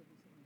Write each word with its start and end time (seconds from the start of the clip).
Gracias, 0.00 0.39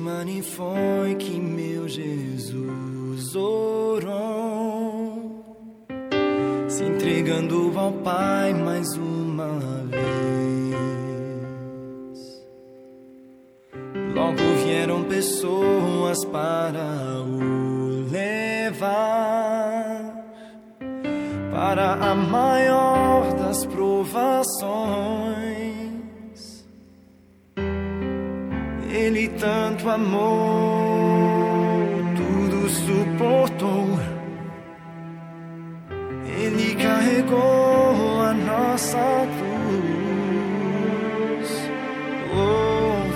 Getsemane 0.00 0.42
foi 0.42 1.14
que 1.16 1.38
meu 1.38 1.86
Jesus 1.86 3.36
orou, 3.36 5.44
se 6.68 6.84
entregando 6.84 7.70
ao 7.78 7.92
Pai 7.92 8.54
mais 8.54 8.96
uma 8.96 9.58
vez. 9.90 10.00
Logo 14.14 14.38
vieram 14.64 15.04
pessoas 15.04 16.24
para 16.24 17.20
o 17.20 18.10
levar 18.10 18.80
para 21.52 21.92
a 21.92 22.14
maior 22.14 22.89
amou, 29.94 31.78
tudo 32.16 32.68
suportou. 32.68 33.98
Ele 36.26 36.74
carregou 36.76 38.20
a 38.22 38.32
nossa 38.32 39.26
cruz. 39.36 39.50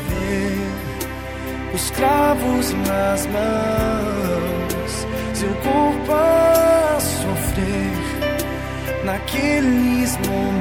Ver 0.09 1.75
os 1.75 1.91
cravos 1.91 2.73
nas 2.89 3.27
mãos, 3.27 5.07
seu 5.33 5.55
corpo 5.55 6.13
a 6.13 6.99
sofrer 7.01 8.05
naqueles 9.05 10.19
momentos 10.29 10.54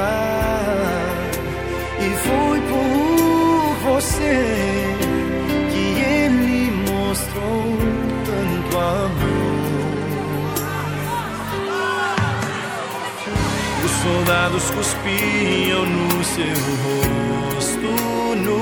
chorar. 0.00 1.30
E 2.00 2.10
foi 2.26 2.60
por 2.62 3.74
você 3.84 4.96
que 5.70 5.84
ele 6.00 6.70
mostrou 6.90 7.76
tanto 8.24 8.78
amor. 8.78 9.60
Os 13.84 13.90
soldados 14.02 14.70
cuspiam 14.70 15.84
no 15.86 16.24
seu 16.24 16.58
rosto 17.54 17.90
nu. 18.36 18.60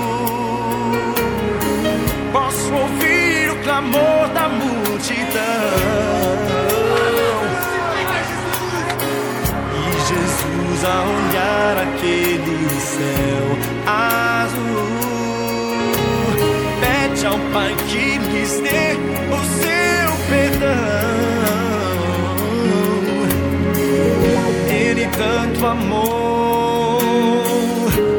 Posso 2.32 2.72
ouvir 2.74 3.50
o 3.50 3.56
clamor 3.62 4.28
da 4.34 4.48
multidão. 4.48 5.28
Jesus 10.78 10.84
a 10.84 11.02
olhar 11.02 11.76
aquele 11.78 12.68
céu 12.80 13.46
azul 13.86 14.88
pede 16.80 17.26
ao 17.26 17.38
Pai 17.52 17.74
que 17.88 18.18
lhes 18.18 18.60
dê 18.60 18.96
o 19.34 19.40
seu 19.58 20.10
perdão. 20.28 21.18
Ele 24.70 25.06
tanto 25.16 25.66
amou, 25.66 26.98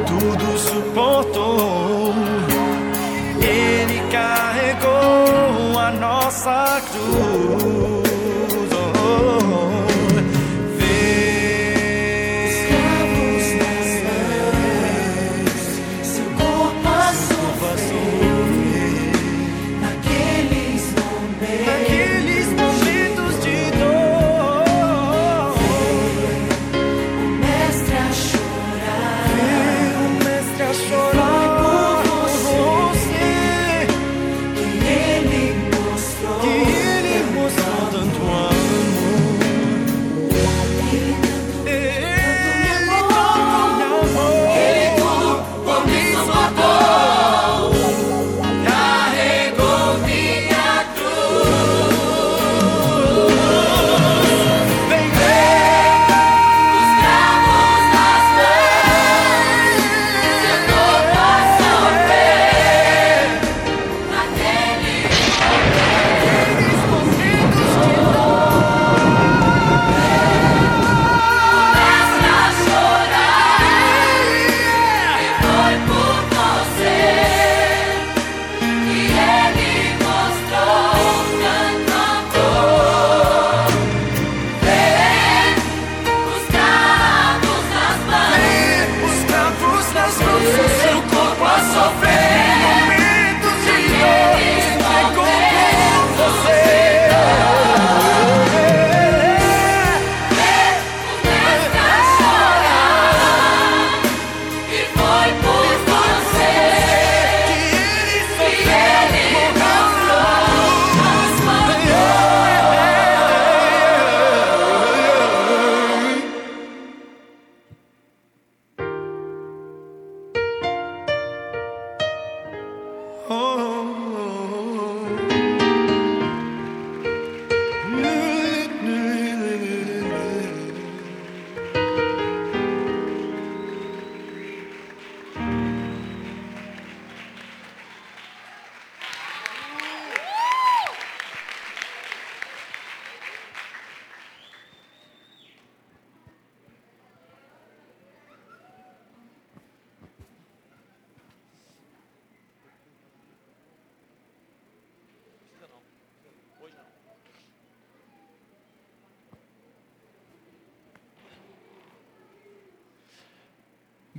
tudo 0.07 0.57
suportou. 0.57 2.13
Ele 3.41 4.01
carregou 4.11 5.79
a 5.79 5.91
nossa 5.91 6.81
cruz. 6.91 7.28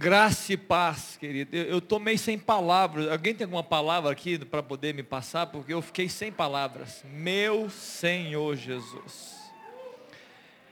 Graça 0.00 0.54
e 0.54 0.56
paz, 0.56 1.18
querido. 1.18 1.54
Eu 1.54 1.76
estou 1.76 2.00
meio 2.00 2.18
sem 2.18 2.38
palavras. 2.38 3.06
Alguém 3.12 3.34
tem 3.34 3.44
alguma 3.44 3.62
palavra 3.62 4.10
aqui 4.10 4.42
para 4.42 4.62
poder 4.62 4.94
me 4.94 5.02
passar? 5.02 5.48
Porque 5.48 5.74
eu 5.74 5.82
fiquei 5.82 6.08
sem 6.08 6.32
palavras. 6.32 7.04
Meu 7.04 7.68
Senhor 7.68 8.56
Jesus. 8.56 9.36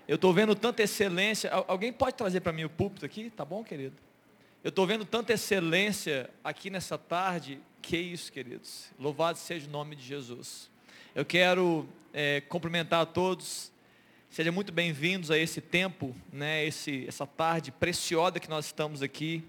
Eu 0.09 0.15
estou 0.15 0.33
vendo 0.33 0.55
tanta 0.55 0.83
excelência. 0.83 1.51
Alguém 1.51 1.93
pode 1.93 2.17
trazer 2.17 2.41
para 2.41 2.55
mim 2.55 2.65
o 2.65 2.71
púlpito 2.71 3.05
aqui? 3.05 3.29
Tá 3.29 3.45
bom, 3.45 3.63
querido? 3.63 3.95
Eu 4.65 4.71
estou 4.71 4.87
vendo 4.87 5.05
tanta 5.05 5.35
excelência 5.35 6.31
aqui 6.43 6.71
nessa 6.71 6.97
tarde. 6.97 7.61
Que 7.83 7.99
isso, 7.99 8.33
queridos. 8.33 8.91
Louvado 8.99 9.37
seja 9.37 9.69
o 9.69 9.71
nome 9.71 9.95
de 9.95 10.07
Jesus. 10.07 10.71
Eu 11.15 11.27
quero 11.27 11.87
é, 12.15 12.41
cumprimentar 12.49 13.03
a 13.03 13.07
todos 13.07 13.71
Sejam 14.31 14.53
muito 14.53 14.71
bem-vindos 14.71 15.31
a 15.31 15.39
esse 15.39 15.61
tempo, 15.61 16.15
né, 16.31 16.65
esse, 16.65 17.07
essa 17.09 17.27
tarde 17.27 17.73
preciosa 17.73 18.39
que 18.39 18.49
nós 18.49 18.67
estamos 18.67 19.03
aqui. 19.03 19.43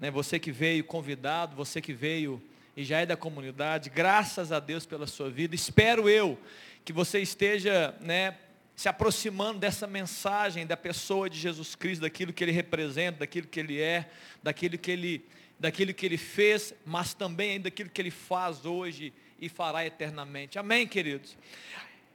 Né, 0.00 0.10
você 0.10 0.38
que 0.38 0.50
veio 0.50 0.82
convidado, 0.82 1.54
você 1.54 1.80
que 1.80 1.92
veio 1.92 2.42
e 2.76 2.84
já 2.84 2.98
é 3.00 3.06
da 3.06 3.16
comunidade, 3.16 3.88
graças 3.88 4.50
a 4.50 4.58
Deus 4.58 4.84
pela 4.84 5.06
sua 5.06 5.30
vida. 5.30 5.54
Espero 5.54 6.08
eu 6.08 6.36
que 6.84 6.92
você 6.92 7.20
esteja 7.20 7.94
né, 8.00 8.36
se 8.74 8.88
aproximando 8.88 9.60
dessa 9.60 9.86
mensagem 9.86 10.66
da 10.66 10.76
pessoa 10.76 11.30
de 11.30 11.38
Jesus 11.38 11.76
Cristo, 11.76 12.02
daquilo 12.02 12.32
que 12.32 12.42
ele 12.42 12.52
representa, 12.52 13.20
daquilo 13.20 13.46
que 13.46 13.60
ele 13.60 13.80
é, 13.80 14.10
daquilo 14.42 14.76
que 14.76 14.90
ele, 14.90 15.24
daquilo 15.58 15.94
que 15.94 16.04
ele 16.04 16.18
fez, 16.18 16.74
mas 16.84 17.14
também 17.14 17.60
daquilo 17.60 17.88
que 17.88 18.02
ele 18.02 18.10
faz 18.10 18.66
hoje 18.66 19.12
e 19.40 19.48
fará 19.48 19.86
eternamente. 19.86 20.58
Amém, 20.58 20.84
queridos? 20.86 21.36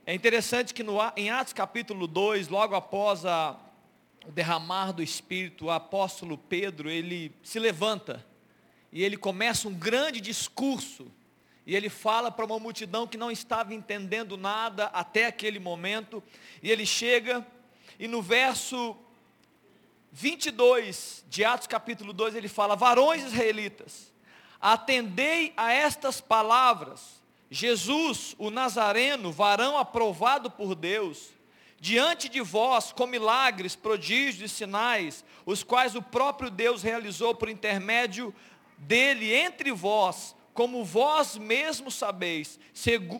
É 0.09 0.15
interessante 0.15 0.73
que 0.73 0.81
no, 0.81 0.97
em 1.15 1.29
Atos 1.29 1.53
capítulo 1.53 2.07
2, 2.07 2.47
logo 2.47 2.73
após 2.73 3.27
a, 3.27 3.55
o 4.25 4.31
derramar 4.31 4.91
do 4.91 5.03
Espírito, 5.03 5.65
o 5.65 5.69
apóstolo 5.69 6.35
Pedro, 6.35 6.89
ele 6.89 7.31
se 7.43 7.59
levanta 7.59 8.25
e 8.91 9.03
ele 9.03 9.15
começa 9.15 9.67
um 9.67 9.73
grande 9.75 10.19
discurso. 10.19 11.11
E 11.63 11.75
ele 11.75 11.89
fala 11.89 12.31
para 12.31 12.43
uma 12.43 12.57
multidão 12.57 13.05
que 13.05 13.19
não 13.19 13.29
estava 13.29 13.71
entendendo 13.71 14.35
nada 14.35 14.85
até 14.85 15.27
aquele 15.27 15.59
momento. 15.59 16.23
E 16.63 16.71
ele 16.71 16.87
chega 16.87 17.45
e 17.99 18.07
no 18.07 18.19
verso 18.19 18.97
22 20.11 21.23
de 21.29 21.45
Atos 21.45 21.67
capítulo 21.67 22.13
2 22.13 22.33
ele 22.33 22.47
fala: 22.47 22.75
Varões 22.75 23.25
israelitas, 23.25 24.11
atendei 24.59 25.53
a 25.55 25.71
estas 25.71 26.19
palavras 26.19 27.18
Jesus, 27.49 28.35
o 28.37 28.51
Nazareno, 28.51 29.31
varão 29.31 29.77
aprovado 29.77 30.51
por 30.51 30.75
Deus, 30.75 31.29
diante 31.79 32.29
de 32.29 32.41
vós 32.41 32.91
com 32.91 33.07
milagres, 33.07 33.75
prodígios 33.75 34.51
e 34.51 34.55
sinais, 34.55 35.25
os 35.45 35.63
quais 35.63 35.95
o 35.95 36.01
próprio 36.01 36.51
Deus 36.51 36.83
realizou 36.83 37.33
por 37.33 37.49
intermédio 37.49 38.33
dele 38.77 39.33
entre 39.33 39.71
vós, 39.71 40.35
como 40.53 40.83
vós 40.83 41.37
mesmos 41.37 41.95
sabeis, 41.95 42.59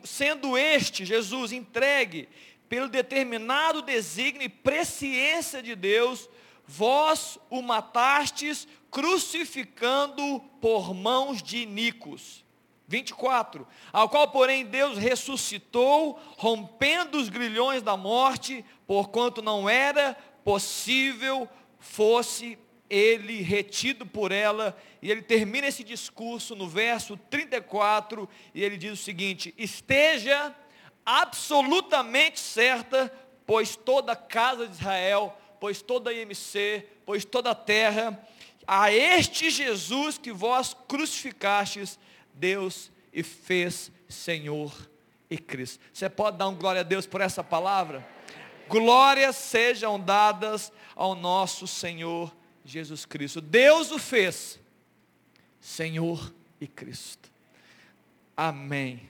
sendo 0.04 0.58
este, 0.58 1.06
Jesus, 1.06 1.52
entregue 1.52 2.30
pelo 2.68 2.88
determinado 2.88 3.82
desígnio 3.82 4.46
e 4.46 4.50
presciência 4.50 5.64
de 5.64 5.74
Deus, 5.74 6.30
vós 6.68 7.40
o 7.50 7.64
matastes, 7.64 8.68
crucificando 8.92 10.40
por 10.62 10.94
mãos 10.94 11.42
de 11.42 11.58
iníquos 11.58 12.44
24, 12.90 13.68
ao 13.94 14.10
qual, 14.10 14.28
porém, 14.30 14.66
Deus 14.66 14.98
ressuscitou, 14.98 16.20
rompendo 16.36 17.20
os 17.20 17.30
grilhões 17.30 17.84
da 17.84 17.96
morte, 17.96 18.66
porquanto 18.88 19.44
não 19.44 19.70
era 19.70 20.18
possível 20.44 21.48
fosse 21.78 22.58
ele 22.90 23.44
retido 23.44 24.08
por 24.08 24.32
ela, 24.32 24.76
e 25.04 25.12
ele 25.12 25.22
termina 25.22 25.68
esse 25.68 25.84
discurso 25.84 26.56
no 26.56 26.68
verso 26.68 27.16
34, 27.30 28.28
e 28.56 28.64
ele 28.64 28.76
diz 28.76 28.94
o 28.94 29.04
seguinte: 29.04 29.54
esteja 29.56 30.54
absolutamente 31.06 32.40
certa, 32.40 33.14
pois 33.46 33.76
toda 33.76 34.14
a 34.14 34.16
casa 34.16 34.68
de 34.68 34.74
Israel, 34.74 35.38
pois 35.60 35.80
toda 35.84 36.10
a 36.10 36.14
IMC, 36.14 36.88
pois 37.06 37.24
toda 37.24 37.52
a 37.52 37.56
terra, 37.56 38.20
a 38.66 38.92
este 38.92 39.52
Jesus 39.52 40.18
que 40.18 40.32
vós 40.32 40.76
crucificastes, 40.88 42.00
Deus 42.40 42.92
e 43.14 43.22
fez 43.22 43.92
Senhor 44.08 44.74
e 45.30 45.38
Cristo. 45.38 45.80
Você 45.94 46.10
pode 46.10 46.38
dar 46.38 46.48
um 46.48 46.56
glória 46.56 46.82
a 46.82 46.84
Deus 46.84 47.06
por 47.06 47.22
essa 47.22 47.44
palavra? 47.44 48.08
Glórias 48.68 49.36
sejam 49.36 50.00
dadas 50.00 50.72
ao 50.96 51.16
nosso 51.16 51.68
Senhor 51.68 52.34
Jesus 52.64 53.06
Cristo. 53.06 53.42
Deus 53.42 53.92
o 53.92 54.00
fez 54.00 54.60
Senhor 55.60 56.34
e 56.62 56.68
Cristo. 56.68 57.30
Amém. 58.36 59.02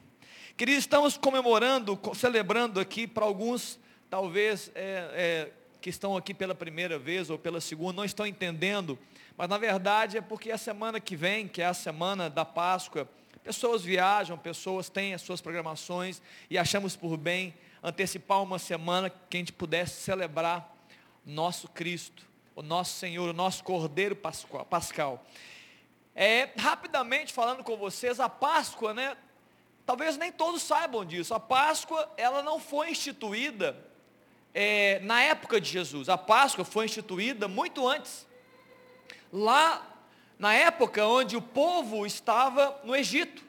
Queridos, 0.57 0.83
estamos 0.83 1.17
comemorando, 1.17 1.97
celebrando 2.15 2.79
aqui 2.79 3.07
para 3.07 3.25
alguns, 3.25 3.79
talvez 4.09 4.71
é, 4.75 5.09
é, 5.13 5.51
que 5.79 5.89
estão 5.89 6.17
aqui 6.17 6.33
pela 6.33 6.55
primeira 6.55 6.97
vez 6.97 7.29
ou 7.29 7.37
pela 7.37 7.61
segunda, 7.61 7.93
não 7.93 8.05
estão 8.05 8.25
entendendo, 8.25 8.99
mas 9.37 9.47
na 9.47 9.57
verdade 9.57 10.17
é 10.17 10.21
porque 10.21 10.51
a 10.51 10.57
semana 10.57 10.99
que 10.99 11.15
vem, 11.15 11.47
que 11.47 11.61
é 11.61 11.65
a 11.65 11.73
semana 11.73 12.29
da 12.29 12.43
Páscoa, 12.43 13.07
Pessoas 13.49 13.81
viajam, 13.83 14.37
pessoas 14.37 14.89
têm 14.89 15.15
as 15.15 15.23
suas 15.23 15.41
programações 15.41 16.21
e 16.51 16.55
achamos 16.55 16.95
por 16.95 17.17
bem 17.17 17.51
antecipar 17.81 18.43
uma 18.43 18.59
semana 18.59 19.09
que 19.09 19.37
a 19.37 19.39
gente 19.39 19.51
pudesse 19.51 20.03
celebrar 20.03 20.71
nosso 21.25 21.67
Cristo, 21.67 22.21
o 22.55 22.61
nosso 22.61 22.99
Senhor, 22.99 23.27
o 23.27 23.33
nosso 23.33 23.63
Cordeiro 23.63 24.15
Pascal. 24.15 25.25
É, 26.15 26.51
rapidamente 26.59 27.33
falando 27.33 27.63
com 27.63 27.75
vocês, 27.75 28.19
a 28.19 28.29
Páscoa, 28.29 28.93
né? 28.93 29.17
Talvez 29.83 30.15
nem 30.15 30.31
todos 30.31 30.61
saibam 30.61 31.03
disso. 31.03 31.33
A 31.33 31.39
Páscoa, 31.39 32.07
ela 32.17 32.43
não 32.43 32.59
foi 32.59 32.91
instituída 32.91 33.75
é, 34.53 34.99
na 34.99 35.23
época 35.23 35.59
de 35.59 35.71
Jesus. 35.71 36.07
A 36.07 36.19
Páscoa 36.19 36.63
foi 36.63 36.85
instituída 36.85 37.47
muito 37.47 37.87
antes. 37.87 38.27
Lá 39.33 39.89
na 40.39 40.53
época 40.53 41.05
onde 41.05 41.35
o 41.35 41.41
povo 41.41 42.05
estava 42.05 42.79
no 42.85 42.95
Egito. 42.95 43.43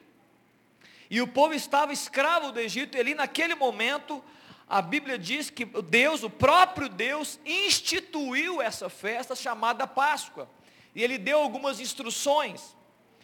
E 1.09 1.21
o 1.21 1.27
povo 1.27 1.53
estava 1.53 1.93
escravo 1.93 2.51
do 2.51 2.59
Egito, 2.59 2.97
e 2.97 2.99
ali 2.99 3.15
naquele 3.15 3.55
momento, 3.55 4.23
a 4.67 4.81
Bíblia 4.81 5.17
diz 5.17 5.49
que 5.49 5.65
Deus, 5.65 6.23
o 6.23 6.29
próprio 6.29 6.89
Deus, 6.89 7.39
instituiu 7.45 8.61
essa 8.61 8.89
festa 8.89 9.35
chamada 9.35 9.87
Páscoa. 9.87 10.49
E 10.93 11.01
ele 11.01 11.17
deu 11.17 11.39
algumas 11.39 11.79
instruções. 11.79 12.75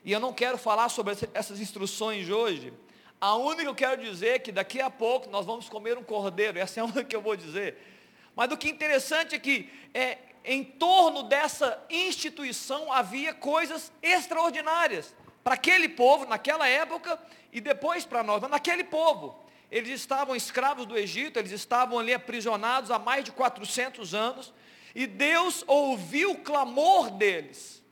E 0.04 0.12
eu 0.12 0.20
não 0.20 0.34
quero 0.34 0.58
falar 0.58 0.88
sobre 0.90 1.16
essas 1.34 1.60
instruções 1.60 2.30
hoje. 2.30 2.74
A 3.20 3.36
única 3.36 3.64
que 3.64 3.68
eu 3.70 3.76
quero 3.76 4.02
dizer 4.02 4.36
é 4.36 4.40
que 4.40 4.52
daqui 4.52 4.80
a 4.80 4.90
pouco 4.90 5.30
nós 5.30 5.46
vamos 5.46 5.68
comer 5.68 5.98
um 5.98 6.04
cordeiro. 6.04 6.60
Essa 6.60 6.80
é 6.80 6.82
a 6.82 6.86
única 6.86 7.04
que 7.04 7.16
eu 7.16 7.22
vou 7.22 7.36
dizer. 7.36 7.78
Mas 8.36 8.52
o 8.52 8.58
que 8.58 8.68
é 8.68 8.72
interessante 8.72 9.36
é 9.36 9.40
que 9.40 9.70
é, 9.94 10.18
em 10.48 10.63
torno 10.63 11.24
dessa 11.24 11.77
instituição 11.89 12.92
havia 12.92 13.34
coisas 13.34 13.92
extraordinárias 14.01 15.13
para 15.44 15.56
aquele 15.56 15.89
povo 15.89 16.25
naquela 16.25 16.66
época 16.70 17.20
e 17.51 17.60
depois 17.60 18.06
para 18.06 18.24
nós, 18.24 18.42
mas 18.42 18.50
naquele 18.50 18.86
povo. 18.86 19.46
Eles 19.70 19.89
estavam 19.89 20.38
escravos 20.38 20.86
do 20.86 20.98
Egito, 20.98 21.38
eles 21.38 21.51
estavam 21.51 22.00
ali 22.00 22.13
aprisionados 22.13 22.89
há 22.89 22.98
mais 22.98 23.25
de 23.25 23.34
400 23.34 24.13
anos, 24.13 24.54
e 24.96 25.06
Deus 25.06 25.66
ouviu 25.68 26.32
o 26.32 26.38
clamor 26.38 27.12
deles. 27.12 27.84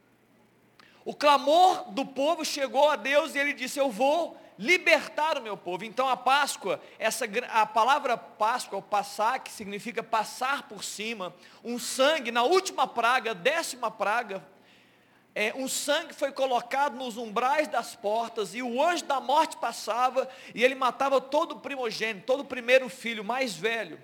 O 1.03 1.13
clamor 1.13 1.91
do 1.91 2.05
povo 2.05 2.45
chegou 2.45 2.89
a 2.89 2.95
Deus 2.95 3.35
e 3.35 3.37
ele 3.37 3.51
disse: 3.51 3.77
Eu 3.77 3.91
vou 3.91 4.39
libertar 4.57 5.37
o 5.37 5.41
meu 5.41 5.57
povo. 5.57 5.83
Então 5.83 6.07
a 6.07 6.17
Páscoa, 6.17 6.79
essa, 6.97 7.25
a 7.49 7.65
palavra 7.65 8.17
Páscoa, 8.17 8.79
o 8.79 8.81
passar, 8.81 9.39
que 9.39 9.51
significa 9.51 10.01
passar 10.01 10.67
por 10.67 10.83
cima, 10.83 11.33
um 11.63 11.77
sangue, 11.77 12.31
na 12.31 12.43
última 12.43 12.87
praga, 12.87 13.33
décima 13.33 13.91
praga, 13.91 14.43
é, 15.33 15.53
um 15.53 15.67
sangue 15.67 16.13
foi 16.13 16.31
colocado 16.31 16.95
nos 16.95 17.17
umbrais 17.17 17.67
das 17.67 17.93
portas, 17.93 18.55
e 18.55 18.61
o 18.61 18.81
anjo 18.81 19.03
da 19.03 19.19
morte 19.19 19.57
passava, 19.57 20.29
e 20.53 20.63
ele 20.63 20.75
matava 20.75 21.19
todo 21.19 21.53
o 21.53 21.59
primogênito, 21.59 22.25
todo 22.25 22.39
o 22.39 22.45
primeiro 22.45 22.87
filho, 22.87 23.23
mais 23.23 23.53
velho. 23.53 24.01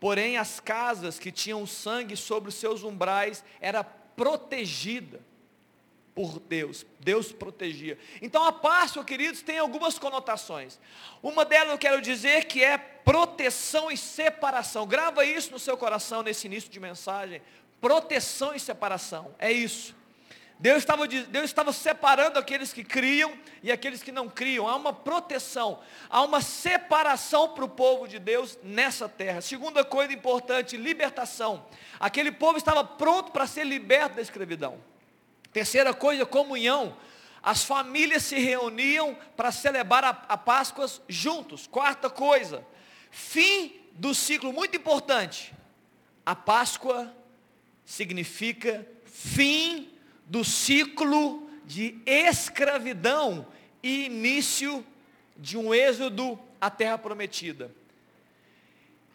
Porém, 0.00 0.38
as 0.38 0.58
casas 0.58 1.18
que 1.18 1.30
tinham 1.30 1.66
sangue 1.66 2.16
sobre 2.16 2.48
os 2.48 2.54
seus 2.54 2.82
umbrais, 2.82 3.44
era 3.60 3.84
protegida 3.84 5.20
por 6.18 6.40
Deus. 6.40 6.84
Deus 6.98 7.30
protegia. 7.30 7.96
Então 8.20 8.42
a 8.42 8.50
Páscoa, 8.50 9.04
queridos, 9.04 9.40
tem 9.40 9.56
algumas 9.56 10.00
conotações. 10.00 10.76
Uma 11.22 11.44
delas 11.44 11.70
eu 11.70 11.78
quero 11.78 12.02
dizer 12.02 12.46
que 12.46 12.60
é 12.60 12.76
proteção 12.76 13.88
e 13.88 13.96
separação. 13.96 14.84
Grava 14.84 15.24
isso 15.24 15.52
no 15.52 15.60
seu 15.60 15.76
coração 15.76 16.24
nesse 16.24 16.48
início 16.48 16.68
de 16.68 16.80
mensagem. 16.80 17.40
Proteção 17.80 18.52
e 18.52 18.58
separação. 18.58 19.32
É 19.38 19.52
isso. 19.52 19.94
Deus 20.58 20.78
estava, 20.78 21.06
Deus 21.06 21.44
estava 21.44 21.72
separando 21.72 22.36
aqueles 22.36 22.72
que 22.72 22.82
criam 22.82 23.32
e 23.62 23.70
aqueles 23.70 24.02
que 24.02 24.10
não 24.10 24.28
criam. 24.28 24.66
Há 24.66 24.74
uma 24.74 24.92
proteção, 24.92 25.78
há 26.10 26.20
uma 26.22 26.40
separação 26.40 27.50
para 27.50 27.64
o 27.64 27.68
povo 27.68 28.08
de 28.08 28.18
Deus 28.18 28.58
nessa 28.64 29.08
terra. 29.08 29.40
Segunda 29.40 29.84
coisa 29.84 30.12
importante, 30.12 30.76
libertação. 30.76 31.64
Aquele 32.00 32.32
povo 32.32 32.58
estava 32.58 32.82
pronto 32.82 33.30
para 33.30 33.46
ser 33.46 33.62
liberto 33.62 34.16
da 34.16 34.22
escravidão. 34.22 34.97
Terceira 35.52 35.94
coisa, 35.94 36.26
comunhão. 36.26 36.96
As 37.42 37.64
famílias 37.64 38.24
se 38.24 38.38
reuniam 38.38 39.16
para 39.36 39.50
celebrar 39.50 40.04
a, 40.04 40.10
a 40.28 40.36
Páscoas 40.36 41.00
juntos. 41.08 41.66
Quarta 41.66 42.10
coisa, 42.10 42.66
fim 43.10 43.80
do 43.92 44.14
ciclo, 44.14 44.52
muito 44.52 44.76
importante. 44.76 45.54
A 46.24 46.34
Páscoa 46.34 47.14
significa 47.84 48.86
fim 49.06 49.90
do 50.26 50.44
ciclo 50.44 51.50
de 51.64 51.98
escravidão 52.04 53.46
e 53.82 54.04
início 54.06 54.84
de 55.36 55.56
um 55.56 55.72
êxodo 55.72 56.38
à 56.60 56.70
terra 56.70 56.98
prometida. 56.98 57.74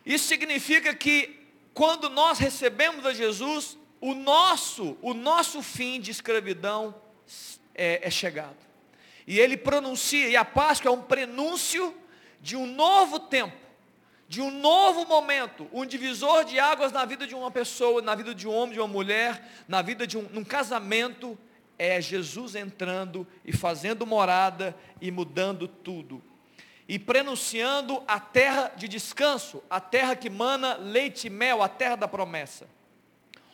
Isso 0.05 0.27
significa 0.27 0.93
que 0.93 1.39
quando 1.73 2.09
nós 2.09 2.39
recebemos 2.39 3.05
a 3.05 3.13
Jesus, 3.13 3.77
o 4.03 4.13
nosso, 4.13 4.97
o 5.01 5.13
nosso 5.13 5.63
fim 5.63 5.97
de 5.97 6.11
escravidão 6.11 6.93
é, 7.73 8.05
é 8.05 8.09
chegado. 8.09 8.57
E 9.25 9.39
ele 9.39 9.55
pronuncia, 9.55 10.27
e 10.27 10.35
a 10.35 10.43
Páscoa 10.43 10.89
é 10.89 10.93
um 10.93 11.01
prenúncio 11.01 11.95
de 12.41 12.57
um 12.57 12.67
novo 12.67 13.17
tempo, 13.17 13.55
de 14.27 14.41
um 14.41 14.51
novo 14.51 15.05
momento, 15.05 15.69
um 15.71 15.85
divisor 15.85 16.43
de 16.43 16.59
águas 16.59 16.91
na 16.91 17.05
vida 17.05 17.25
de 17.25 17.33
uma 17.33 17.49
pessoa, 17.49 18.01
na 18.01 18.13
vida 18.13 18.35
de 18.35 18.45
um 18.45 18.53
homem, 18.53 18.73
de 18.73 18.81
uma 18.81 18.89
mulher, 18.89 19.49
na 19.69 19.81
vida 19.81 20.05
de 20.05 20.17
um, 20.17 20.27
um 20.33 20.43
casamento, 20.43 21.39
é 21.79 22.01
Jesus 22.01 22.55
entrando 22.55 23.25
e 23.45 23.53
fazendo 23.53 24.05
morada 24.05 24.75
e 24.99 25.11
mudando 25.11 25.65
tudo. 25.65 26.21
E 26.89 26.99
prenunciando 26.99 28.03
a 28.05 28.19
terra 28.19 28.69
de 28.75 28.89
descanso, 28.89 29.63
a 29.69 29.79
terra 29.79 30.13
que 30.13 30.29
mana 30.29 30.75
leite 30.75 31.27
e 31.27 31.29
mel, 31.29 31.63
a 31.63 31.69
terra 31.69 31.95
da 31.95 32.07
promessa. 32.09 32.67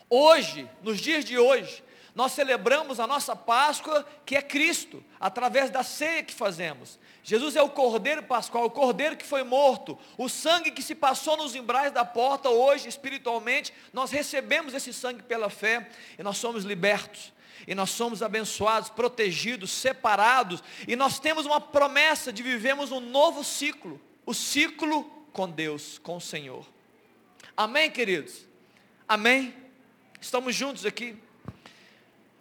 Hoje, 0.10 0.68
nos 0.82 1.00
dias 1.00 1.24
de 1.24 1.38
hoje, 1.38 1.84
nós 2.16 2.32
celebramos 2.32 3.00
a 3.00 3.06
nossa 3.06 3.36
Páscoa, 3.36 4.06
que 4.26 4.36
é 4.36 4.42
Cristo, 4.42 5.04
através 5.20 5.70
da 5.70 5.84
ceia 5.84 6.24
que 6.24 6.34
fazemos. 6.34 7.00
Jesus 7.24 7.56
é 7.56 7.62
o 7.62 7.70
Cordeiro 7.70 8.24
Pascual, 8.24 8.66
o 8.66 8.72
Cordeiro 8.72 9.16
que 9.16 9.26
foi 9.26 9.44
morto, 9.44 9.98
o 10.18 10.28
sangue 10.28 10.72
que 10.72 10.82
se 10.82 10.96
passou 10.96 11.38
nos 11.38 11.54
umbrais 11.54 11.92
da 11.92 12.04
porta, 12.04 12.50
hoje, 12.50 12.90
espiritualmente, 12.90 13.72
nós 13.94 14.10
recebemos 14.10 14.74
esse 14.74 14.92
sangue 14.92 15.22
pela 15.22 15.50
fé 15.50 15.88
e 16.18 16.24
nós 16.24 16.38
somos 16.38 16.64
libertos. 16.64 17.32
E 17.68 17.76
nós 17.76 17.92
somos 17.92 18.24
abençoados, 18.24 18.90
protegidos, 18.90 19.70
separados, 19.70 20.64
e 20.88 20.96
nós 20.96 21.20
temos 21.20 21.46
uma 21.46 21.62
promessa 21.62 22.34
de 22.34 22.42
vivermos 22.42 22.92
um 22.92 23.02
novo 23.02 23.44
ciclo, 23.44 24.02
o 24.26 24.34
ciclo 24.34 25.04
com 25.34 25.48
Deus, 25.48 26.00
com 26.00 26.16
o 26.16 26.22
Senhor. 26.22 26.66
Amém, 27.56 27.92
queridos? 27.92 28.48
Amém? 29.08 29.69
Estamos 30.22 30.54
juntos 30.54 30.86
aqui. 30.86 31.18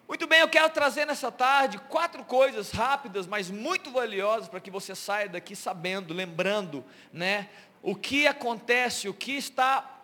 Muito 0.05 0.27
bem, 0.27 0.41
eu 0.41 0.49
quero 0.49 0.69
trazer 0.69 1.05
nessa 1.05 1.31
tarde 1.31 1.77
quatro 1.87 2.25
coisas 2.25 2.71
rápidas, 2.71 3.25
mas 3.25 3.49
muito 3.49 3.89
valiosas 3.89 4.49
para 4.49 4.59
que 4.59 4.69
você 4.69 4.93
saia 4.93 5.29
daqui 5.29 5.55
sabendo, 5.55 6.13
lembrando, 6.13 6.83
né, 7.13 7.47
o 7.81 7.95
que 7.95 8.27
acontece, 8.27 9.07
o 9.07 9.13
que 9.13 9.31
está 9.33 9.95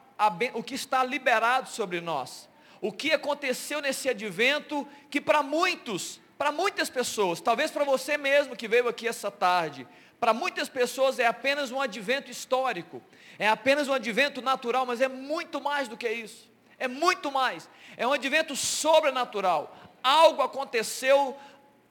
o 0.54 0.64
que 0.64 0.76
está 0.76 1.04
liberado 1.04 1.68
sobre 1.68 2.00
nós. 2.00 2.48
O 2.80 2.94
que 2.94 3.12
aconteceu 3.12 3.82
nesse 3.82 4.08
advento 4.08 4.88
que 5.10 5.20
para 5.20 5.44
muitos, 5.44 6.22
para 6.38 6.54
muitas 6.54 6.90
pessoas, 6.90 7.42
talvez 7.42 7.70
para 7.72 7.84
você 7.84 8.18
mesmo 8.18 8.56
que 8.56 8.70
veio 8.70 8.88
aqui 8.88 9.06
essa 9.06 9.30
tarde, 9.30 9.86
para 10.18 10.34
muitas 10.34 10.70
pessoas 10.70 11.20
é 11.20 11.28
apenas 11.28 11.72
um 11.72 11.82
advento 11.82 12.32
histórico, 12.32 13.04
é 13.38 13.50
apenas 13.50 13.90
um 13.90 13.94
advento 13.94 14.42
natural, 14.42 14.86
mas 14.86 15.02
é 15.02 15.10
muito 15.10 15.60
mais 15.60 15.90
do 15.90 15.98
que 15.98 16.08
isso. 16.08 16.55
É 16.78 16.88
muito 16.88 17.32
mais. 17.32 17.70
É 17.98 18.06
um 18.06 18.14
advento 18.14 18.56
sobrenatural 18.56 19.76
algo 20.06 20.44
aconteceu 20.44 21.36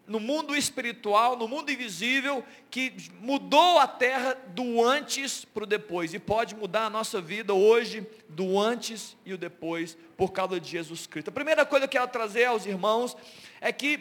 no 0.07 0.21
mundo 0.21 0.55
espiritual, 0.55 1.37
no 1.37 1.49
mundo 1.49 1.73
invisível, 1.73 2.45
que 2.71 2.95
mudou 3.21 3.79
a 3.79 3.88
terra 3.88 4.37
do 4.49 4.85
antes 4.85 5.45
para 5.45 5.64
o 5.64 5.67
depois. 5.67 6.14
E 6.14 6.19
pode 6.21 6.55
mudar 6.55 6.85
a 6.85 6.91
nossa 6.91 7.21
vida 7.21 7.53
hoje, 7.53 8.07
do 8.29 8.61
antes 8.61 9.17
e 9.25 9.33
o 9.33 9.38
depois, 9.38 9.97
por 10.17 10.31
causa 10.31 10.61
de 10.61 10.71
Jesus 10.71 11.07
Cristo. 11.07 11.29
A 11.29 11.33
primeira 11.33 11.67
coisa 11.67 11.88
que 11.88 11.97
eu 11.97 12.03
quero 12.03 12.12
trazer 12.12 12.45
aos 12.45 12.67
irmãos 12.67 13.17
é 13.61 13.73
que, 13.73 13.99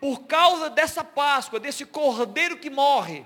por 0.00 0.22
causa 0.22 0.68
dessa 0.68 1.04
Páscoa, 1.04 1.60
desse 1.60 1.84
cordeiro 1.84 2.56
que 2.56 2.70
morre, 2.70 3.24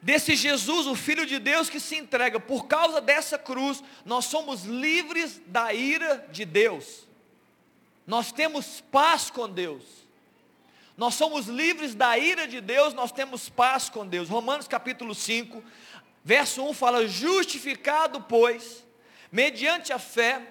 desse 0.00 0.36
Jesus, 0.36 0.86
o 0.86 0.94
Filho 0.94 1.26
de 1.26 1.38
Deus 1.38 1.68
que 1.68 1.80
se 1.80 1.96
entrega, 1.96 2.38
por 2.38 2.66
causa 2.66 3.00
dessa 3.00 3.38
cruz, 3.38 3.82
nós 4.04 4.26
somos 4.26 4.64
livres 4.64 5.40
da 5.46 5.72
ira 5.72 6.26
de 6.30 6.44
Deus. 6.44 7.06
Nós 8.06 8.32
temos 8.32 8.80
paz 8.90 9.30
com 9.30 9.48
Deus. 9.48 9.82
Nós 10.96 11.14
somos 11.14 11.46
livres 11.46 11.94
da 11.94 12.18
ira 12.18 12.48
de 12.48 12.60
Deus, 12.60 12.92
nós 12.92 13.12
temos 13.12 13.48
paz 13.48 13.88
com 13.88 14.06
Deus. 14.06 14.28
Romanos 14.28 14.66
capítulo 14.66 15.14
5, 15.14 15.62
verso 16.24 16.62
1 16.64 16.74
fala: 16.74 17.06
Justificado, 17.06 18.20
pois, 18.22 18.84
mediante 19.30 19.92
a 19.92 19.98
fé, 19.98 20.42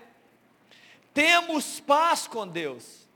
temos 1.14 1.80
paz 1.80 2.28
com 2.28 2.48
Deus, 2.48 3.08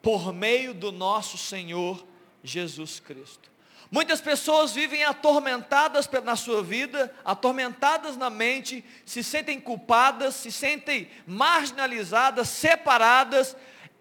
por 0.00 0.32
meio 0.32 0.72
do 0.72 0.92
nosso 0.92 1.36
Senhor 1.36 2.06
Jesus 2.44 3.00
Cristo. 3.00 3.51
Muitas 3.92 4.22
pessoas 4.22 4.72
vivem 4.72 5.04
atormentadas 5.04 6.08
na 6.24 6.34
sua 6.34 6.62
vida, 6.62 7.14
atormentadas 7.22 8.16
na 8.16 8.30
mente, 8.30 8.82
se 9.04 9.22
sentem 9.22 9.60
culpadas, 9.60 10.34
se 10.34 10.50
sentem 10.50 11.10
marginalizadas, 11.26 12.48
separadas. 12.48 13.54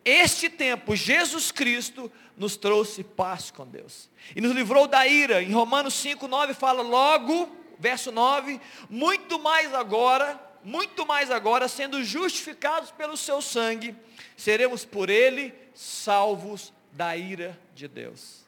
Este 0.05 0.47
tempo, 0.47 0.95
Jesus 0.95 1.51
Cristo 1.51 2.09
nos 2.37 2.55
trouxe 2.55 3.03
paz 3.03 3.51
com 3.51 3.67
Deus. 3.67 4.09
E 4.33 4.39
nos 4.39 4.53
livrou 4.53 4.87
da 4.87 5.05
ira. 5.05 5.43
Em 5.43 5.51
Romanos 5.51 5.93
5, 5.95 6.25
9 6.25 6.53
fala 6.53 6.81
logo, 6.81 7.53
verso 7.77 8.13
9, 8.13 8.61
muito 8.89 9.39
mais 9.39 9.73
agora, 9.73 10.39
muito 10.63 11.05
mais 11.05 11.29
agora, 11.29 11.67
sendo 11.67 12.01
justificados 12.01 12.91
pelo 12.91 13.17
seu 13.17 13.41
sangue, 13.41 13.93
seremos 14.37 14.85
por 14.85 15.09
ele 15.09 15.53
salvos 15.73 16.71
da 16.93 17.17
ira 17.17 17.59
de 17.75 17.89
Deus. 17.89 18.40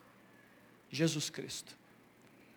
Jesus 0.94 1.30
Cristo. 1.30 1.76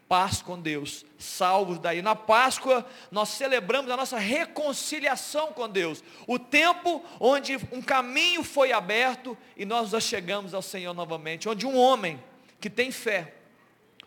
Paz 0.08 0.40
com 0.40 0.60
Deus, 0.60 1.04
salvos 1.18 1.80
daí. 1.80 2.00
Na 2.00 2.14
Páscoa, 2.14 2.86
nós 3.10 3.30
celebramos 3.30 3.90
a 3.90 3.96
nossa 3.96 4.18
reconciliação 4.18 5.52
com 5.52 5.68
Deus. 5.68 6.04
O 6.28 6.38
tempo 6.38 7.04
onde 7.18 7.56
um 7.72 7.82
caminho 7.82 8.44
foi 8.44 8.70
aberto 8.70 9.36
e 9.56 9.64
nós 9.64 9.90
já 9.90 9.98
chegamos 9.98 10.54
ao 10.54 10.62
Senhor 10.62 10.94
novamente. 10.94 11.48
Onde 11.48 11.66
um 11.66 11.76
homem 11.76 12.22
que 12.60 12.70
tem 12.70 12.92
fé, 12.92 13.34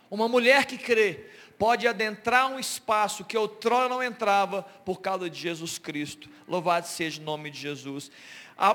uma 0.09 0.29
mulher 0.29 0.65
que 0.65 0.77
crê, 0.77 1.25
pode 1.57 1.85
adentrar 1.85 2.49
um 2.49 2.57
espaço 2.57 3.25
que 3.25 3.37
outrora 3.37 3.89
não 3.89 4.01
entrava 4.01 4.63
por 4.85 5.01
causa 5.01 5.29
de 5.29 5.37
Jesus 5.37 5.77
Cristo. 5.77 6.29
Louvado 6.47 6.87
seja 6.87 7.19
o 7.19 7.25
nome 7.25 7.51
de 7.51 7.59
Jesus. 7.59 8.09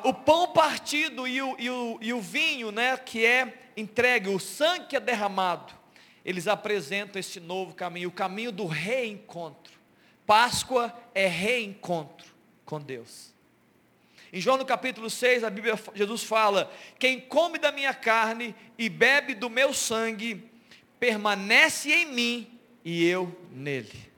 O 0.03 0.15
pão 0.15 0.51
partido 0.53 1.29
e 1.29 1.43
o, 1.43 1.57
e, 1.59 1.69
o, 1.69 1.99
e 2.01 2.13
o 2.15 2.21
vinho, 2.21 2.73
né, 2.73 2.97
que 2.97 3.25
é 3.25 3.53
entregue, 3.77 4.31
o 4.31 4.39
sangue 4.39 4.87
que 4.87 4.97
é 4.97 5.01
derramado, 5.01 5.75
eles 6.25 6.49
apresentam 6.49 7.21
esse 7.21 7.39
novo 7.39 7.75
caminho, 7.75 8.09
o 8.09 8.13
caminho 8.13 8.51
do 8.51 8.67
reencontro. 8.67 9.75
Páscoa 10.27 10.91
é 11.15 11.27
reencontro 11.27 12.27
com 12.65 12.81
Deus. 12.81 13.35
Em 14.33 14.41
João 14.41 14.57
no 14.57 14.65
capítulo 14.65 15.11
6, 15.11 15.45
a 15.45 15.51
Bíblia, 15.51 15.79
Jesus 15.95 16.25
fala: 16.25 16.73
Quem 16.99 17.21
come 17.21 17.59
da 17.59 17.71
minha 17.71 17.93
carne 17.93 18.55
e 18.79 18.89
bebe 18.89 19.35
do 19.35 19.51
meu 19.51 19.75
sangue, 19.75 20.51
permanece 20.99 21.93
em 21.93 22.07
mim 22.07 22.59
e 22.83 23.05
eu 23.05 23.39
nele. 23.53 24.13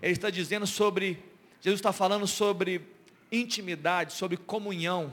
Ele 0.00 0.12
está 0.12 0.30
dizendo 0.30 0.66
sobre, 0.66 1.22
Jesus 1.60 1.78
está 1.78 1.92
falando 1.92 2.26
sobre 2.26 2.93
intimidade, 3.40 4.12
sobre 4.12 4.36
comunhão, 4.36 5.12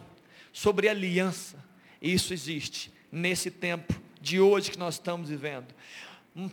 sobre 0.53 0.87
aliança. 0.87 1.63
Isso 2.01 2.33
existe 2.33 2.91
nesse 3.11 3.51
tempo 3.51 3.93
de 4.19 4.39
hoje 4.39 4.71
que 4.71 4.79
nós 4.79 4.95
estamos 4.95 5.29
vivendo. 5.29 5.73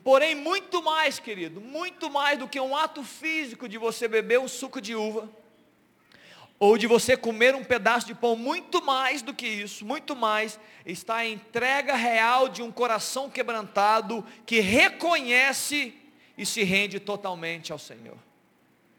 Porém, 0.03 0.35
muito 0.35 0.83
mais, 0.83 1.19
querido, 1.19 1.61
muito 1.61 2.11
mais 2.11 2.39
do 2.39 2.49
que 2.49 2.59
um 2.59 2.77
ato 2.77 3.05
físico 3.05 3.69
de 3.69 3.79
você 3.79 4.09
beber 4.09 4.41
um 4.41 4.49
suco 4.49 4.81
de 4.81 4.95
uva, 4.95 5.31
ou 6.59 6.77
de 6.77 6.89
você 6.89 7.17
comer 7.17 7.55
um 7.55 7.63
pedaço 7.63 8.07
de 8.07 8.15
pão, 8.15 8.35
muito 8.35 8.85
mais 8.85 9.23
do 9.23 9.33
que 9.33 9.47
isso, 9.47 9.85
muito 9.85 10.17
mais, 10.17 10.59
está 10.85 11.17
a 11.17 11.29
entrega 11.29 11.95
real 11.95 12.49
de 12.49 12.63
um 12.63 12.73
coração 12.73 13.31
quebrantado 13.31 14.27
que 14.45 14.59
reconhece 14.59 15.95
e 16.37 16.45
se 16.45 16.65
rende 16.65 16.99
totalmente 16.99 17.73
ao 17.73 17.79
Senhor. 17.79 18.19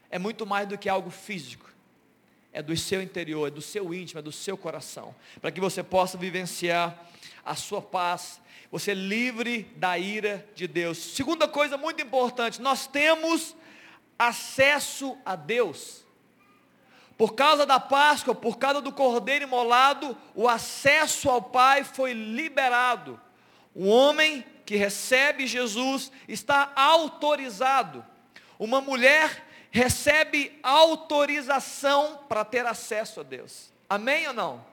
É 0.10 0.18
muito 0.18 0.46
mais 0.46 0.68
do 0.68 0.78
que 0.78 0.88
algo 0.88 1.10
físico. 1.10 1.70
É 2.52 2.62
do 2.62 2.76
seu 2.76 3.02
interior, 3.02 3.48
é 3.48 3.52
do 3.52 3.62
seu 3.62 3.94
íntimo, 3.94 4.20
é 4.20 4.24
do 4.24 4.32
seu 4.32 4.58
coração, 4.58 5.16
para 5.40 5.52
que 5.52 5.60
você 5.60 5.84
possa 5.84 6.18
vivenciar 6.18 7.08
a 7.46 7.56
sua 7.56 7.82
paz, 7.82 8.42
você 8.72 8.94
livre 8.94 9.64
da 9.76 9.98
ira 9.98 10.48
de 10.56 10.68
Deus. 10.68 10.98
Segunda 10.98 11.48
coisa 11.48 11.78
muito 11.78 12.02
importante, 12.02 12.62
nós 12.62 12.88
temos 12.88 13.56
acesso 14.18 15.18
a 15.26 15.36
Deus. 15.36 16.04
Por 17.18 17.34
causa 17.34 17.66
da 17.66 17.80
Páscoa, 17.80 18.34
por 18.34 18.58
causa 18.58 18.82
do 18.82 18.92
cordeiro 18.92 19.44
imolado, 19.44 20.18
o 20.34 20.48
acesso 20.48 21.30
ao 21.30 21.42
Pai 21.42 21.84
foi 21.84 22.14
liberado. 22.14 23.20
O 23.76 23.88
homem 23.88 24.46
que 24.66 24.76
recebe 24.76 25.48
Jesus 25.48 26.12
está 26.28 26.72
autorizado. 26.76 28.06
Uma 28.58 28.80
mulher 28.80 29.49
recebe 29.72 30.58
autorização 30.64 32.20
para 32.28 32.44
ter 32.44 32.66
acesso 32.66 33.20
a 33.20 33.24
Deus. 33.24 33.72
Amém 33.90 34.28
ou 34.28 34.34
não? 34.34 34.66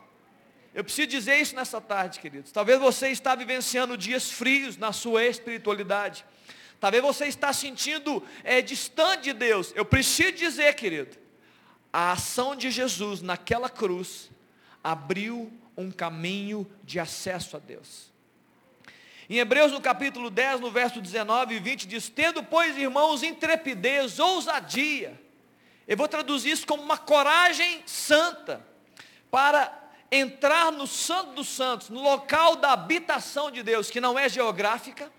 Eu 0.75 0.85
preciso 0.85 1.09
dizer 1.09 1.41
isso 1.41 1.55
nessa 1.55 1.81
tarde, 1.81 2.21
queridos. 2.21 2.53
Talvez 2.53 2.79
você 2.79 3.09
está 3.09 3.35
vivenciando 3.35 3.97
dias 3.97 4.31
frios 4.31 4.77
na 4.77 4.93
sua 4.93 5.25
espiritualidade. 5.25 6.25
Talvez 6.79 7.03
você 7.03 7.27
está 7.27 7.53
sentindo 7.53 8.23
é, 8.45 8.61
distante 8.61 9.25
de 9.25 9.33
Deus. 9.33 9.73
Eu 9.75 9.87
preciso 9.87 10.33
dizer, 10.33 10.75
querido, 10.75 11.17
a 11.91 12.13
ação 12.13 12.55
de 12.55 12.71
Jesus 12.71 13.23
naquela 13.23 13.71
cruz 13.71 14.31
abriu 14.85 15.51
um 15.77 15.91
caminho 15.91 16.71
de 16.85 17.01
acesso 17.01 17.57
a 17.57 17.59
Deus. 17.59 18.13
Em 19.29 19.39
Hebreus 19.39 19.73
no 19.73 19.81
capítulo 19.81 20.31
10, 20.31 20.61
no 20.61 20.71
verso 20.71 21.01
19 21.01 21.57
e 21.57 21.59
20, 21.59 21.89
diz, 21.89 22.09
tendo, 22.09 22.43
pois, 22.45 22.79
irmãos, 22.79 23.25
intrepidez, 23.25 24.21
ousadia. 24.21 25.21
Eu 25.87 25.97
vou 25.97 26.07
traduzir 26.07 26.51
isso 26.51 26.67
como 26.67 26.83
uma 26.83 26.97
coragem 26.97 27.83
santa 27.87 28.65
para 29.31 29.73
entrar 30.13 30.71
no 30.71 30.87
Santo 30.87 31.33
dos 31.33 31.49
Santos, 31.49 31.91
no 31.91 32.01
local 32.01 32.57
da 32.57 32.73
habitação 32.73 33.51
de 33.51 33.63
Deus, 33.63 33.91
que 33.91 34.01
não 34.01 34.17
é 34.17 34.29
geográfica, 34.29 35.11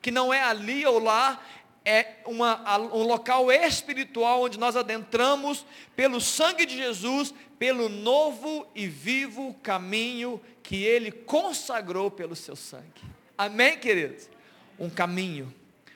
que 0.00 0.12
não 0.12 0.32
é 0.32 0.42
ali 0.42 0.86
ou 0.86 1.00
lá, 1.00 1.40
é 1.84 2.16
uma, 2.26 2.78
um 2.94 3.02
local 3.02 3.50
espiritual 3.50 4.42
onde 4.42 4.58
nós 4.58 4.76
adentramos 4.76 5.64
pelo 5.96 6.20
sangue 6.20 6.66
de 6.66 6.76
Jesus, 6.76 7.34
pelo 7.58 7.88
novo 7.88 8.66
e 8.74 8.86
vivo 8.86 9.54
caminho 9.62 10.40
que 10.62 10.84
Ele 10.84 11.10
consagrou 11.10 12.10
pelo 12.10 12.36
seu 12.36 12.54
sangue. 12.54 13.07
Amém, 13.38 13.78
queridos? 13.78 14.28
Um 14.78 14.90
caminho, 14.90 15.54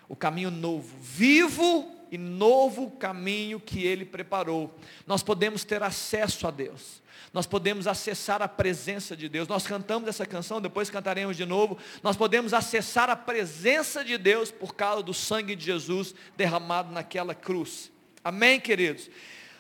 o 0.09 0.17
caminho 0.17 0.51
novo, 0.51 0.97
vivo 1.01 1.93
e 2.11 2.17
novo 2.17 2.93
caminho 2.93 3.61
que 3.61 3.85
Ele 3.85 4.07
preparou. 4.07 4.73
Nós 5.07 5.23
podemos 5.23 5.65
ter 5.65 5.83
acesso 5.83 6.47
a 6.47 6.51
Deus 6.51 7.03
nós 7.33 7.47
podemos 7.47 7.87
acessar 7.87 8.43
a 8.43 8.49
presença 8.49 9.17
de 9.17 9.29
Deus. 9.29 9.49
Nós 9.49 9.67
cantamos 9.67 10.09
essa 10.09 10.27
canção, 10.27 10.61
depois 10.61 10.91
cantaremos 10.91 11.37
de 11.37 11.47
novo. 11.47 11.79
Nós 12.03 12.15
podemos 12.15 12.53
acessar 12.53 13.09
a 13.09 13.17
presença 13.17 14.05
de 14.05 14.19
Deus 14.19 14.51
por 14.51 14.75
causa 14.75 15.03
do 15.03 15.15
sangue 15.15 15.57
de 15.57 15.65
Jesus 15.65 16.15
derramado 16.37 16.93
naquela 16.93 17.35
cruz. 17.35 17.91
Amém, 18.23 18.61
queridos? 18.61 19.11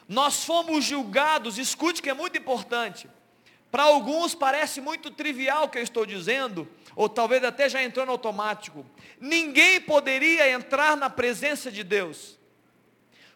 Nós 0.07 0.45
fomos 0.45 0.85
julgados, 0.85 1.57
escute 1.57 2.03
que 2.03 2.11
é 2.11 2.15
muito 2.15 2.37
importante. 2.37 3.09
Para 3.71 3.85
alguns 3.85 4.35
parece 4.35 4.83
muito 4.83 5.11
trivial 5.11 5.65
o 5.65 5.69
que 5.71 5.79
eu 5.79 5.83
estou 5.83 6.05
dizendo, 6.05 6.69
ou 6.95 7.09
talvez 7.09 7.43
até 7.45 7.69
já 7.69 7.83
entrou 7.83 8.05
no 8.07 8.13
automático. 8.13 8.85
Ninguém 9.21 9.81
poderia 9.81 10.51
entrar 10.51 10.97
na 10.97 11.09
presença 11.09 11.71
de 11.71 11.83
Deus. 11.83 12.39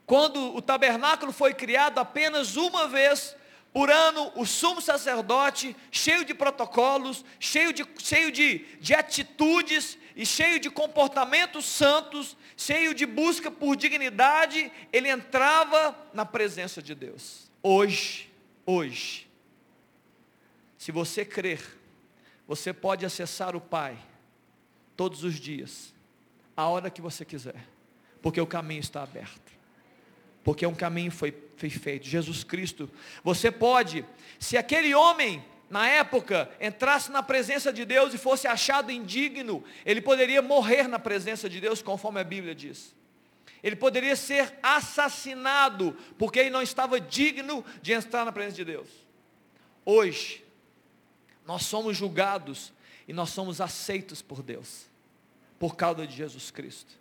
Quando 0.05 0.55
o 0.55 0.63
tabernáculo 0.63 1.33
foi 1.33 1.53
criado 1.53 1.99
apenas 1.99 2.57
uma 2.57 2.87
vez, 2.87 3.37
por 3.73 3.91
ano, 3.91 4.33
o 4.37 4.47
sumo 4.47 4.81
sacerdote, 4.81 5.77
cheio 5.91 6.25
de 6.25 6.33
protocolos, 6.33 7.25
cheio 7.39 7.73
de, 7.73 7.85
cheio 7.99 8.33
de, 8.33 8.65
de 8.81 8.95
atitudes 8.95 9.99
e 10.15 10.25
cheio 10.25 10.59
de 10.59 10.71
comportamentos 10.71 11.67
santos, 11.67 12.37
cheio 12.57 12.95
de 12.95 13.05
busca 13.05 13.51
por 13.51 13.77
dignidade, 13.77 14.73
ele 14.91 15.11
entrava 15.11 15.95
na 16.15 16.25
presença 16.25 16.81
de 16.81 16.95
Deus. 16.95 17.51
Hoje, 17.63 18.33
hoje, 18.65 19.29
se 20.79 20.91
você 20.91 21.23
crer, 21.23 21.76
você 22.47 22.73
pode 22.73 23.05
acessar 23.05 23.57
o 23.57 23.61
Pai 23.61 23.99
todos 24.97 25.25
os 25.25 25.35
dias, 25.35 25.95
a 26.57 26.67
hora 26.67 26.91
que 26.91 27.03
você 27.03 27.25
quiser, 27.25 27.67
porque 28.23 28.41
o 28.41 28.47
caminho 28.47 28.81
está 28.81 29.03
aberto 29.03 29.57
porque 30.47 30.65
um 30.65 30.77
caminho 30.77 31.11
foi, 31.11 31.37
foi 31.57 31.69
feito, 31.69 32.07
Jesus 32.07 32.45
Cristo. 32.45 32.89
Você 33.25 33.51
pode, 33.51 34.05
se 34.39 34.57
aquele 34.57 34.95
homem 34.95 35.45
na 35.69 35.89
época 35.89 36.49
entrasse 36.61 37.11
na 37.11 37.21
presença 37.21 37.73
de 37.73 37.85
Deus 37.85 38.15
e 38.15 38.19
fosse 38.19 38.47
achado 38.47 38.93
indigno, 38.93 39.65
ele 39.85 40.01
poderia 40.01 40.41
morrer 40.41 40.87
na 40.87 41.01
presença 41.01 41.51
de 41.51 41.61
Deus, 41.61 41.83
conforme 41.83 42.21
a 42.21 42.25
Bíblia 42.25 42.55
diz. 42.55 42.95
Ele 43.61 43.75
poderia 43.75 44.15
ser 44.15 44.57
assassinado, 44.63 45.97
porque 46.17 46.39
ele 46.39 46.51
não 46.51 46.63
estava 46.63 47.01
digno 47.01 47.65
de 47.83 47.93
entrar 47.93 48.25
na 48.25 48.31
presença 48.31 48.55
de 48.55 48.67
Deus. 48.67 48.89
Hoje, 49.85 50.45
nós 51.47 51.65
somos 51.65 51.97
julgados 51.97 52.73
e 53.07 53.13
nós 53.13 53.31
somos 53.31 53.61
aceitos 53.61 54.21
por 54.21 54.43
Deus, 54.43 54.87
por 55.59 55.77
causa 55.77 56.07
de 56.07 56.15
Jesus 56.15 56.51
Cristo. 56.51 56.95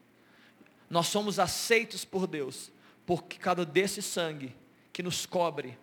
Nós 0.89 1.08
somos 1.08 1.39
aceitos 1.39 2.05
por 2.05 2.27
Deus, 2.27 2.71
por 3.05 3.23
causa 3.23 3.65
desse 3.65 4.01
sangue 4.01 4.55
que 4.93 5.01
nos 5.01 5.25
cobre 5.25 5.77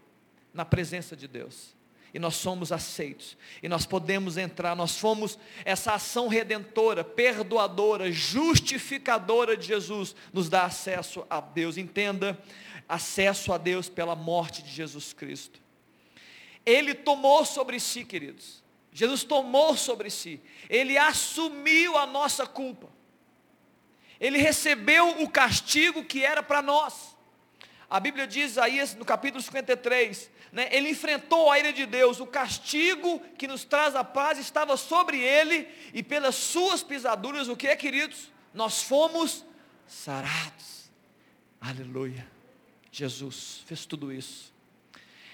na 0.54 0.64
presença 0.64 1.16
de 1.16 1.26
Deus. 1.26 1.74
E 2.14 2.18
nós 2.18 2.36
somos 2.36 2.70
aceitos. 2.70 3.38
E 3.62 3.68
nós 3.68 3.86
podemos 3.86 4.36
entrar. 4.36 4.76
Nós 4.76 4.98
fomos 4.98 5.38
essa 5.64 5.94
ação 5.94 6.28
redentora, 6.28 7.02
perdoadora, 7.02 8.12
justificadora 8.12 9.56
de 9.56 9.66
Jesus, 9.66 10.14
nos 10.32 10.48
dá 10.48 10.64
acesso 10.64 11.26
a 11.30 11.40
Deus. 11.40 11.78
Entenda, 11.78 12.38
acesso 12.88 13.52
a 13.52 13.58
Deus 13.58 13.88
pela 13.88 14.14
morte 14.14 14.62
de 14.62 14.70
Jesus 14.70 15.14
Cristo. 15.14 15.60
Ele 16.64 16.94
tomou 16.94 17.44
sobre 17.44 17.78
si, 17.80 18.04
queridos. 18.04 18.62
Jesus 18.92 19.24
tomou 19.24 19.76
sobre 19.76 20.10
si. 20.10 20.40
Ele 20.68 20.98
assumiu 20.98 21.96
a 21.96 22.06
nossa 22.06 22.46
culpa. 22.46 22.88
Ele 24.20 24.38
recebeu 24.38 25.22
o 25.22 25.28
castigo 25.28 26.04
que 26.04 26.24
era 26.24 26.42
para 26.42 26.62
nós. 26.62 27.16
A 27.90 27.98
Bíblia 27.98 28.26
diz 28.26 28.56
aí 28.56 28.78
no 28.96 29.04
capítulo 29.04 29.42
53, 29.42 30.30
né, 30.52 30.68
ele 30.70 30.90
enfrentou 30.90 31.50
a 31.50 31.58
ira 31.58 31.72
de 31.72 31.84
Deus, 31.84 32.20
o 32.20 32.26
castigo 32.26 33.20
que 33.36 33.48
nos 33.48 33.64
traz 33.64 33.94
a 33.94 34.04
paz 34.04 34.38
estava 34.38 34.76
sobre 34.76 35.18
ele, 35.18 35.68
e 35.92 36.02
pelas 36.02 36.34
suas 36.34 36.82
pisaduras, 36.82 37.48
o 37.48 37.56
que 37.56 37.66
é, 37.66 37.76
queridos? 37.76 38.30
Nós 38.54 38.82
fomos 38.82 39.44
sarados. 39.86 40.90
Aleluia. 41.60 42.26
Jesus 42.90 43.62
fez 43.66 43.84
tudo 43.86 44.12
isso. 44.12 44.51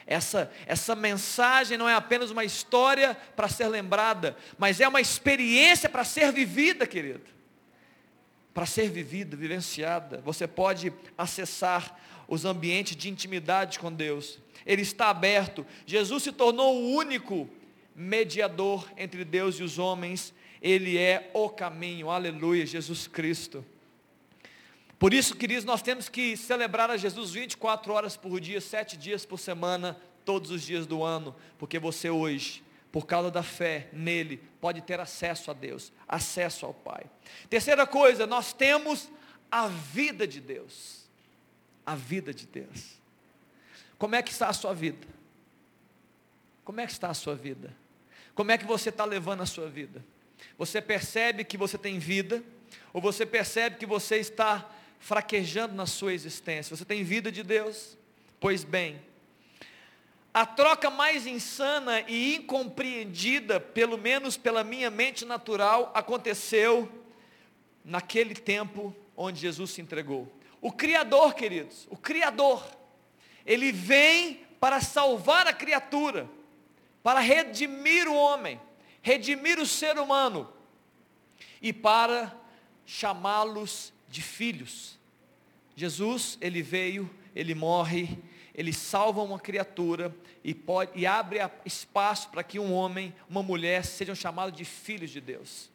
Essa, 0.08 0.50
essa 0.64 0.96
mensagem 0.96 1.76
não 1.76 1.86
é 1.86 1.94
apenas 1.94 2.30
uma 2.30 2.42
história 2.42 3.14
para 3.36 3.46
ser 3.46 3.68
lembrada, 3.68 4.34
mas 4.56 4.80
é 4.80 4.88
uma 4.88 5.02
experiência 5.02 5.86
para 5.86 6.02
ser 6.02 6.32
vivida, 6.32 6.86
querido. 6.86 7.26
Para 8.54 8.64
ser 8.64 8.88
vivida, 8.88 9.36
vivenciada. 9.36 10.22
Você 10.24 10.46
pode 10.46 10.90
acessar 11.16 11.94
os 12.26 12.46
ambientes 12.46 12.96
de 12.96 13.10
intimidade 13.10 13.78
com 13.78 13.92
Deus. 13.92 14.38
Ele 14.64 14.80
está 14.80 15.10
aberto. 15.10 15.66
Jesus 15.84 16.22
se 16.22 16.32
tornou 16.32 16.74
o 16.74 16.96
único 16.96 17.46
mediador 17.94 18.90
entre 18.96 19.26
Deus 19.26 19.56
e 19.56 19.62
os 19.62 19.78
homens. 19.78 20.32
Ele 20.62 20.96
é 20.96 21.30
o 21.34 21.50
caminho. 21.50 22.08
Aleluia, 22.08 22.64
Jesus 22.64 23.06
Cristo. 23.06 23.62
Por 24.98 25.14
isso, 25.14 25.36
queridos, 25.36 25.64
nós 25.64 25.82
temos 25.82 26.08
que 26.08 26.36
celebrar 26.36 26.90
a 26.90 26.96
Jesus 26.96 27.30
24 27.30 27.92
horas 27.92 28.16
por 28.16 28.40
dia, 28.40 28.60
7 28.60 28.96
dias 28.96 29.24
por 29.24 29.38
semana, 29.38 29.96
todos 30.24 30.50
os 30.50 30.62
dias 30.62 30.86
do 30.86 31.04
ano, 31.04 31.34
porque 31.56 31.78
você 31.78 32.10
hoje, 32.10 32.62
por 32.90 33.06
causa 33.06 33.30
da 33.30 33.42
fé 33.42 33.88
nele, 33.92 34.42
pode 34.60 34.80
ter 34.80 34.98
acesso 34.98 35.50
a 35.50 35.54
Deus, 35.54 35.92
acesso 36.06 36.66
ao 36.66 36.74
Pai. 36.74 37.04
Terceira 37.48 37.86
coisa, 37.86 38.26
nós 38.26 38.52
temos 38.52 39.08
a 39.50 39.68
vida 39.68 40.26
de 40.26 40.40
Deus 40.40 40.98
a 41.88 41.94
vida 41.94 42.34
de 42.34 42.46
Deus. 42.46 43.00
Como 43.96 44.14
é 44.14 44.22
que 44.22 44.30
está 44.30 44.48
a 44.48 44.52
sua 44.52 44.74
vida? 44.74 45.06
Como 46.62 46.78
é 46.82 46.86
que 46.86 46.92
está 46.92 47.08
a 47.08 47.14
sua 47.14 47.34
vida? 47.34 47.74
Como 48.34 48.52
é 48.52 48.58
que 48.58 48.66
você 48.66 48.90
está 48.90 49.06
levando 49.06 49.40
a 49.40 49.46
sua 49.46 49.70
vida? 49.70 50.04
Você 50.58 50.82
percebe 50.82 51.44
que 51.44 51.56
você 51.56 51.78
tem 51.78 51.98
vida? 51.98 52.44
Ou 52.92 53.00
você 53.00 53.24
percebe 53.24 53.76
que 53.76 53.86
você 53.86 54.16
está 54.16 54.70
fraquejando 54.98 55.74
na 55.74 55.86
sua 55.86 56.12
existência? 56.12 56.76
Você 56.76 56.84
tem 56.84 57.04
vida 57.04 57.30
de 57.30 57.42
Deus? 57.42 57.96
Pois 58.40 58.64
bem, 58.64 59.00
a 60.32 60.46
troca 60.46 60.90
mais 60.90 61.26
insana 61.26 62.00
e 62.02 62.36
incompreendida, 62.36 63.58
pelo 63.58 63.98
menos 63.98 64.36
pela 64.36 64.62
minha 64.62 64.90
mente 64.90 65.24
natural, 65.24 65.90
aconteceu 65.94 66.88
naquele 67.84 68.34
tempo 68.34 68.94
onde 69.16 69.40
Jesus 69.40 69.70
se 69.72 69.80
entregou. 69.80 70.32
O 70.60 70.70
Criador, 70.70 71.34
queridos, 71.34 71.86
o 71.90 71.96
Criador, 71.96 72.64
ele 73.44 73.72
vem 73.72 74.46
para 74.60 74.80
salvar 74.80 75.46
a 75.46 75.52
criatura, 75.52 76.28
para 77.02 77.20
redimir 77.20 78.06
o 78.06 78.14
homem, 78.14 78.60
redimir 79.00 79.58
o 79.58 79.66
ser 79.66 79.98
humano 79.98 80.52
e 81.62 81.72
para 81.72 82.36
chamá-los 82.84 83.92
de 84.08 84.22
filhos. 84.22 84.98
Jesus, 85.76 86.38
ele 86.40 86.62
veio, 86.62 87.08
ele 87.34 87.54
morre, 87.54 88.18
ele 88.54 88.72
salva 88.72 89.22
uma 89.22 89.38
criatura 89.38 90.14
e, 90.42 90.54
pode, 90.54 90.90
e 90.94 91.06
abre 91.06 91.38
espaço 91.64 92.28
para 92.30 92.42
que 92.42 92.58
um 92.58 92.72
homem, 92.72 93.14
uma 93.28 93.42
mulher 93.42 93.84
sejam 93.84 94.14
chamados 94.14 94.56
de 94.56 94.64
filhos 94.64 95.10
de 95.10 95.20
Deus. 95.20 95.70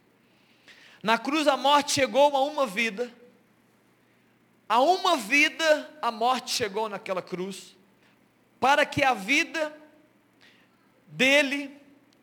Na 1.02 1.17
cruz 1.17 1.48
a 1.48 1.56
morte 1.56 1.93
chegou 1.93 2.36
a 2.36 2.43
uma 2.43 2.65
vida, 2.65 3.13
a 4.67 4.82
uma 4.82 5.15
vida 5.15 5.98
a 6.02 6.12
morte 6.12 6.52
chegou 6.52 6.89
naquela 6.89 7.22
cruz, 7.22 7.76
para 8.60 8.86
que 8.86 9.04
a 9.04 9.13
vida 9.13 9.78
dele, 11.08 11.69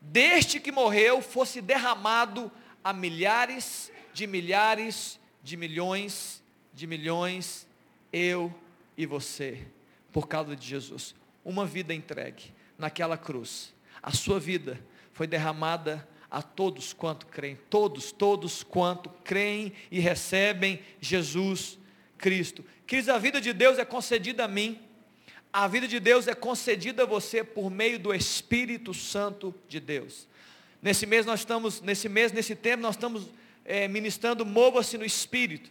deste 0.01 0.59
que 0.59 0.73
morreu, 0.73 1.23
fosse 1.23 1.61
derramado 1.61 2.51
a 2.83 2.93
milhares 2.93 3.93
de 4.13 4.27
milhares 4.27 5.20
de 5.43 5.57
milhões 5.57 6.41
de 6.73 6.87
milhões, 6.87 7.67
eu 8.13 8.53
e 8.97 9.07
você 9.07 9.67
por 10.13 10.27
causa 10.27 10.57
de 10.57 10.67
Jesus. 10.67 11.15
Uma 11.45 11.67
vida 11.67 11.95
entregue 11.95 12.53
naquela 12.79 13.17
cruz. 13.17 13.75
A 14.03 14.13
sua 14.13 14.41
vida 14.41 14.81
foi 15.13 15.27
derramada 15.27 16.09
a 16.31 16.41
todos 16.41 16.93
quanto 16.93 17.27
creem, 17.27 17.59
todos, 17.69 18.13
todos 18.13 18.63
quanto 18.63 19.11
creem 19.25 19.73
e 19.91 19.99
recebem 19.99 20.81
Jesus 21.01 21.79
Cristo. 22.17 22.65
Queridos, 22.87 23.09
a 23.09 23.19
vida 23.19 23.41
de 23.41 23.53
Deus 23.53 23.79
é 23.79 23.85
concedida 23.85 24.45
a 24.45 24.49
mim, 24.49 24.81
a 25.53 25.67
vida 25.67 25.89
de 25.89 25.99
Deus 25.99 26.29
é 26.29 26.35
concedida 26.35 27.03
a 27.03 27.07
você 27.07 27.43
por 27.43 27.71
meio 27.71 27.99
do 27.99 28.15
Espírito 28.15 28.95
Santo 28.95 29.53
de 29.69 29.81
Deus. 29.81 30.29
Nesse 30.81 31.05
mês 31.05 31.27
nós 31.27 31.41
estamos, 31.41 31.81
nesse 31.81 32.09
mês, 32.09 32.33
nesse 32.33 32.55
tempo, 32.55 32.83
nós 32.83 32.95
estamos 32.95 33.29
é, 33.71 33.87
ministrando 33.87 34.45
Mova-se 34.45 34.99
no 34.99 35.05
Espírito. 35.05 35.71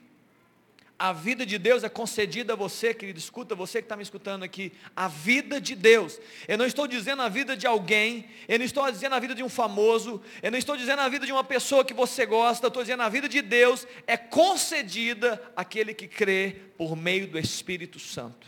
A 0.98 1.14
vida 1.14 1.46
de 1.46 1.58
Deus 1.58 1.84
é 1.84 1.90
concedida 1.90 2.54
a 2.54 2.56
você, 2.56 2.94
querido, 2.94 3.20
escuta, 3.20 3.56
você 3.56 3.82
que 3.82 3.86
está 3.86 3.96
me 3.96 4.04
escutando 4.04 4.44
aqui, 4.44 4.72
a 4.96 5.08
vida 5.08 5.60
de 5.60 5.76
Deus. 5.76 6.20
Eu 6.48 6.58
não 6.58 6.66
estou 6.66 6.88
dizendo 6.88 7.22
a 7.22 7.30
vida 7.30 7.56
de 7.56 7.68
alguém, 7.68 8.30
eu 8.48 8.58
não 8.58 8.66
estou 8.66 8.90
dizendo 8.90 9.16
a 9.16 9.20
vida 9.20 9.36
de 9.36 9.44
um 9.44 9.50
famoso, 9.50 10.22
eu 10.42 10.52
não 10.52 10.58
estou 10.58 10.76
dizendo 10.76 11.00
a 11.00 11.10
vida 11.10 11.26
de 11.26 11.32
uma 11.32 11.44
pessoa 11.44 11.86
que 11.86 11.94
você 11.94 12.26
gosta, 12.26 12.66
eu 12.66 12.70
estou 12.70 12.84
dizendo 12.84 13.04
a 13.04 13.10
vida 13.10 13.30
de 13.30 13.42
Deus 13.42 13.88
é 14.08 14.18
concedida 14.18 15.42
àquele 15.56 15.94
que 15.94 16.08
crê 16.08 16.56
por 16.78 16.98
meio 16.98 17.28
do 17.28 17.38
Espírito 17.38 18.00
Santo. 18.00 18.48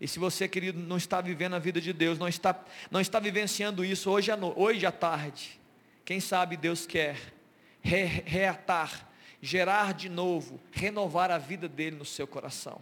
E 0.00 0.06
se 0.06 0.18
você, 0.18 0.48
querido, 0.48 0.78
não 0.78 0.96
está 0.96 1.20
vivendo 1.20 1.56
a 1.56 1.58
vida 1.58 1.80
de 1.80 1.92
Deus, 1.92 2.18
não 2.18 2.28
está, 2.28 2.58
não 2.90 3.00
está 3.00 3.18
vivenciando 3.18 3.84
isso 3.84 4.10
hoje 4.10 4.30
à, 4.30 4.36
no, 4.36 4.58
hoje 4.58 4.86
à 4.86 4.92
tarde, 4.92 5.60
quem 6.06 6.20
sabe 6.20 6.56
Deus 6.56 6.86
quer 6.86 7.37
re, 7.82 8.04
reatar 8.26 9.08
gerar 9.40 9.94
de 9.94 10.08
novo, 10.08 10.60
renovar 10.72 11.30
a 11.30 11.38
vida 11.38 11.68
dele 11.68 11.96
no 11.96 12.04
seu 12.04 12.26
coração. 12.26 12.80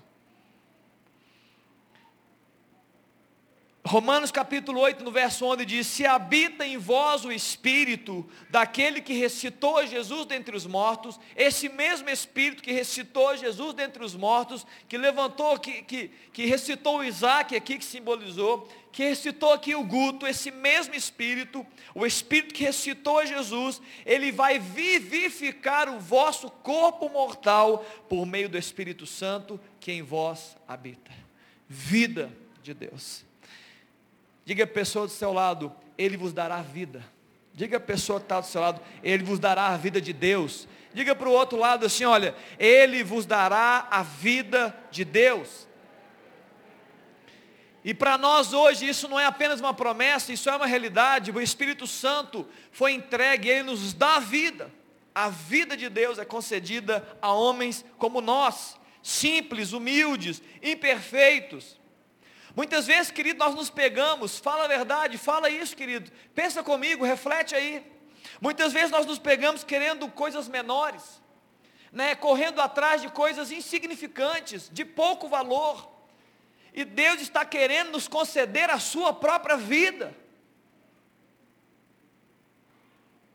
Romanos 3.86 4.32
capítulo 4.32 4.80
8, 4.80 5.04
no 5.04 5.12
verso 5.12 5.46
11 5.46 5.64
diz: 5.64 5.86
Se 5.86 6.04
habita 6.04 6.66
em 6.66 6.76
vós 6.76 7.24
o 7.24 7.30
espírito 7.30 8.28
daquele 8.50 9.00
que 9.00 9.12
ressuscitou 9.12 9.86
Jesus 9.86 10.26
dentre 10.26 10.56
os 10.56 10.66
mortos, 10.66 11.20
esse 11.36 11.68
mesmo 11.68 12.10
espírito 12.10 12.64
que 12.64 12.72
ressuscitou 12.72 13.36
Jesus 13.36 13.74
dentre 13.74 14.04
os 14.04 14.16
mortos, 14.16 14.66
que 14.88 14.98
levantou, 14.98 15.56
que, 15.60 15.82
que, 15.82 16.10
que 16.32 16.46
ressuscitou 16.46 17.04
Isaac 17.04 17.54
aqui, 17.54 17.78
que 17.78 17.84
simbolizou, 17.84 18.66
que 18.90 19.04
ressuscitou 19.04 19.52
aqui 19.52 19.76
o 19.76 19.84
Guto, 19.84 20.26
esse 20.26 20.50
mesmo 20.50 20.96
espírito, 20.96 21.64
o 21.94 22.04
espírito 22.04 22.54
que 22.54 22.64
ressuscitou 22.64 23.24
Jesus, 23.24 23.80
ele 24.04 24.32
vai 24.32 24.58
vivificar 24.58 25.88
o 25.88 26.00
vosso 26.00 26.50
corpo 26.50 27.08
mortal 27.08 27.86
por 28.08 28.26
meio 28.26 28.48
do 28.48 28.58
Espírito 28.58 29.06
Santo 29.06 29.60
que 29.78 29.92
em 29.92 30.02
vós 30.02 30.56
habita. 30.66 31.12
Vida 31.68 32.32
de 32.64 32.74
Deus. 32.74 33.25
Diga 34.46 34.62
a 34.62 34.66
pessoa 34.66 35.08
do 35.08 35.12
seu 35.12 35.32
lado, 35.32 35.74
Ele 35.98 36.16
vos 36.16 36.32
dará 36.32 36.62
vida. 36.62 37.04
Diga 37.52 37.78
a 37.78 37.80
pessoa 37.80 38.20
que 38.20 38.26
está 38.26 38.38
do 38.38 38.46
seu 38.46 38.60
lado, 38.60 38.80
Ele 39.02 39.24
vos 39.24 39.40
dará 39.40 39.66
a 39.66 39.76
vida 39.76 40.00
de 40.00 40.12
Deus. 40.12 40.68
Diga 40.94 41.16
para 41.16 41.28
o 41.28 41.32
outro 41.32 41.58
lado 41.58 41.84
assim, 41.84 42.04
olha, 42.04 42.32
Ele 42.56 43.02
vos 43.02 43.26
dará 43.26 43.88
a 43.90 44.04
vida 44.04 44.72
de 44.92 45.04
Deus. 45.04 45.66
E 47.84 47.92
para 47.92 48.16
nós 48.16 48.52
hoje 48.52 48.88
isso 48.88 49.08
não 49.08 49.18
é 49.18 49.26
apenas 49.26 49.58
uma 49.58 49.74
promessa, 49.74 50.32
isso 50.32 50.48
é 50.48 50.54
uma 50.54 50.66
realidade. 50.66 51.32
O 51.32 51.40
Espírito 51.40 51.86
Santo 51.86 52.46
foi 52.70 52.92
entregue, 52.92 53.48
Ele 53.48 53.64
nos 53.64 53.92
dá 53.92 54.14
a 54.14 54.20
vida. 54.20 54.72
A 55.12 55.28
vida 55.28 55.76
de 55.76 55.88
Deus 55.88 56.20
é 56.20 56.24
concedida 56.24 57.04
a 57.20 57.32
homens 57.32 57.84
como 57.98 58.20
nós, 58.20 58.78
simples, 59.02 59.72
humildes, 59.72 60.40
imperfeitos. 60.62 61.76
Muitas 62.56 62.86
vezes, 62.86 63.10
querido, 63.10 63.38
nós 63.38 63.54
nos 63.54 63.68
pegamos, 63.68 64.38
fala 64.38 64.64
a 64.64 64.68
verdade, 64.68 65.18
fala 65.18 65.50
isso, 65.50 65.76
querido. 65.76 66.10
Pensa 66.34 66.62
comigo, 66.62 67.04
reflete 67.04 67.54
aí. 67.54 67.84
Muitas 68.40 68.72
vezes 68.72 68.90
nós 68.90 69.04
nos 69.04 69.18
pegamos 69.18 69.62
querendo 69.62 70.08
coisas 70.08 70.48
menores, 70.48 71.22
né, 71.92 72.14
correndo 72.14 72.62
atrás 72.62 73.02
de 73.02 73.10
coisas 73.10 73.50
insignificantes, 73.50 74.70
de 74.72 74.86
pouco 74.86 75.28
valor. 75.28 75.86
E 76.72 76.82
Deus 76.82 77.20
está 77.20 77.44
querendo 77.44 77.92
nos 77.92 78.08
conceder 78.08 78.70
a 78.70 78.78
sua 78.78 79.12
própria 79.12 79.58
vida. 79.58 80.16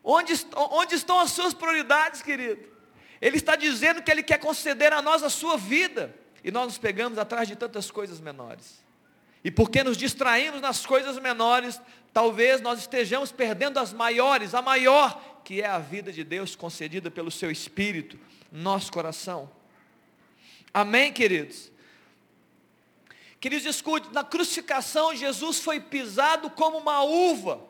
Onde, 0.02 0.32
onde 0.56 0.96
estão 0.96 1.20
as 1.20 1.30
suas 1.30 1.54
prioridades, 1.54 2.22
querido? 2.22 2.68
Ele 3.20 3.36
está 3.36 3.54
dizendo 3.54 4.02
que 4.02 4.10
Ele 4.10 4.24
quer 4.24 4.38
conceder 4.38 4.92
a 4.92 5.00
nós 5.00 5.22
a 5.22 5.30
sua 5.30 5.56
vida. 5.56 6.12
E 6.42 6.50
nós 6.50 6.66
nos 6.66 6.78
pegamos 6.78 7.18
atrás 7.18 7.46
de 7.46 7.54
tantas 7.54 7.88
coisas 7.88 8.18
menores. 8.18 8.81
E 9.44 9.50
porque 9.50 9.82
nos 9.82 9.96
distraímos 9.96 10.60
nas 10.60 10.86
coisas 10.86 11.18
menores, 11.18 11.80
talvez 12.12 12.60
nós 12.60 12.78
estejamos 12.78 13.32
perdendo 13.32 13.78
as 13.78 13.92
maiores, 13.92 14.54
a 14.54 14.62
maior, 14.62 15.40
que 15.44 15.60
é 15.60 15.66
a 15.66 15.78
vida 15.78 16.12
de 16.12 16.22
Deus 16.22 16.54
concedida 16.54 17.10
pelo 17.10 17.30
seu 17.30 17.50
Espírito, 17.50 18.18
no 18.50 18.62
nosso 18.62 18.92
coração. 18.92 19.50
Amém, 20.72 21.12
queridos? 21.12 21.72
Queridos, 23.40 23.66
escute, 23.66 24.12
na 24.12 24.22
crucificação 24.22 25.16
Jesus 25.16 25.58
foi 25.58 25.80
pisado 25.80 26.48
como 26.48 26.78
uma 26.78 27.02
uva. 27.02 27.60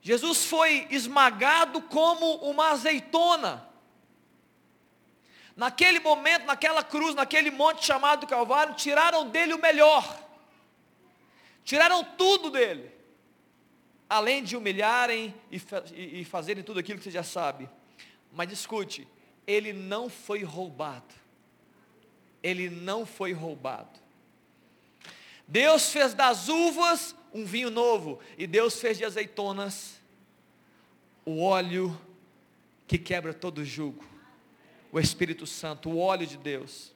Jesus 0.00 0.46
foi 0.46 0.86
esmagado 0.90 1.82
como 1.82 2.36
uma 2.36 2.70
azeitona. 2.70 3.68
Naquele 5.56 5.98
momento, 6.00 6.44
naquela 6.44 6.84
cruz, 6.84 7.14
naquele 7.14 7.50
monte 7.50 7.84
chamado 7.86 8.26
Calvário, 8.26 8.74
tiraram 8.74 9.30
dele 9.30 9.54
o 9.54 9.58
melhor. 9.58 10.22
Tiraram 11.64 12.04
tudo 12.04 12.50
dele. 12.50 12.92
Além 14.08 14.44
de 14.44 14.54
humilharem 14.54 15.34
e, 15.50 15.60
e 16.20 16.24
fazerem 16.26 16.62
tudo 16.62 16.78
aquilo 16.78 16.98
que 16.98 17.04
você 17.04 17.10
já 17.10 17.22
sabe. 17.22 17.70
Mas 18.30 18.52
escute, 18.52 19.08
ele 19.46 19.72
não 19.72 20.10
foi 20.10 20.44
roubado. 20.44 21.14
Ele 22.42 22.68
não 22.68 23.06
foi 23.06 23.32
roubado. 23.32 23.98
Deus 25.48 25.90
fez 25.90 26.12
das 26.12 26.50
uvas 26.50 27.16
um 27.32 27.46
vinho 27.46 27.70
novo. 27.70 28.20
E 28.36 28.46
Deus 28.46 28.78
fez 28.78 28.98
de 28.98 29.06
azeitonas 29.06 29.98
o 31.24 31.42
óleo 31.42 31.98
que 32.86 32.98
quebra 32.98 33.32
todo 33.32 33.64
jugo 33.64 34.15
o 34.96 35.00
Espírito 35.00 35.46
Santo, 35.46 35.90
o 35.90 35.98
óleo 35.98 36.26
de 36.26 36.38
Deus. 36.38 36.90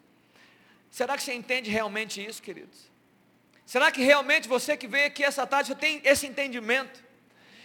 Será 0.90 1.18
que 1.18 1.22
você 1.22 1.34
entende 1.34 1.70
realmente 1.70 2.24
isso, 2.24 2.42
queridos? 2.42 2.90
Será 3.66 3.92
que 3.92 4.02
realmente 4.02 4.48
você 4.48 4.74
que 4.74 4.88
veio 4.88 5.08
aqui 5.08 5.22
essa 5.22 5.46
tarde, 5.46 5.74
tem 5.74 6.00
esse 6.02 6.26
entendimento? 6.26 7.04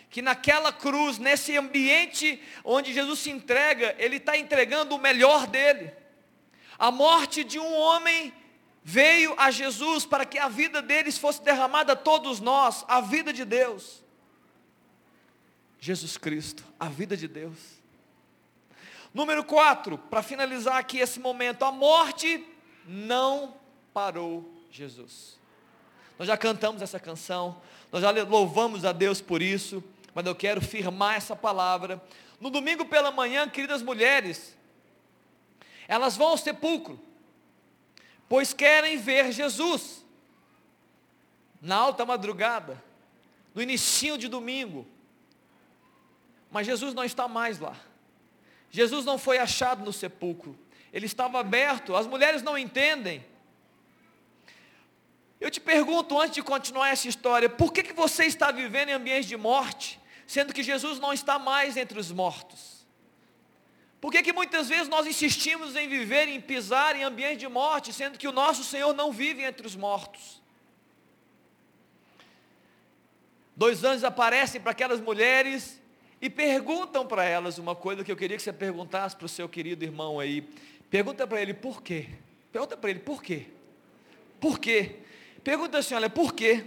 Que 0.10 0.22
naquela 0.22 0.74
cruz, 0.74 1.18
nesse 1.18 1.56
ambiente 1.56 2.42
onde 2.66 2.94
Jesus 2.94 3.20
se 3.20 3.30
entrega, 3.30 3.96
Ele 3.98 4.18
está 4.18 4.38
entregando 4.38 4.94
o 4.94 5.00
melhor 5.00 5.48
dele. 5.48 5.94
A 6.78 6.92
morte 6.92 7.42
de 7.46 7.58
um 7.58 7.74
homem 7.74 8.34
veio 8.84 9.34
a 9.38 9.50
Jesus 9.50 10.06
para 10.06 10.26
que 10.26 10.38
a 10.38 10.50
vida 10.50 10.82
deles 10.82 11.18
fosse 11.18 11.42
derramada 11.42 11.94
a 11.94 11.96
todos 11.96 12.42
nós, 12.42 12.84
a 12.90 13.00
vida 13.00 13.32
de 13.32 13.46
Deus. 13.46 14.04
Jesus 15.80 16.18
Cristo, 16.18 16.62
a 16.78 16.90
vida 16.90 17.16
de 17.16 17.30
Deus. 17.30 17.75
Número 19.16 19.46
4, 19.46 19.98
para 19.98 20.22
finalizar 20.22 20.76
aqui 20.76 20.98
esse 20.98 21.22
momento, 21.22 21.64
a 21.64 21.72
morte 21.72 22.46
não 22.86 23.56
parou 23.94 24.54
Jesus. 24.70 25.40
Nós 26.20 26.28
já 26.28 26.36
cantamos 26.36 26.82
essa 26.82 27.00
canção, 27.00 27.62
nós 27.94 28.02
já 28.02 28.12
louvamos 28.12 28.84
a 28.84 28.92
Deus 28.92 29.22
por 29.22 29.42
isso, 29.42 29.82
mas 30.14 30.26
eu 30.26 30.36
quero 30.36 30.60
firmar 30.60 31.16
essa 31.16 31.34
palavra. 31.34 32.04
No 32.42 32.50
domingo 32.50 32.84
pela 32.88 33.10
manhã, 33.10 33.48
queridas 33.48 33.82
mulheres, 33.82 34.54
elas 35.88 36.18
vão 36.18 36.28
ao 36.28 36.38
sepulcro, 36.38 37.00
pois 38.28 38.52
querem 38.52 38.98
ver 38.98 39.32
Jesus. 39.32 40.04
na 41.62 41.78
alta 41.78 42.06
madrugada, 42.06 42.84
no 43.54 43.62
início 43.62 44.18
de 44.18 44.28
domingo. 44.28 44.86
Mas 46.52 46.68
Jesus 46.68 46.94
não 46.94 47.06
está 47.06 47.30
mais 47.30 47.60
lá. 47.60 47.78
Jesus 48.76 49.06
não 49.06 49.18
foi 49.18 49.38
achado 49.38 49.86
no 49.86 49.94
sepulcro. 49.94 50.60
Ele 50.92 51.06
estava 51.06 51.40
aberto. 51.40 51.96
As 51.96 52.06
mulheres 52.06 52.42
não 52.42 52.58
entendem. 52.58 53.26
Eu 55.40 55.50
te 55.50 55.62
pergunto, 55.62 56.20
antes 56.20 56.36
de 56.36 56.44
continuar 56.44 56.90
essa 56.90 57.08
história, 57.08 57.48
por 57.48 57.72
que, 57.72 57.82
que 57.82 57.94
você 57.94 58.26
está 58.26 58.52
vivendo 58.52 58.90
em 58.90 58.92
ambiente 58.92 59.30
de 59.30 59.38
morte, 59.38 59.98
sendo 60.28 60.54
que 60.54 60.62
Jesus 60.62 61.00
não 61.00 61.14
está 61.14 61.40
mais 61.40 61.78
entre 61.78 61.98
os 61.98 62.12
mortos? 62.12 62.86
Por 64.02 64.12
que, 64.12 64.22
que 64.22 64.34
muitas 64.34 64.68
vezes 64.68 64.90
nós 64.90 65.08
insistimos 65.08 65.74
em 65.78 65.88
viver, 65.88 66.28
em 66.28 66.42
pisar 66.42 66.98
em 66.98 67.04
ambiente 67.04 67.40
de 67.40 67.48
morte, 67.48 67.94
sendo 67.94 68.18
que 68.18 68.28
o 68.28 68.34
nosso 68.34 68.62
Senhor 68.66 68.94
não 68.94 69.10
vive 69.10 69.42
entre 69.42 69.66
os 69.66 69.76
mortos? 69.78 70.42
Dois 73.56 73.86
anjos 73.86 74.04
aparecem 74.04 74.60
para 74.60 74.72
aquelas 74.72 75.00
mulheres 75.00 75.82
e 76.22 76.30
perguntam 76.30 77.06
para 77.06 77.24
elas 77.24 77.58
uma 77.58 77.76
coisa 77.76 78.04
que 78.04 78.12
eu 78.12 78.16
queria 78.16 78.38
que 78.38 78.44
você 78.44 78.54
perguntasse 78.54 79.16
para 79.16 79.26
o 79.26 79.30
seu 79.30 79.48
querido 79.48 79.84
irmão 79.84 80.20
aí. 80.20 80.42
Pergunta 80.90 81.28
para 81.28 81.42
ele 81.42 81.54
por 81.54 81.82
quê? 81.82 82.08
Pergunta 82.52 82.78
para 82.78 82.90
ele 82.90 83.00
por 83.00 83.22
quê? 83.22 83.48
Por 84.40 84.60
quê? 84.60 84.98
Pergunta 85.44 85.78
assim, 85.78 85.94
olha, 85.94 86.10
por 86.10 86.34
quê? 86.34 86.64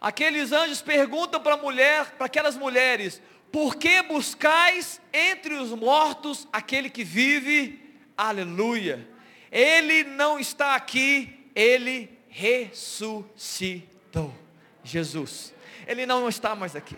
Aqueles 0.00 0.52
anjos 0.52 0.82
perguntam 0.82 1.40
para 1.40 1.56
mulher, 1.56 2.12
para 2.12 2.26
aquelas 2.26 2.56
mulheres, 2.56 3.20
por 3.50 3.76
que 3.76 4.02
buscais 4.02 5.00
entre 5.12 5.54
os 5.54 5.70
mortos 5.70 6.46
aquele 6.52 6.90
que 6.90 7.02
vive? 7.02 7.80
Aleluia. 8.16 9.08
Ele 9.50 10.04
não 10.04 10.38
está 10.38 10.74
aqui, 10.74 11.48
ele 11.54 12.10
ressuscitou. 12.28 13.66
Jesus. 14.84 15.55
Ele 15.86 16.06
não 16.06 16.28
está 16.28 16.54
mais 16.54 16.74
aqui. 16.74 16.96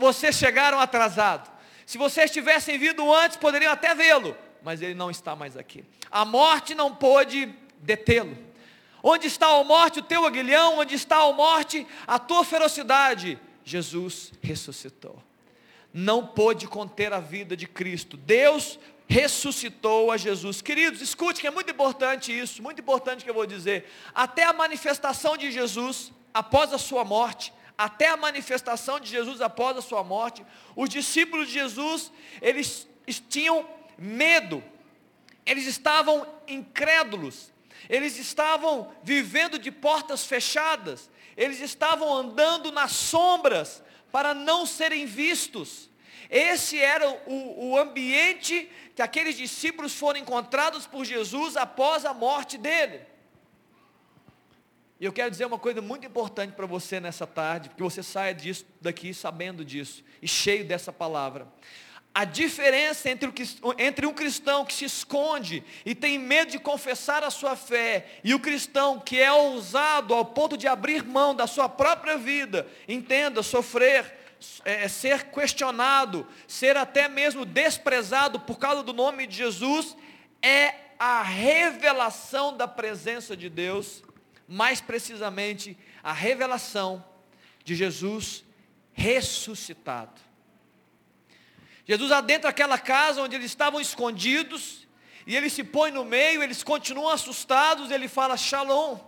Vocês 0.00 0.36
chegaram 0.36 0.80
atrasados. 0.80 1.50
Se 1.86 1.96
vocês 1.96 2.30
tivessem 2.30 2.76
vindo 2.78 3.14
antes, 3.14 3.36
poderiam 3.36 3.72
até 3.72 3.94
vê-lo 3.94 4.36
mas 4.62 4.82
ele 4.82 4.94
não 4.94 5.10
está 5.10 5.34
mais 5.36 5.56
aqui. 5.56 5.84
A 6.10 6.24
morte 6.24 6.74
não 6.74 6.94
pôde 6.94 7.54
detê-lo. 7.78 8.36
Onde 9.02 9.26
está 9.26 9.46
a 9.46 9.64
morte, 9.64 10.00
o 10.00 10.02
teu 10.02 10.26
aguilhão? 10.26 10.78
Onde 10.78 10.94
está 10.94 11.18
a 11.18 11.32
morte, 11.32 11.86
a 12.06 12.18
tua 12.18 12.44
ferocidade? 12.44 13.38
Jesus 13.64 14.32
ressuscitou. 14.42 15.22
Não 15.92 16.26
pôde 16.26 16.66
conter 16.66 17.12
a 17.12 17.20
vida 17.20 17.56
de 17.56 17.66
Cristo. 17.66 18.16
Deus 18.16 18.78
ressuscitou 19.06 20.10
a 20.10 20.16
Jesus. 20.16 20.60
Queridos, 20.60 21.00
escute 21.00 21.40
que 21.40 21.46
é 21.46 21.50
muito 21.50 21.70
importante 21.70 22.36
isso, 22.36 22.62
muito 22.62 22.80
importante 22.80 23.24
que 23.24 23.30
eu 23.30 23.34
vou 23.34 23.46
dizer. 23.46 23.90
Até 24.14 24.44
a 24.44 24.52
manifestação 24.52 25.36
de 25.36 25.50
Jesus, 25.50 26.12
após 26.34 26.72
a 26.72 26.78
sua 26.78 27.04
morte, 27.04 27.52
até 27.78 28.08
a 28.08 28.16
manifestação 28.16 28.98
de 28.98 29.08
Jesus 29.08 29.40
após 29.40 29.76
a 29.76 29.80
sua 29.80 30.02
morte, 30.02 30.44
os 30.74 30.88
discípulos 30.88 31.46
de 31.46 31.54
Jesus, 31.54 32.10
eles 32.42 32.88
tinham 33.28 33.64
medo, 33.96 34.62
eles 35.46 35.64
estavam 35.64 36.26
incrédulos, 36.48 37.52
eles 37.88 38.18
estavam 38.18 38.92
vivendo 39.04 39.60
de 39.60 39.70
portas 39.70 40.26
fechadas, 40.26 41.08
eles 41.36 41.60
estavam 41.60 42.12
andando 42.12 42.72
nas 42.72 42.90
sombras 42.90 43.80
para 44.10 44.34
não 44.34 44.66
serem 44.66 45.06
vistos. 45.06 45.88
Esse 46.28 46.78
era 46.78 47.08
o, 47.26 47.70
o 47.70 47.78
ambiente 47.78 48.68
que 48.96 49.00
aqueles 49.00 49.36
discípulos 49.36 49.94
foram 49.94 50.18
encontrados 50.18 50.84
por 50.84 51.04
Jesus 51.04 51.56
após 51.56 52.04
a 52.04 52.12
morte 52.12 52.58
dele. 52.58 53.06
E 55.00 55.04
eu 55.04 55.12
quero 55.12 55.30
dizer 55.30 55.46
uma 55.46 55.58
coisa 55.58 55.80
muito 55.80 56.04
importante 56.06 56.54
para 56.54 56.66
você 56.66 56.98
nessa 56.98 57.26
tarde, 57.26 57.68
porque 57.68 57.82
você 57.82 58.02
saia 58.02 58.34
disso, 58.34 58.66
daqui 58.80 59.14
sabendo 59.14 59.64
disso 59.64 60.02
e 60.20 60.26
cheio 60.26 60.64
dessa 60.64 60.92
palavra. 60.92 61.46
A 62.12 62.24
diferença 62.24 63.08
entre, 63.08 63.28
o, 63.62 63.74
entre 63.78 64.04
um 64.04 64.12
cristão 64.12 64.64
que 64.64 64.74
se 64.74 64.84
esconde 64.84 65.62
e 65.86 65.94
tem 65.94 66.18
medo 66.18 66.50
de 66.50 66.58
confessar 66.58 67.22
a 67.22 67.30
sua 67.30 67.54
fé 67.54 68.18
e 68.24 68.34
o 68.34 68.40
cristão 68.40 68.98
que 68.98 69.20
é 69.20 69.30
ousado 69.30 70.12
ao 70.12 70.24
ponto 70.24 70.56
de 70.56 70.66
abrir 70.66 71.04
mão 71.04 71.32
da 71.32 71.46
sua 71.46 71.68
própria 71.68 72.18
vida, 72.18 72.66
entenda, 72.88 73.40
sofrer, 73.40 74.18
é, 74.64 74.88
ser 74.88 75.26
questionado, 75.26 76.26
ser 76.48 76.76
até 76.76 77.08
mesmo 77.08 77.44
desprezado 77.44 78.40
por 78.40 78.58
causa 78.58 78.82
do 78.82 78.92
nome 78.92 79.24
de 79.26 79.36
Jesus, 79.36 79.96
é 80.42 80.74
a 80.98 81.22
revelação 81.22 82.56
da 82.56 82.66
presença 82.66 83.36
de 83.36 83.48
Deus, 83.48 84.02
mais 84.48 84.80
precisamente 84.80 85.76
a 86.02 86.12
revelação 86.12 87.04
de 87.62 87.74
Jesus 87.74 88.44
ressuscitado. 88.92 90.20
Jesus 91.86 92.10
adentra 92.10 92.50
aquela 92.50 92.78
casa 92.78 93.22
onde 93.22 93.36
eles 93.36 93.46
estavam 93.46 93.80
escondidos, 93.80 94.86
e 95.26 95.36
ele 95.36 95.50
se 95.50 95.62
põe 95.62 95.90
no 95.90 96.04
meio, 96.04 96.42
eles 96.42 96.62
continuam 96.62 97.10
assustados, 97.10 97.90
ele 97.90 98.08
fala: 98.08 98.36
Shalom, 98.36 98.98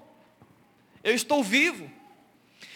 eu 1.03 1.14
estou 1.14 1.42
vivo. 1.42 1.90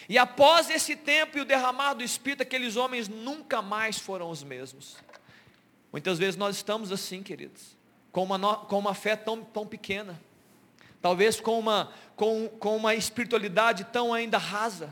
E 0.07 0.17
após 0.17 0.69
esse 0.69 0.95
tempo 0.95 1.37
e 1.37 1.41
o 1.41 1.45
derramar 1.45 1.93
do 1.93 2.03
Espírito, 2.03 2.43
aqueles 2.43 2.75
homens 2.75 3.07
nunca 3.07 3.61
mais 3.61 3.97
foram 3.97 4.29
os 4.29 4.43
mesmos. 4.43 4.97
Muitas 5.91 6.19
vezes 6.19 6.35
nós 6.35 6.55
estamos 6.55 6.91
assim, 6.91 7.23
queridos, 7.23 7.77
com 8.11 8.23
uma, 8.23 8.57
com 8.57 8.77
uma 8.77 8.93
fé 8.93 9.15
tão, 9.15 9.43
tão 9.43 9.65
pequena, 9.65 10.21
talvez 11.05 11.39
com 11.39 11.59
uma, 11.59 11.93
com, 12.15 12.49
com 12.49 12.75
uma 12.75 12.95
espiritualidade 12.95 13.83
tão 13.93 14.11
ainda 14.11 14.39
rasa, 14.39 14.91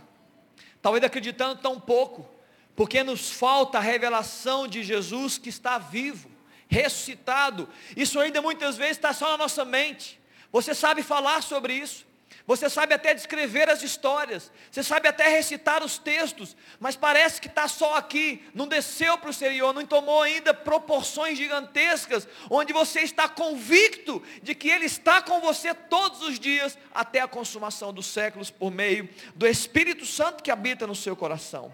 talvez 0.79 1.03
acreditando 1.03 1.59
tão 1.59 1.79
pouco, 1.79 2.29
porque 2.75 3.03
nos 3.03 3.31
falta 3.31 3.79
a 3.79 3.81
revelação 3.81 4.67
de 4.67 4.83
Jesus 4.83 5.39
que 5.39 5.49
está 5.49 5.79
vivo, 5.79 6.29
ressuscitado. 6.67 7.67
Isso 7.97 8.19
ainda 8.19 8.43
muitas 8.43 8.77
vezes 8.77 8.97
está 8.97 9.11
só 9.11 9.31
na 9.31 9.37
nossa 9.37 9.65
mente. 9.65 10.21
Você 10.51 10.75
sabe 10.75 11.01
falar 11.01 11.41
sobre 11.41 11.73
isso. 11.73 12.05
Você 12.45 12.69
sabe 12.69 12.93
até 12.93 13.13
descrever 13.13 13.69
as 13.69 13.81
histórias, 13.81 14.51
você 14.69 14.83
sabe 14.83 15.07
até 15.07 15.29
recitar 15.29 15.81
os 15.81 15.97
textos, 15.97 16.57
mas 16.77 16.93
parece 16.93 17.39
que 17.39 17.47
está 17.47 17.69
só 17.69 17.95
aqui, 17.95 18.43
não 18.53 18.67
desceu 18.67 19.17
para 19.17 19.29
o 19.29 19.33
Senhor, 19.33 19.71
não 19.73 19.85
tomou 19.85 20.21
ainda 20.21 20.53
proporções 20.53 21.37
gigantescas, 21.37 22.27
onde 22.49 22.73
você 22.73 22.99
está 22.99 23.29
convicto 23.29 24.21
de 24.41 24.53
que 24.53 24.67
Ele 24.67 24.85
está 24.85 25.21
com 25.21 25.39
você 25.39 25.73
todos 25.73 26.21
os 26.21 26.37
dias, 26.37 26.77
até 26.93 27.21
a 27.21 27.29
consumação 27.29 27.93
dos 27.93 28.07
séculos, 28.07 28.51
por 28.51 28.71
meio 28.71 29.07
do 29.35 29.47
Espírito 29.47 30.05
Santo 30.05 30.43
que 30.43 30.51
habita 30.51 30.85
no 30.85 30.95
seu 30.95 31.15
coração. 31.15 31.73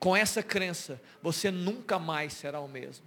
Com 0.00 0.16
essa 0.16 0.42
crença, 0.42 1.00
você 1.22 1.52
nunca 1.52 1.96
mais 1.96 2.32
será 2.32 2.58
o 2.58 2.66
mesmo. 2.66 3.06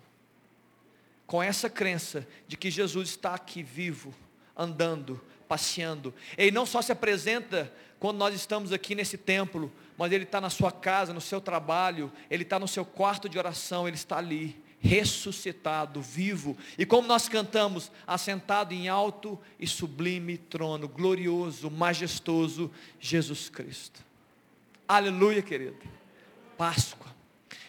Com 1.26 1.44
essa 1.44 1.70
crença 1.70 2.26
de 2.48 2.56
que 2.56 2.72
Jesus 2.72 3.10
está 3.10 3.34
aqui 3.34 3.62
vivo, 3.62 4.16
andando, 4.56 5.22
passeando. 5.48 6.14
Ele 6.38 6.52
não 6.52 6.66
só 6.66 6.82
se 6.82 6.92
apresenta 6.92 7.72
quando 8.00 8.18
nós 8.18 8.36
estamos 8.36 8.72
aqui 8.72 8.94
nesse 8.94 9.18
templo, 9.18 9.72
mas 9.98 10.12
Ele 10.12 10.24
está 10.24 10.40
na 10.40 10.50
sua 10.50 10.72
casa, 10.72 11.14
no 11.14 11.22
seu 11.22 11.42
trabalho, 11.42 12.12
Ele 12.30 12.44
está 12.44 12.60
no 12.60 12.68
seu 12.68 12.86
quarto 12.86 13.28
de 13.28 13.38
oração, 13.38 13.88
Ele 13.88 13.96
está 13.96 14.18
ali, 14.18 14.62
ressuscitado, 14.80 16.02
vivo. 16.02 16.56
E 16.78 16.86
como 16.86 17.08
nós 17.08 17.28
cantamos, 17.28 17.92
assentado 18.06 18.74
em 18.74 18.88
alto 18.88 19.40
e 19.60 19.66
sublime 19.66 20.38
trono, 20.38 20.88
glorioso, 20.88 21.72
majestoso, 21.72 22.72
Jesus 23.00 23.50
Cristo. 23.50 24.06
Aleluia, 24.88 25.42
querido. 25.42 25.78
Páscoa. 26.58 27.08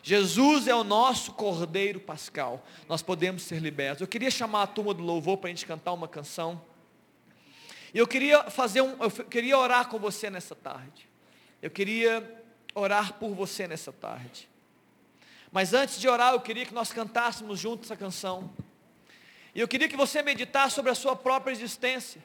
Jesus 0.02 0.66
é 0.66 0.74
o 0.74 0.84
nosso 0.84 1.32
Cordeiro 1.32 2.00
Pascal. 2.00 2.64
Nós 2.88 3.02
podemos 3.02 3.42
ser 3.42 3.60
libertos. 3.60 4.00
Eu 4.00 4.06
queria 4.06 4.30
chamar 4.30 4.62
a 4.62 4.66
turma 4.66 4.94
do 4.94 5.02
louvor 5.02 5.36
para 5.36 5.48
a 5.48 5.52
gente 5.52 5.66
cantar 5.66 5.92
uma 5.92 6.08
canção. 6.08 6.62
E 7.92 7.98
eu 7.98 8.07
queria 8.07 8.51
fazer 8.51 8.81
um, 8.81 8.96
eu 9.03 9.11
queria 9.11 9.59
orar 9.59 9.88
com 9.88 9.98
você 9.98 10.31
nessa 10.31 10.55
tarde. 10.55 11.09
Eu 11.62 11.70
queria 11.70 12.44
orar 12.74 13.14
por 13.14 13.35
você 13.35 13.66
nessa 13.66 13.92
tarde. 13.92 14.48
Mas 15.51 15.72
antes 15.72 15.98
de 15.98 16.09
orar, 16.09 16.35
eu 16.35 16.40
queria 16.40 16.66
que 16.66 16.74
nós 16.74 16.92
cantássemos 16.92 17.59
juntos 17.59 17.90
essa 17.90 17.96
canção. 17.96 18.51
E 19.55 19.61
eu 19.61 19.66
queria 19.66 19.88
que 19.88 19.96
você 19.96 20.22
meditasse 20.22 20.74
sobre 20.74 20.90
a 20.90 20.94
sua 20.94 21.16
própria 21.16 21.53
existência. 21.53 22.22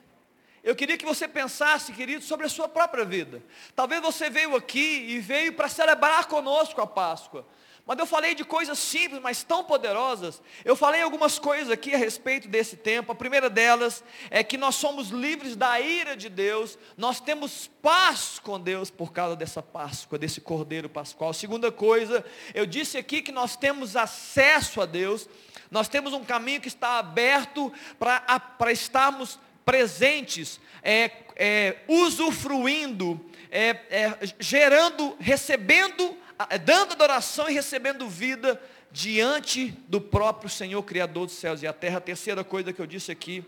Eu 0.64 0.76
queria 0.76 0.98
que 0.98 1.06
você 1.06 1.28
pensasse, 1.28 1.92
querido, 1.92 2.24
sobre 2.24 2.46
a 2.46 2.50
sua 2.50 2.70
própria 2.70 3.04
vida. 3.04 3.42
Talvez 3.76 4.02
você 4.02 4.30
veio 4.30 4.56
aqui 4.56 5.06
e 5.10 5.20
veio 5.20 5.54
para 5.54 5.68
celebrar 5.68 6.26
conosco 6.28 6.80
a 6.82 6.88
Páscoa. 6.88 7.46
Mas 7.86 8.00
eu 8.00 8.06
falei 8.06 8.34
de 8.34 8.46
coisas 8.46 8.80
simples, 8.80 9.22
mas 9.22 9.44
tão 9.44 9.62
poderosas. 9.62 10.42
Eu 10.64 10.74
falei 10.74 11.02
algumas 11.02 11.38
coisas 11.38 11.70
aqui 11.70 11.94
a 11.94 11.98
respeito 11.98 12.48
desse 12.48 12.78
tempo. 12.78 13.12
A 13.12 13.16
primeira 13.16 13.50
delas 13.50 14.02
é 14.30 14.42
que 14.42 14.58
nós 14.58 14.76
somos 14.76 15.10
livres 15.10 15.58
da 15.58 15.82
ira 15.82 16.16
de 16.16 16.30
Deus. 16.30 16.78
Nós 16.96 17.20
temos 17.20 17.70
paz 17.82 18.40
com 18.40 18.58
Deus 18.58 18.90
por 18.90 19.12
causa 19.12 19.36
dessa 19.36 19.62
Páscoa, 19.62 20.18
desse 20.18 20.40
Cordeiro 20.40 20.88
Pascual. 20.88 21.34
Segunda 21.34 21.74
coisa, 21.74 22.26
eu 22.54 22.66
disse 22.66 22.98
aqui 22.98 23.22
que 23.22 23.34
nós 23.34 23.58
temos 23.58 23.98
acesso 23.98 24.80
a 24.80 24.86
Deus. 24.86 25.28
Nós 25.70 25.90
temos 25.90 26.14
um 26.14 26.24
caminho 26.24 26.62
que 26.62 26.70
está 26.70 27.00
aberto 27.00 27.74
para 28.00 28.72
estarmos 28.72 29.38
presentes, 29.66 30.58
é, 30.82 31.12
é, 31.36 31.78
usufruindo, 31.88 33.20
é, 33.52 33.70
é, 33.90 34.18
gerando, 34.40 35.18
recebendo, 35.20 36.18
dando 36.66 36.94
adoração 36.94 37.50
e 37.50 37.54
recebendo 37.54 38.08
vida 38.08 38.62
diante 38.92 39.72
do 39.88 40.00
próprio 40.00 40.50
Senhor 40.50 40.82
Criador 40.84 41.26
dos 41.26 41.36
céus 41.36 41.62
e 41.62 41.68
a 41.68 41.74
terra. 41.74 41.98
A 41.98 42.02
terceira 42.02 42.44
coisa 42.44 42.72
que 42.72 42.80
eu 42.80 42.86
disse 42.86 43.12
aqui 43.12 43.44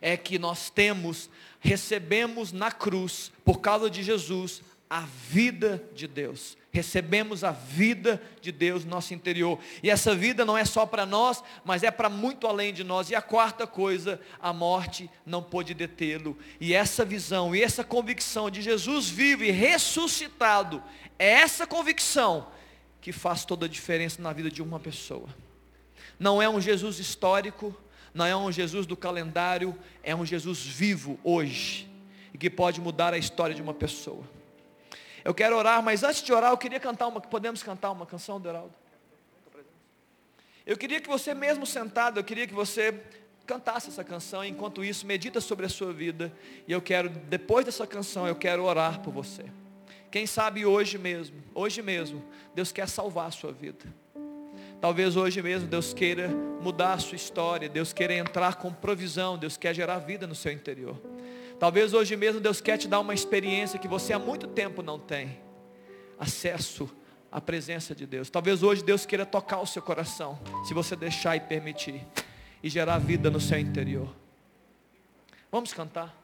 é 0.00 0.16
que 0.16 0.38
nós 0.38 0.70
temos, 0.70 1.28
recebemos 1.60 2.52
na 2.52 2.70
cruz, 2.70 3.30
por 3.44 3.60
causa 3.60 3.90
de 3.90 4.02
Jesus, 4.02 4.62
a 4.88 5.00
vida 5.00 5.82
de 5.94 6.06
Deus. 6.06 6.56
Recebemos 6.70 7.44
a 7.44 7.50
vida 7.50 8.22
de 8.40 8.52
Deus 8.52 8.84
no 8.84 8.90
nosso 8.90 9.12
interior. 9.12 9.58
E 9.82 9.90
essa 9.90 10.14
vida 10.14 10.44
não 10.44 10.56
é 10.56 10.64
só 10.64 10.86
para 10.86 11.04
nós, 11.04 11.42
mas 11.64 11.82
é 11.82 11.90
para 11.90 12.08
muito 12.08 12.46
além 12.46 12.72
de 12.72 12.84
nós. 12.84 13.10
E 13.10 13.14
a 13.14 13.22
quarta 13.22 13.66
coisa, 13.66 14.20
a 14.40 14.52
morte 14.52 15.10
não 15.26 15.42
pôde 15.42 15.74
detê-lo. 15.74 16.38
E 16.60 16.72
essa 16.72 17.04
visão 17.04 17.54
e 17.54 17.62
essa 17.62 17.82
convicção 17.82 18.50
de 18.50 18.62
Jesus 18.62 19.08
vivo 19.08 19.44
e 19.44 19.50
ressuscitado, 19.50 20.82
é 21.18 21.28
essa 21.28 21.66
convicção 21.66 22.48
que 23.00 23.12
faz 23.12 23.44
toda 23.44 23.66
a 23.66 23.68
diferença 23.68 24.20
na 24.22 24.32
vida 24.32 24.50
de 24.50 24.62
uma 24.62 24.78
pessoa. 24.78 25.28
Não 26.18 26.40
é 26.40 26.48
um 26.48 26.60
Jesus 26.60 26.98
histórico, 26.98 27.74
não 28.14 28.24
é 28.24 28.36
um 28.36 28.50
Jesus 28.50 28.86
do 28.86 28.96
calendário, 28.96 29.76
é 30.02 30.14
um 30.14 30.24
Jesus 30.24 30.60
vivo 30.60 31.18
hoje 31.22 31.88
e 32.32 32.38
que 32.38 32.50
pode 32.50 32.80
mudar 32.80 33.12
a 33.14 33.18
história 33.18 33.54
de 33.54 33.62
uma 33.62 33.74
pessoa. 33.74 34.24
Eu 35.24 35.34
quero 35.34 35.56
orar, 35.56 35.82
mas 35.82 36.02
antes 36.02 36.22
de 36.22 36.32
orar, 36.32 36.52
eu 36.52 36.58
queria 36.58 36.80
cantar 36.80 37.06
uma, 37.06 37.20
podemos 37.20 37.62
cantar 37.62 37.90
uma 37.90 38.06
canção, 38.06 38.40
Doraldo? 38.40 38.74
Eu 40.64 40.76
queria 40.76 41.00
que 41.00 41.08
você 41.08 41.34
mesmo 41.34 41.64
sentado, 41.66 42.18
eu 42.18 42.24
queria 42.24 42.46
que 42.46 42.54
você 42.54 43.00
cantasse 43.46 43.88
essa 43.88 44.04
canção, 44.04 44.44
enquanto 44.44 44.84
isso, 44.84 45.06
medita 45.06 45.40
sobre 45.40 45.64
a 45.64 45.68
sua 45.68 45.92
vida, 45.92 46.32
e 46.66 46.72
eu 46.72 46.82
quero, 46.82 47.08
depois 47.08 47.64
dessa 47.64 47.86
canção, 47.86 48.28
eu 48.28 48.36
quero 48.36 48.62
orar 48.64 49.00
por 49.00 49.10
você. 49.10 49.46
Quem 50.10 50.26
sabe 50.26 50.64
hoje 50.64 50.96
mesmo, 50.96 51.42
hoje 51.54 51.82
mesmo, 51.82 52.24
Deus 52.54 52.72
quer 52.72 52.88
salvar 52.88 53.28
a 53.28 53.30
sua 53.30 53.52
vida. 53.52 53.84
Talvez 54.80 55.16
hoje 55.16 55.42
mesmo 55.42 55.68
Deus 55.68 55.92
queira 55.92 56.28
mudar 56.60 56.94
a 56.94 56.98
sua 56.98 57.16
história, 57.16 57.68
Deus 57.68 57.92
queira 57.92 58.14
entrar 58.14 58.56
com 58.56 58.72
provisão, 58.72 59.36
Deus 59.36 59.56
quer 59.56 59.74
gerar 59.74 59.98
vida 59.98 60.26
no 60.26 60.34
seu 60.34 60.52
interior. 60.52 61.00
Talvez 61.58 61.92
hoje 61.92 62.16
mesmo 62.16 62.40
Deus 62.40 62.60
quer 62.60 62.78
te 62.78 62.86
dar 62.86 63.00
uma 63.00 63.12
experiência 63.12 63.78
que 63.78 63.88
você 63.88 64.12
há 64.12 64.18
muito 64.18 64.46
tempo 64.46 64.82
não 64.82 64.98
tem. 64.98 65.40
Acesso 66.18 66.88
à 67.30 67.40
presença 67.40 67.94
de 67.94 68.06
Deus. 68.06 68.30
Talvez 68.30 68.62
hoje 68.62 68.82
Deus 68.82 69.04
queira 69.04 69.26
tocar 69.26 69.60
o 69.60 69.66
seu 69.66 69.82
coração, 69.82 70.38
se 70.66 70.72
você 70.72 70.94
deixar 70.94 71.36
e 71.36 71.40
permitir, 71.40 72.06
e 72.62 72.68
gerar 72.68 72.98
vida 72.98 73.30
no 73.30 73.40
seu 73.40 73.58
interior. 73.58 74.14
Vamos 75.50 75.72
cantar. 75.72 76.16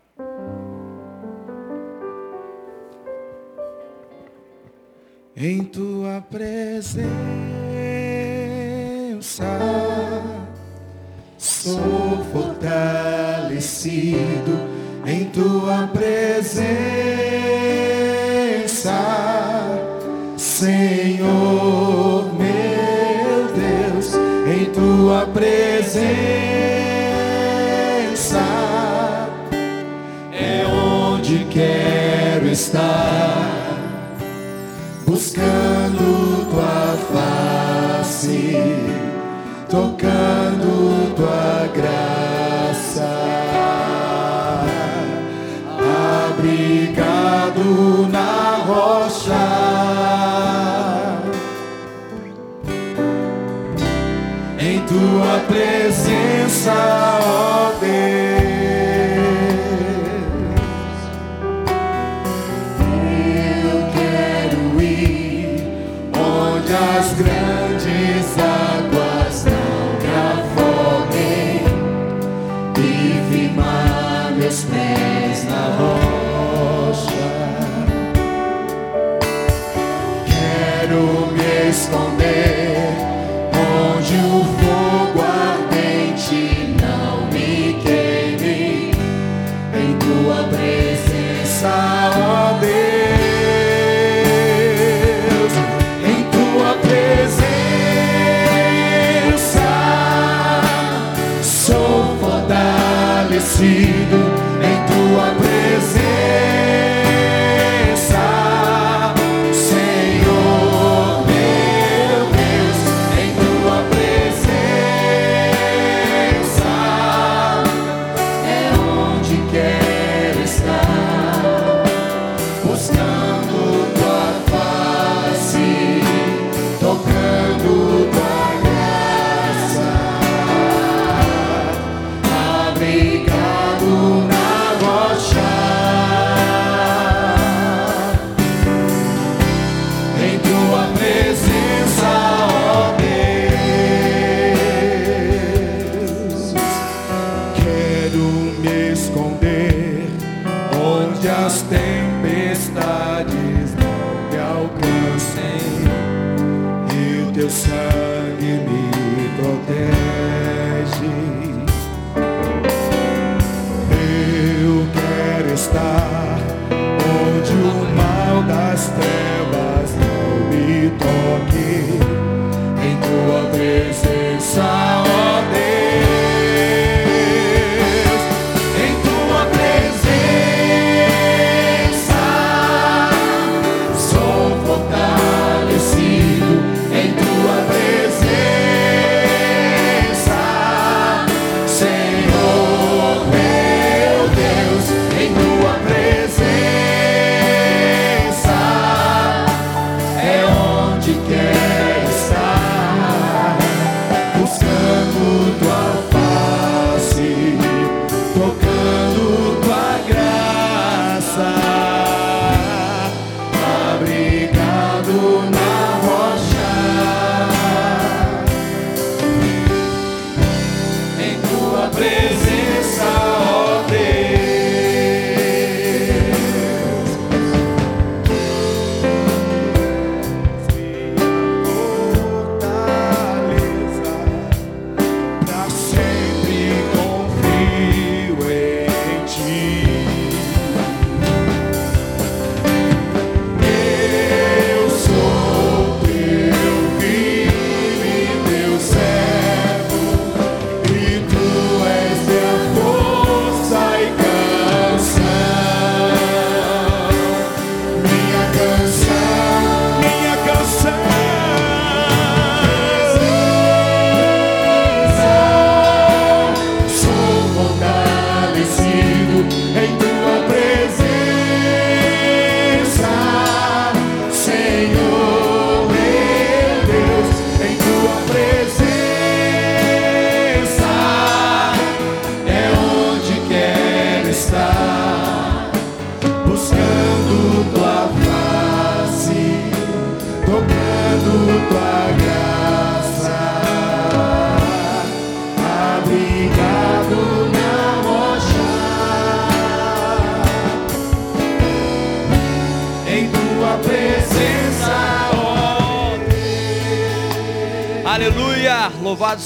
Em 5.36 5.64
tua 5.64 6.24
presença. 6.30 7.08
Sou 11.36 12.24
fortalecido 12.32 14.14
em 15.04 15.24
tua 15.26 15.88
presença, 15.92 16.64
Senhor 20.36 22.32
meu 22.32 23.48
Deus, 23.54 24.14
em 24.46 24.64
tua 24.66 25.26
presença. 25.26 26.04
É 30.32 30.64
onde 30.66 31.44
quero 31.50 32.48
estar, 32.48 33.33
buscando 35.34 36.46
tua 36.48 36.96
face, 37.12 38.56
tocando 39.68 41.14
tua 41.16 41.68
graça. 41.74 43.08
abrigado 46.36 48.08
na 48.12 48.62
rocha. 48.66 49.44
Em 54.58 54.78
tua 54.86 55.40
presença, 55.48 57.13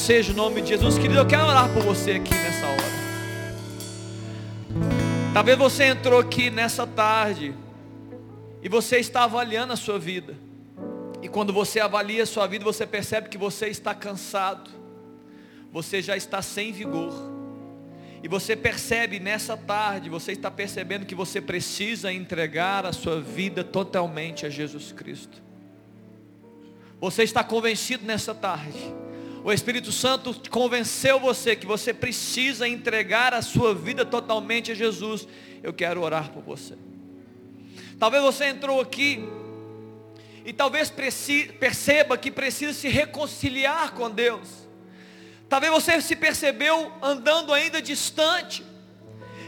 seja 0.08 0.32
o 0.32 0.34
nome 0.34 0.62
de 0.62 0.68
Jesus. 0.70 0.96
Querido, 0.96 1.20
eu 1.20 1.26
quero 1.26 1.44
orar 1.44 1.70
por 1.70 1.82
você 1.82 2.12
aqui 2.12 2.30
nessa 2.30 2.66
hora. 2.66 2.82
Talvez 5.34 5.58
você 5.58 5.84
entrou 5.84 6.18
aqui 6.18 6.48
nessa 6.48 6.86
tarde 6.86 7.54
e 8.62 8.70
você 8.70 8.96
está 8.96 9.24
avaliando 9.24 9.74
a 9.74 9.76
sua 9.76 9.98
vida. 9.98 10.34
E 11.20 11.28
quando 11.28 11.52
você 11.52 11.78
avalia 11.78 12.22
a 12.22 12.26
sua 12.26 12.46
vida, 12.46 12.64
você 12.64 12.86
percebe 12.86 13.28
que 13.28 13.36
você 13.36 13.66
está 13.66 13.94
cansado. 13.94 14.70
Você 15.70 16.00
já 16.00 16.16
está 16.16 16.40
sem 16.40 16.72
vigor. 16.72 17.12
E 18.22 18.28
você 18.28 18.56
percebe 18.56 19.20
nessa 19.20 19.58
tarde, 19.58 20.08
você 20.08 20.32
está 20.32 20.50
percebendo 20.50 21.04
que 21.04 21.14
você 21.14 21.38
precisa 21.38 22.10
entregar 22.10 22.86
a 22.86 22.94
sua 22.94 23.20
vida 23.20 23.62
totalmente 23.62 24.46
a 24.46 24.48
Jesus 24.48 24.90
Cristo. 24.90 25.42
Você 26.98 27.24
está 27.24 27.44
convencido 27.44 28.06
nessa 28.06 28.34
tarde. 28.34 28.97
O 29.48 29.52
Espírito 29.52 29.90
Santo 29.90 30.38
convenceu 30.50 31.18
você 31.18 31.56
que 31.56 31.64
você 31.64 31.94
precisa 31.94 32.68
entregar 32.68 33.32
a 33.32 33.40
sua 33.40 33.74
vida 33.74 34.04
totalmente 34.04 34.72
a 34.72 34.74
Jesus. 34.74 35.26
Eu 35.62 35.72
quero 35.72 36.02
orar 36.02 36.30
por 36.30 36.42
você. 36.42 36.76
Talvez 37.98 38.22
você 38.22 38.44
entrou 38.44 38.78
aqui 38.78 39.26
e 40.44 40.52
talvez 40.52 40.92
perceba 41.58 42.18
que 42.18 42.30
precisa 42.30 42.74
se 42.74 42.88
reconciliar 42.88 43.94
com 43.94 44.10
Deus. 44.10 44.68
Talvez 45.48 45.72
você 45.72 45.98
se 46.02 46.14
percebeu 46.14 46.92
andando 47.00 47.54
ainda 47.54 47.80
distante, 47.80 48.62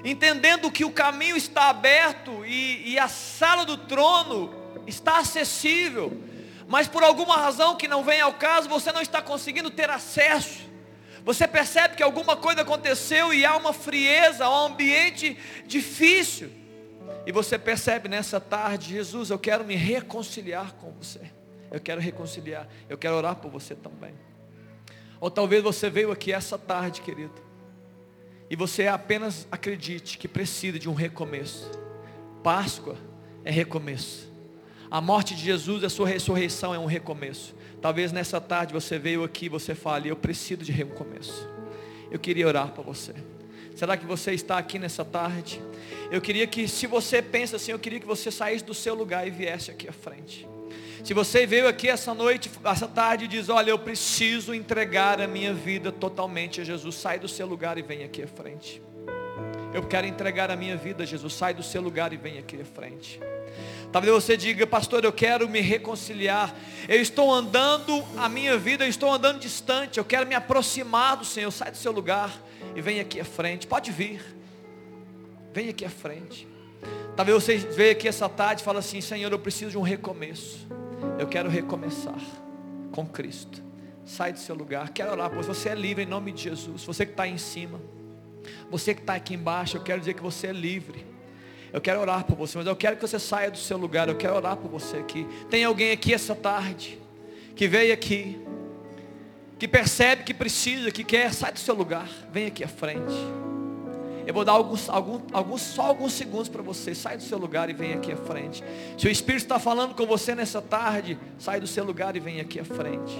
entendendo 0.03 0.71
que 0.71 0.87
o 0.87 0.91
caminho 0.91 1.37
está 1.37 1.69
aberto 1.69 2.43
e, 2.47 2.93
e 2.93 2.99
a 2.99 3.07
sala 3.07 3.67
do 3.67 3.77
trono 3.77 4.51
está 4.87 5.19
acessível 5.19 6.30
mas 6.71 6.87
por 6.87 7.03
alguma 7.03 7.37
razão 7.37 7.77
que 7.77 7.89
não 7.89 8.05
vem 8.05 8.21
ao 8.21 8.33
caso, 8.35 8.69
você 8.69 8.93
não 8.93 9.03
está 9.03 9.21
conseguindo 9.21 9.73
ter 9.73 9.91
acesso. 9.91 10.61
Você 11.25 11.49
percebe 11.49 11.97
que 11.97 12.03
alguma 12.03 12.37
coisa 12.37 12.61
aconteceu 12.61 13.35
e 13.35 13.45
há 13.45 13.57
uma 13.57 13.73
frieza, 13.73 14.45
há 14.45 14.63
um 14.63 14.67
ambiente 14.67 15.37
difícil. 15.67 16.49
E 17.27 17.33
você 17.33 17.59
percebe 17.59 18.09
nessa 18.09 18.41
tarde, 18.41 18.91
Jesus, 18.91 19.31
eu 19.31 19.39
quero 19.39 19.65
me 19.65 19.75
reconciliar 19.75 20.75
com 20.75 20.93
você. 20.93 21.21
Eu 21.73 21.81
quero 21.81 22.01
reconciliar, 22.01 22.69
eu 22.89 22.97
quero 22.97 23.17
orar 23.17 23.35
por 23.35 23.51
você 23.51 23.75
também. 23.75 24.15
Ou 25.21 25.29
talvez 25.29 25.65
você 25.65 25.91
veio 25.91 26.13
aqui 26.13 26.33
essa 26.33 26.57
tarde, 26.57 27.01
querido, 27.01 27.43
e 28.49 28.55
você 28.55 28.87
apenas 28.87 29.45
acredite 29.51 30.17
que 30.17 30.29
precisa 30.29 30.79
de 30.79 30.89
um 30.89 30.95
recomeço. 30.95 31.69
Páscoa 32.45 32.97
é 33.45 33.51
recomeço. 33.51 34.30
A 34.91 35.01
morte 35.01 35.37
de 35.37 35.45
Jesus, 35.45 35.85
a 35.85 35.89
sua 35.89 36.09
ressurreição 36.09 36.75
é 36.75 36.79
um 36.79 36.87
recomeço. 36.87 37.55
Talvez 37.81 38.11
nessa 38.11 38.41
tarde 38.41 38.73
você 38.73 38.99
veio 38.99 39.23
aqui 39.23 39.47
e 39.47 39.49
você 39.49 39.73
fale, 39.75 40.09
eu 40.09 40.17
preciso 40.17 40.65
de 40.65 40.73
recomeço. 40.73 41.49
Eu 42.11 42.19
queria 42.19 42.47
orar 42.47 42.73
para 42.73 42.83
você. 42.83 43.15
Será 43.77 43.97
que 43.97 44.05
você 44.05 44.33
está 44.33 44.59
aqui 44.59 44.81
nessa 44.81 45.05
tarde? 45.05 45.63
Eu 46.11 46.21
queria 46.21 46.45
que, 46.47 46.67
se 46.67 46.89
você 46.89 47.23
pensa 47.23 47.55
assim, 47.55 47.71
eu 47.71 47.79
queria 47.79 48.01
que 48.01 48.07
você 48.07 48.33
saísse 48.33 48.65
do 48.65 48.75
seu 48.75 48.95
lugar 48.95 49.27
e 49.27 49.31
viesse 49.31 49.71
aqui 49.71 49.89
à 49.89 49.93
frente. 49.93 50.47
Se 51.05 51.15
você 51.15 51.47
veio 51.47 51.69
aqui 51.69 51.89
essa 51.89 52.13
noite, 52.13 52.51
essa 52.65 52.89
tarde 52.89 53.25
e 53.27 53.29
diz, 53.29 53.49
olha, 53.49 53.71
eu 53.71 53.79
preciso 53.79 54.53
entregar 54.53 55.21
a 55.21 55.27
minha 55.27 55.55
vida 55.55 55.93
totalmente 55.93 56.61
a 56.61 56.65
Jesus, 56.65 56.97
sai 56.97 57.19
do 57.19 57.29
seu 57.29 57.47
lugar 57.47 57.79
e 57.79 57.83
vem 57.83 58.03
aqui 58.03 58.23
à 58.25 58.27
frente. 58.27 58.83
Eu 59.73 59.85
quero 59.85 60.07
entregar 60.07 60.51
a 60.51 60.57
minha 60.57 60.77
vida 60.77 61.05
a 61.05 61.07
Jesus, 61.07 61.33
sai 61.33 61.55
do 61.55 61.63
seu 61.63 61.81
lugar 61.81 62.13
e 62.13 62.17
vem 62.17 62.39
aqui 62.39 62.61
à 62.61 62.65
frente. 62.65 63.21
Talvez 63.93 64.13
você 64.15 64.37
diga, 64.37 64.67
pastor, 64.67 65.05
eu 65.05 65.13
quero 65.13 65.49
me 65.49 65.61
reconciliar. 65.61 66.55
Eu 66.89 67.01
estou 67.01 67.33
andando 67.33 68.05
a 68.17 68.29
minha 68.29 68.57
vida, 68.57 68.85
eu 68.85 68.89
estou 68.89 69.13
andando 69.13 69.41
distante. 69.41 69.99
Eu 69.99 70.05
quero 70.05 70.27
me 70.27 70.35
aproximar 70.35 71.17
do 71.17 71.25
Senhor. 71.25 71.51
Sai 71.51 71.73
do 71.73 71.77
seu 71.77 71.91
lugar 71.91 72.33
e 72.77 72.81
vem 72.81 73.01
aqui 73.01 73.21
à 73.21 73.25
frente. 73.25 73.67
Pode 73.67 73.91
vir. 73.91 74.23
Vem 75.53 75.69
aqui 75.69 75.85
à 75.85 75.91
frente. 75.91 76.47
Talvez 77.17 77.43
você 77.43 77.57
veja 77.57 77.93
aqui 77.93 78.07
essa 78.07 78.29
tarde 78.29 78.63
e 78.63 78.65
fala 78.65 78.79
assim, 78.79 79.01
Senhor, 79.01 79.31
eu 79.33 79.39
preciso 79.39 79.73
de 79.73 79.79
um 79.79 79.83
recomeço. 79.83 80.69
Eu 81.19 81.27
quero 81.27 81.49
recomeçar 81.49 82.21
com 82.93 83.05
Cristo. 83.05 83.61
Sai 84.05 84.33
do 84.33 84.39
seu 84.39 84.55
lugar. 84.55 84.91
Quero 84.91 85.11
orar 85.11 85.31
por 85.31 85.43
você. 85.43 85.71
É 85.71 85.75
livre 85.75 86.05
em 86.05 86.07
nome 86.07 86.31
de 86.31 86.45
Jesus. 86.45 86.85
Você 86.85 87.05
que 87.05 87.13
está 87.13 87.27
em 87.27 87.39
cima. 87.39 87.81
Você 88.71 88.95
que 88.95 89.01
está 89.01 89.15
aqui 89.15 89.35
embaixo, 89.35 89.77
eu 89.77 89.83
quero 89.83 89.99
dizer 89.99 90.15
que 90.15 90.23
você 90.23 90.47
é 90.47 90.53
livre. 90.53 91.10
Eu 91.73 91.81
quero 91.81 92.01
orar 92.01 92.25
por 92.25 92.37
você, 92.37 92.59
mas 92.59 92.67
eu 92.67 92.77
quero 92.77 92.97
que 92.97 93.03
você 93.03 93.19
saia 93.19 93.51
do 93.51 93.59
seu 93.59 93.77
lugar. 93.77 94.09
Eu 94.09 94.17
quero 94.17 94.35
orar 94.35 94.57
por 94.57 94.69
você 94.69 94.97
aqui. 94.97 95.27
Tem 95.49 95.65
alguém 95.65 95.93
aqui 95.93 96.13
essa 96.13 96.35
tarde 96.35 96.99
que 97.55 97.69
veio 97.69 97.93
aqui, 97.93 98.41
que 99.59 99.69
percebe 99.69 100.25
que 100.25 100.35
precisa, 100.35 100.91
que 100.91 101.05
quer, 101.05 101.33
sai 101.33 101.53
do 101.53 101.59
seu 101.59 101.75
lugar. 101.75 102.09
Vem 102.33 102.47
aqui 102.47 102.65
à 102.65 102.69
frente. 102.69 103.15
Eu 104.27 104.35
vou 104.35 104.45
dar 104.45 104.53
alguns, 104.53 104.89
alguns, 104.89 105.61
só 105.61 105.83
alguns 105.83 106.13
segundos 106.13 106.49
para 106.49 106.63
você. 106.63 106.95
Sai 106.95 107.17
do 107.17 107.23
seu 107.23 107.39
lugar 107.39 107.69
e 107.71 107.73
vem 107.73 107.93
aqui 107.93 108.13
à 108.13 108.17
frente. 108.17 108.63
Se 108.97 109.07
o 109.07 109.11
Espírito 109.11 109.43
está 109.43 109.59
falando 109.59 109.95
com 109.95 110.07
você 110.07 110.35
nessa 110.35 110.61
tarde, 110.61 111.19
sai 111.39 111.61
do 111.61 111.67
seu 111.67 111.85
lugar 111.85 112.17
e 112.17 112.21
vem 112.21 112.41
aqui 112.41 112.61
à 112.61 112.65
frente. 112.65 113.17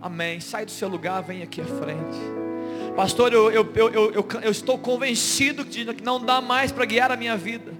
Amém. 0.00 0.40
Sai 0.40 0.64
do 0.64 0.70
seu 0.70 0.88
lugar, 0.88 1.22
vem 1.22 1.42
aqui 1.42 1.60
à 1.60 1.66
frente. 1.66 2.49
Pastor, 2.96 3.32
eu, 3.32 3.50
eu, 3.50 3.66
eu, 3.74 4.26
eu, 4.42 4.50
estou 4.50 4.78
convencido 4.78 5.64
que 5.64 5.84
não 6.02 6.22
dá 6.22 6.40
mais 6.40 6.70
para 6.72 6.84
guiar 6.84 7.10
a 7.10 7.16
minha 7.16 7.36
vida. 7.36 7.72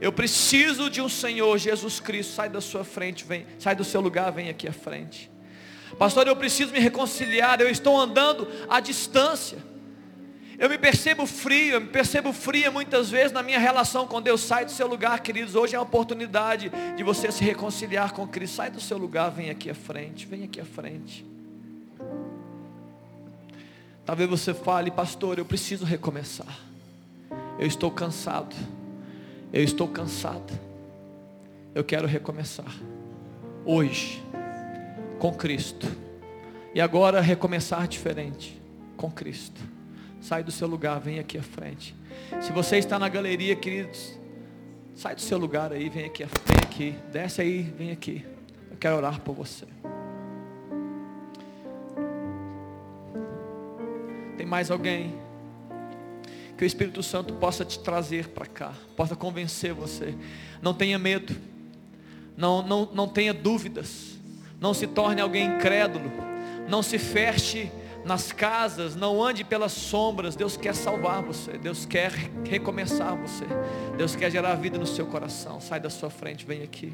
Eu 0.00 0.12
preciso 0.12 0.90
de 0.90 1.00
um 1.00 1.08
Senhor, 1.08 1.56
Jesus 1.58 2.00
Cristo. 2.00 2.32
Sai 2.32 2.48
da 2.48 2.60
sua 2.60 2.84
frente, 2.84 3.24
vem, 3.24 3.46
sai 3.58 3.74
do 3.74 3.84
seu 3.84 4.00
lugar, 4.00 4.30
vem 4.32 4.48
aqui 4.48 4.66
à 4.66 4.72
frente. 4.72 5.30
Pastor, 5.98 6.26
eu 6.26 6.34
preciso 6.34 6.72
me 6.72 6.78
reconciliar. 6.78 7.60
Eu 7.60 7.70
estou 7.70 7.98
andando 7.98 8.48
à 8.68 8.80
distância. 8.80 9.58
Eu 10.58 10.68
me 10.68 10.78
percebo 10.78 11.26
frio, 11.26 11.74
eu 11.74 11.80
me 11.80 11.88
percebo 11.88 12.32
fria 12.32 12.70
muitas 12.70 13.10
vezes 13.10 13.32
na 13.32 13.42
minha 13.42 13.58
relação 13.58 14.06
com 14.06 14.22
Deus. 14.22 14.40
Sai 14.40 14.64
do 14.64 14.70
seu 14.70 14.86
lugar, 14.86 15.20
queridos. 15.20 15.54
Hoje 15.54 15.74
é 15.74 15.78
a 15.78 15.82
oportunidade 15.82 16.70
de 16.96 17.02
você 17.02 17.30
se 17.32 17.44
reconciliar 17.44 18.12
com 18.12 18.26
Cristo. 18.26 18.56
Sai 18.56 18.70
do 18.70 18.80
seu 18.80 18.96
lugar, 18.96 19.30
vem 19.30 19.50
aqui 19.50 19.70
à 19.70 19.74
frente. 19.74 20.26
Vem 20.26 20.44
aqui 20.44 20.60
à 20.60 20.64
frente. 20.64 21.33
Talvez 24.04 24.28
você 24.28 24.52
fale, 24.52 24.90
pastor, 24.90 25.38
eu 25.38 25.44
preciso 25.44 25.84
recomeçar. 25.84 26.58
Eu 27.58 27.66
estou 27.66 27.90
cansado. 27.90 28.54
Eu 29.52 29.62
estou 29.62 29.88
cansado. 29.88 30.52
Eu 31.74 31.82
quero 31.82 32.06
recomeçar. 32.06 32.72
Hoje, 33.64 34.22
com 35.18 35.32
Cristo. 35.32 35.86
E 36.74 36.80
agora 36.80 37.20
recomeçar 37.20 37.86
diferente, 37.88 38.60
com 38.96 39.10
Cristo. 39.10 39.60
Sai 40.20 40.42
do 40.42 40.50
seu 40.50 40.66
lugar, 40.66 40.98
vem 41.00 41.18
aqui 41.18 41.38
à 41.38 41.42
frente. 41.42 41.94
Se 42.40 42.52
você 42.52 42.78
está 42.78 42.98
na 42.98 43.08
galeria, 43.08 43.54
queridos, 43.54 44.18
sai 44.94 45.14
do 45.14 45.20
seu 45.20 45.38
lugar 45.38 45.72
aí, 45.72 45.88
vem 45.88 46.06
aqui, 46.06 46.24
vem 46.24 46.58
aqui, 46.62 46.96
desce 47.12 47.40
aí, 47.40 47.62
vem 47.62 47.90
aqui. 47.90 48.24
Eu 48.70 48.76
quero 48.76 48.96
orar 48.96 49.20
por 49.20 49.34
você. 49.34 49.66
Tem 54.44 54.50
mais 54.50 54.70
alguém? 54.70 55.14
Que 56.58 56.64
o 56.64 56.66
Espírito 56.66 57.02
Santo 57.02 57.32
possa 57.32 57.64
te 57.64 57.78
trazer 57.78 58.28
para 58.28 58.44
cá, 58.44 58.74
possa 58.94 59.16
convencer 59.16 59.72
você. 59.72 60.14
Não 60.60 60.74
tenha 60.74 60.98
medo, 60.98 61.34
não, 62.36 62.60
não, 62.60 62.84
não 62.92 63.08
tenha 63.08 63.32
dúvidas, 63.32 64.18
não 64.60 64.74
se 64.74 64.86
torne 64.86 65.22
alguém 65.22 65.46
incrédulo, 65.46 66.12
não 66.68 66.82
se 66.82 66.98
feche 66.98 67.72
nas 68.04 68.32
casas, 68.32 68.94
não 68.94 69.24
ande 69.24 69.42
pelas 69.44 69.72
sombras. 69.72 70.36
Deus 70.36 70.58
quer 70.58 70.74
salvar 70.74 71.22
você, 71.22 71.52
Deus 71.52 71.86
quer 71.86 72.12
recomeçar 72.44 73.16
você, 73.16 73.46
Deus 73.96 74.14
quer 74.14 74.30
gerar 74.30 74.56
vida 74.56 74.76
no 74.76 74.86
seu 74.86 75.06
coração. 75.06 75.58
Sai 75.58 75.80
da 75.80 75.88
sua 75.88 76.10
frente, 76.10 76.44
vem 76.44 76.62
aqui. 76.62 76.92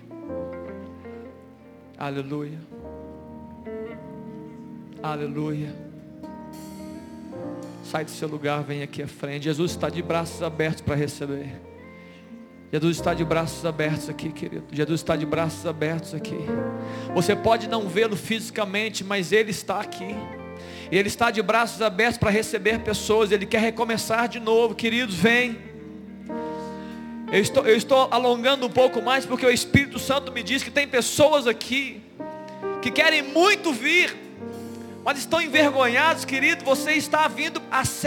Aleluia. 1.99 2.61
Aleluia. 5.03 5.90
Sai 7.85 8.05
do 8.05 8.11
seu 8.11 8.29
lugar, 8.29 8.63
vem 8.63 8.83
aqui 8.83 9.03
à 9.03 9.09
frente. 9.09 9.45
Jesus 9.45 9.73
está 9.73 9.89
de 9.89 10.03
braços 10.03 10.43
abertos 10.43 10.81
para 10.81 10.95
receber. 10.95 11.61
Jesus 12.73 12.99
está 12.99 13.13
de 13.13 13.25
braços 13.25 13.67
abertos 13.67 14.09
aqui, 14.09 14.31
querido. 14.31 14.65
Jesus 14.71 15.01
está 15.01 15.17
de 15.17 15.27
braços 15.27 15.67
abertos 15.67 16.15
aqui. 16.15 16.39
Você 17.15 17.35
pode 17.35 17.69
não 17.69 17.89
vê-lo 17.89 18.17
fisicamente, 18.17 19.03
mas 19.03 19.33
Ele 19.33 19.51
está 19.51 19.81
aqui. 19.81 20.15
Ele 20.91 21.09
está 21.09 21.31
de 21.31 21.43
braços 21.43 21.83
abertos 21.83 22.19
para 22.19 22.31
receber 22.31 22.79
pessoas. 22.81 23.33
Ele 23.33 23.45
quer 23.45 23.61
recomeçar 23.61 24.29
de 24.29 24.39
novo, 24.39 24.75
queridos. 24.75 25.17
Vem. 25.17 25.59
Eu 27.33 27.41
estou, 27.41 27.67
eu 27.67 27.77
estou 27.77 28.09
alongando 28.11 28.67
um 28.67 28.71
pouco 28.71 29.01
mais 29.01 29.25
porque 29.25 29.47
o 29.47 29.51
Espírito 29.51 29.99
Santo 29.99 30.33
me 30.33 30.43
diz 30.43 30.63
que 30.63 30.71
tem 30.71 30.87
pessoas 30.87 31.47
aqui 31.47 32.03
que 32.83 32.91
querem 32.91 33.23
muito 33.23 33.73
vir, 33.73 34.17
mas 35.03 35.19
estão 35.19 35.41
envergonhados, 35.41 36.25
querido, 36.27 36.65
você 36.65 36.93
está 36.93 37.27
vindo 37.27 37.61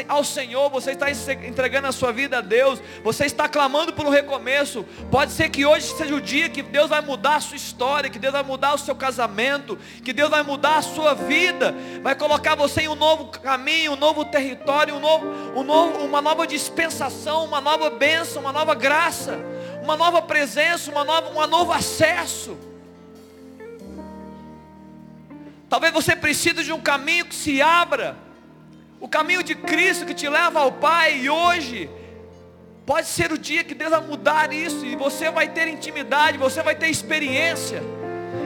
ao 0.08 0.24
Senhor, 0.24 0.70
você 0.70 0.92
está 0.92 1.10
entregando 1.10 1.88
a 1.88 1.92
sua 1.92 2.12
vida 2.12 2.38
a 2.38 2.42
Deus, 2.42 2.80
você 3.04 3.26
está 3.26 3.50
clamando 3.50 3.94
por 3.94 4.06
um 4.06 4.10
recomeço. 4.10 4.86
Pode 5.10 5.32
ser 5.32 5.50
que 5.50 5.66
hoje 5.66 5.88
seja 5.98 6.14
o 6.14 6.22
dia 6.22 6.50
que 6.50 6.62
Deus 6.62 6.90
vai 6.90 7.02
mudar 7.02 7.38
a 7.38 7.42
sua 7.42 7.58
história, 7.58 8.10
que 8.10 8.20
Deus 8.20 8.34
vai 8.34 8.44
mudar 8.44 8.76
o 8.76 8.78
seu 8.78 8.96
casamento, 8.96 9.78
que 10.04 10.14
Deus 10.14 10.30
vai 10.30 10.44
mudar 10.44 10.78
a 10.78 10.82
sua 10.84 11.16
vida, 11.16 11.74
vai 12.04 12.14
colocar 12.14 12.56
você 12.56 12.82
em 12.82 12.88
um 12.88 12.96
novo 12.96 13.26
caminho, 13.28 13.94
um 13.94 13.98
novo 13.98 14.24
território, 14.26 14.96
um 14.96 15.00
novo, 15.00 15.26
um 15.56 15.64
novo, 15.64 15.98
uma 16.06 16.22
nova 16.22 16.46
dispensação, 16.46 17.46
uma 17.46 17.60
nova 17.60 17.90
bênção, 17.90 18.44
uma 18.44 18.54
nova 18.54 18.76
graça, 18.76 19.40
uma 19.82 19.98
nova 19.98 20.22
presença, 20.22 20.92
uma 20.92 21.04
nova, 21.04 21.30
um 21.30 21.48
novo 21.48 21.72
acesso. 21.72 22.56
Talvez 25.74 25.92
você 25.92 26.16
precise 26.16 26.64
de 26.64 26.72
um 26.72 26.80
caminho 26.80 27.26
que 27.26 27.34
se 27.34 27.60
abra. 27.60 28.16
O 29.00 29.08
caminho 29.08 29.42
de 29.42 29.56
Cristo 29.56 30.06
que 30.06 30.14
te 30.14 30.30
leva 30.30 30.60
ao 30.60 30.74
Pai. 30.74 31.22
E 31.22 31.32
hoje 31.32 31.90
pode 32.86 33.08
ser 33.08 33.32
o 33.32 33.40
dia 33.40 33.64
que 33.64 33.74
Deus 33.74 33.90
vai 33.90 34.02
mudar 34.02 34.54
isso. 34.54 34.86
E 34.86 34.96
você 34.96 35.32
vai 35.32 35.48
ter 35.48 35.68
intimidade, 35.68 36.38
você 36.38 36.62
vai 36.62 36.76
ter 36.76 36.90
experiência. 36.90 37.82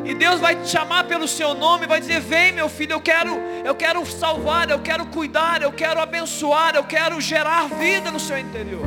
E 0.06 0.14
Deus 0.14 0.40
vai 0.40 0.56
te 0.56 0.70
chamar 0.70 1.04
pelo 1.04 1.28
seu 1.28 1.54
nome, 1.54 1.86
vai 1.86 2.00
dizer: 2.00 2.22
"Vem, 2.22 2.54
meu 2.54 2.70
filho, 2.70 2.94
eu 2.94 3.02
quero, 3.02 3.38
eu 3.66 3.76
quero 3.76 4.06
salvar, 4.06 4.70
eu 4.70 4.80
quero 4.80 5.06
cuidar, 5.08 5.62
eu 5.62 5.74
quero 5.74 6.00
abençoar, 6.00 6.78
eu 6.78 6.86
quero 6.86 7.20
gerar 7.20 7.68
vida 7.68 8.10
no 8.10 8.22
seu 8.22 8.38
interior". 8.38 8.86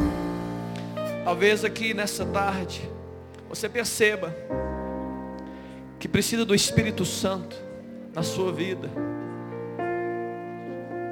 Talvez 1.24 1.62
aqui 1.62 1.92
nessa 1.92 2.24
tarde 2.24 2.88
você 3.50 3.68
perceba 3.68 4.34
que 5.98 6.08
precisa 6.08 6.46
do 6.46 6.54
Espírito 6.54 7.04
Santo 7.04 7.68
na 8.14 8.22
sua 8.22 8.52
vida. 8.52 8.90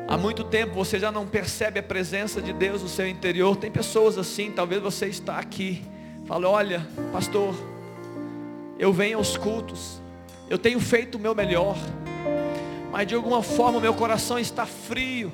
Há 0.09 0.17
muito 0.17 0.43
tempo 0.43 0.73
você 0.73 0.99
já 0.99 1.13
não 1.13 1.27
percebe 1.27 1.81
a 1.81 1.83
presença 1.83 2.41
de 2.41 2.53
Deus 2.53 2.83
no 2.83 2.89
seu 2.89 3.07
interior. 3.07 3.57
Tem 3.57 3.71
pessoas 3.71 4.17
assim, 4.17 4.51
talvez 4.51 4.81
você 4.81 5.07
está 5.07 5.39
aqui. 5.39 5.83
Fala, 6.27 6.49
olha, 6.49 6.87
pastor, 7.13 7.55
eu 8.79 8.93
venho 8.93 9.19
aos 9.19 9.37
cultos, 9.37 10.01
eu 10.49 10.59
tenho 10.59 10.81
feito 10.81 11.17
o 11.17 11.19
meu 11.19 11.35
melhor, 11.35 11.77
mas 12.91 13.07
de 13.07 13.15
alguma 13.15 13.43
forma 13.43 13.79
o 13.79 13.81
meu 13.81 13.93
coração 13.93 14.39
está 14.39 14.65
frio. 14.65 15.31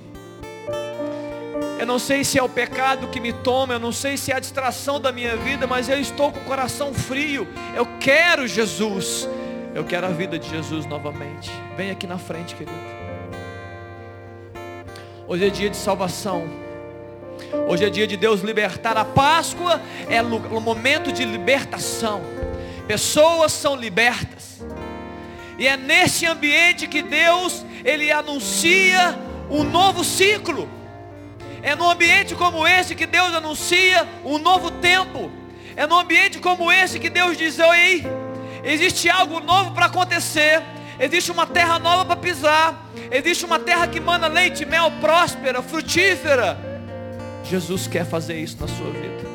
Eu 1.79 1.87
não 1.87 1.99
sei 1.99 2.25
se 2.25 2.39
é 2.39 2.43
o 2.43 2.49
pecado 2.49 3.09
que 3.09 3.21
me 3.21 3.33
toma, 3.33 3.75
eu 3.75 3.79
não 3.79 3.93
sei 3.93 4.17
se 4.17 4.33
é 4.33 4.37
a 4.37 4.41
distração 4.41 5.01
da 5.01 5.13
minha 5.13 5.37
vida, 5.37 5.67
mas 5.67 5.89
eu 5.89 6.01
estou 6.01 6.33
com 6.33 6.41
o 6.41 6.45
coração 6.45 6.95
frio. 6.95 7.47
Eu 7.77 7.87
quero 8.01 8.47
Jesus. 8.49 9.29
Eu 9.75 9.83
quero 9.83 10.07
a 10.07 10.11
vida 10.11 10.39
de 10.39 10.49
Jesus 10.49 10.87
novamente. 10.87 11.51
Vem 11.77 11.91
aqui 11.91 12.07
na 12.07 12.17
frente, 12.17 12.55
querido. 12.55 12.79
Hoje 15.27 15.47
é 15.47 15.51
dia 15.51 15.69
de 15.69 15.77
salvação. 15.77 16.49
Hoje 17.67 17.85
é 17.85 17.91
dia 17.91 18.07
de 18.07 18.17
Deus 18.17 18.41
libertar. 18.41 18.97
A 18.97 19.05
Páscoa 19.05 19.83
é 20.09 20.23
o 20.23 20.61
momento 20.61 21.11
de 21.11 21.25
libertação. 21.25 22.23
Pessoas 22.87 23.51
são 23.51 23.75
libertas. 23.75 24.65
E 25.59 25.67
é 25.67 25.77
nesse 25.77 26.25
ambiente 26.25 26.87
que 26.87 27.03
Deus 27.03 27.67
ele 27.85 28.13
anuncia 28.13 29.19
um 29.51 29.65
novo 29.65 30.05
ciclo. 30.05 30.69
É 31.63 31.75
no 31.75 31.91
ambiente 31.91 32.37
como 32.37 32.65
esse 32.65 32.95
que 32.95 33.07
Deus 33.07 33.35
anuncia 33.35 34.07
um 34.25 34.39
novo 34.39 34.71
tempo. 34.71 35.33
É 35.75 35.85
no 35.85 35.99
ambiente 35.99 36.39
como 36.39 36.71
esse 36.71 37.01
que 37.01 37.11
Deus 37.11 37.37
diz: 37.37 37.59
"Ei, 37.59 38.05
Existe 38.65 39.11
algo 39.11 39.41
novo 39.41 39.73
para 39.73 39.87
acontecer. 39.87 40.63
Existe 40.99 41.31
uma 41.31 41.47
terra 41.47 41.79
nova 41.79 42.05
para 42.05 42.17
pisar. 42.17 42.91
Existe 43.11 43.45
uma 43.45 43.59
terra 43.59 43.87
que 43.87 44.01
manda 44.01 44.27
leite, 44.27 44.65
mel, 44.65 44.91
próspera, 45.01 45.61
frutífera. 45.61 46.59
Jesus 47.45 47.87
quer 47.87 48.07
fazer 48.07 48.39
isso 48.39 48.57
na 48.61 48.67
sua 48.67 48.91
vida. 48.91 49.35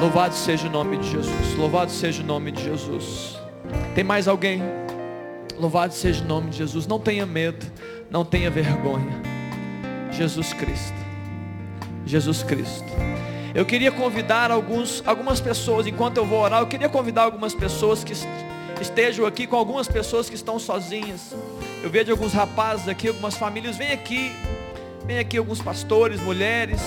Louvado 0.00 0.34
seja 0.34 0.68
o 0.68 0.70
nome 0.70 0.98
de 0.98 1.10
Jesus. 1.10 1.54
Louvado 1.56 1.90
seja 1.90 2.22
o 2.22 2.26
nome 2.26 2.52
de 2.52 2.62
Jesus. 2.62 3.36
Tem 3.96 4.04
mais 4.04 4.28
alguém? 4.28 4.62
Louvado 5.58 5.92
seja 5.92 6.22
o 6.22 6.28
nome 6.28 6.50
de 6.50 6.58
Jesus. 6.58 6.86
Não 6.86 7.00
tenha 7.00 7.26
medo. 7.26 7.66
Não 8.08 8.24
tenha 8.24 8.48
vergonha. 8.48 9.20
Jesus 10.12 10.52
Cristo. 10.52 10.94
Jesus 12.06 12.44
Cristo. 12.44 13.17
Eu 13.54 13.64
queria 13.64 13.90
convidar 13.90 14.50
alguns, 14.50 15.02
algumas 15.06 15.40
pessoas, 15.40 15.86
enquanto 15.86 16.18
eu 16.18 16.26
vou 16.26 16.40
orar, 16.40 16.60
eu 16.60 16.66
queria 16.66 16.88
convidar 16.88 17.22
algumas 17.22 17.54
pessoas 17.54 18.04
que 18.04 18.12
estejam 18.80 19.24
aqui, 19.24 19.46
com 19.46 19.56
algumas 19.56 19.88
pessoas 19.88 20.28
que 20.28 20.34
estão 20.34 20.58
sozinhas. 20.58 21.34
Eu 21.82 21.88
vejo 21.88 22.12
alguns 22.12 22.32
rapazes 22.32 22.88
aqui, 22.88 23.08
algumas 23.08 23.36
famílias, 23.36 23.76
vem 23.76 23.92
aqui, 23.92 24.32
vem 25.06 25.18
aqui 25.18 25.38
alguns 25.38 25.62
pastores, 25.62 26.20
mulheres. 26.20 26.80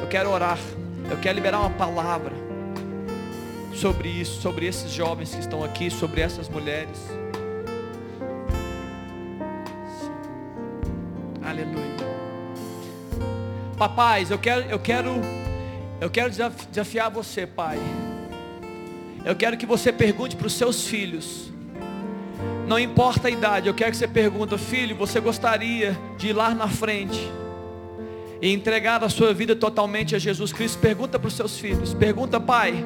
Eu 0.00 0.08
quero 0.08 0.30
orar, 0.30 0.58
eu 1.10 1.18
quero 1.18 1.34
liberar 1.34 1.60
uma 1.60 1.70
palavra 1.70 2.32
sobre 3.74 4.08
isso, 4.08 4.40
sobre 4.40 4.66
esses 4.66 4.90
jovens 4.90 5.34
que 5.34 5.40
estão 5.40 5.62
aqui, 5.62 5.90
sobre 5.90 6.22
essas 6.22 6.48
mulheres. 6.48 6.98
Aleluia. 11.44 11.98
Papais, 13.76 14.30
eu 14.30 14.38
quero, 14.38 14.62
eu 14.62 14.78
quero 14.78 15.20
eu 16.00 16.08
quero 16.08 16.30
desafiar 16.70 17.10
você, 17.10 17.46
pai. 17.46 17.78
Eu 19.24 19.34
quero 19.34 19.56
que 19.56 19.66
você 19.66 19.92
pergunte 19.92 20.36
para 20.36 20.46
os 20.46 20.52
seus 20.52 20.86
filhos. 20.86 21.52
Não 22.66 22.78
importa 22.78 23.28
a 23.28 23.30
idade, 23.30 23.66
eu 23.66 23.74
quero 23.74 23.90
que 23.90 23.96
você 23.96 24.06
pergunte, 24.06 24.56
filho, 24.58 24.94
você 24.94 25.20
gostaria 25.20 25.98
de 26.16 26.28
ir 26.28 26.32
lá 26.34 26.54
na 26.54 26.68
frente 26.68 27.18
e 28.40 28.52
entregar 28.52 29.02
a 29.02 29.08
sua 29.08 29.32
vida 29.32 29.56
totalmente 29.56 30.14
a 30.14 30.18
Jesus 30.18 30.52
Cristo? 30.52 30.78
Pergunta 30.78 31.18
para 31.18 31.28
os 31.28 31.34
seus 31.34 31.58
filhos. 31.58 31.94
Pergunta, 31.94 32.38
pai. 32.38 32.84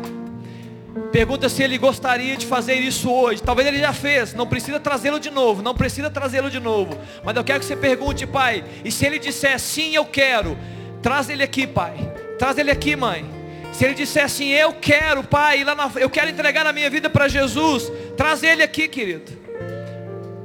Pergunta 1.11 1.49
se 1.49 1.63
ele 1.63 1.77
gostaria 1.79 2.37
de 2.37 2.47
fazer 2.47 2.75
isso 2.75 3.11
hoje. 3.11 3.43
Talvez 3.43 3.69
ele 3.69 3.79
já 3.79 3.93
fez, 3.93 4.35
não 4.35 4.47
precisa 4.47 4.79
trazê-lo 4.79 5.19
de 5.19 5.31
novo, 5.31 5.63
não 5.63 5.75
precisa 5.75 6.09
trazê-lo 6.09 6.51
de 6.51 6.61
novo. 6.61 6.97
Mas 7.25 7.37
eu 7.37 7.45
quero 7.45 7.61
que 7.61 7.67
você 7.67 7.77
pergunte, 7.77 8.27
pai. 8.27 8.65
E 8.85 8.91
se 8.91 9.05
ele 9.05 9.19
disser 9.19 9.59
sim, 9.59 9.95
eu 9.95 10.05
quero, 10.05 10.57
traz 11.03 11.29
ele 11.29 11.43
aqui, 11.43 11.67
pai. 11.67 11.97
Traz 12.39 12.59
ele 12.59 12.71
aqui, 12.71 12.97
mãe. 12.97 13.25
Se 13.73 13.85
ele 13.85 13.95
disser 13.95 14.25
assim, 14.25 14.51
eu 14.51 14.73
quero, 14.75 15.25
pai, 15.25 15.65
lá 15.65 15.75
na, 15.75 15.91
eu 15.97 16.11
quero 16.11 16.31
entregar 16.31 16.67
a 16.67 16.73
minha 16.73 16.91
vida 16.91 17.09
para 17.09 17.27
Jesus, 17.27 17.91
traz 18.17 18.43
ele 18.43 18.63
aqui, 18.63 18.87
querido. 18.87 19.33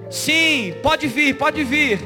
Sim, 0.10 0.74
pode 0.82 1.08
vir, 1.08 1.36
pode 1.36 1.64
vir. 1.64 2.00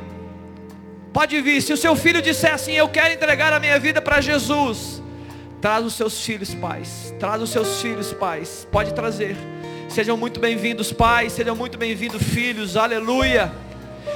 Pode 1.14 1.40
vir. 1.42 1.62
Se 1.62 1.74
o 1.74 1.78
seu 1.78 1.96
filho 1.96 2.22
disser 2.22 2.54
assim, 2.54 2.74
eu 2.74 2.90
quero 2.90 3.14
entregar 3.14 3.54
a 3.54 3.60
minha 3.60 3.80
vida 3.80 4.02
para 4.02 4.20
Jesus, 4.20 5.02
traz 5.62 5.86
os 5.86 5.94
seus 5.94 6.26
filhos, 6.26 6.56
pais. 6.56 7.14
Traz 7.20 7.42
os 7.42 7.52
seus 7.52 7.82
filhos, 7.82 8.12
pais. 8.14 8.68
Pode 8.72 8.94
trazer. 8.94 9.38
Sejam 9.90 10.18
muito 10.18 10.40
bem-vindos, 10.40 10.92
pais. 10.92 11.34
Sejam 11.34 11.56
muito 11.56 11.78
bem-vindos, 11.78 12.24
filhos. 12.24 12.76
Aleluia. 12.76 13.52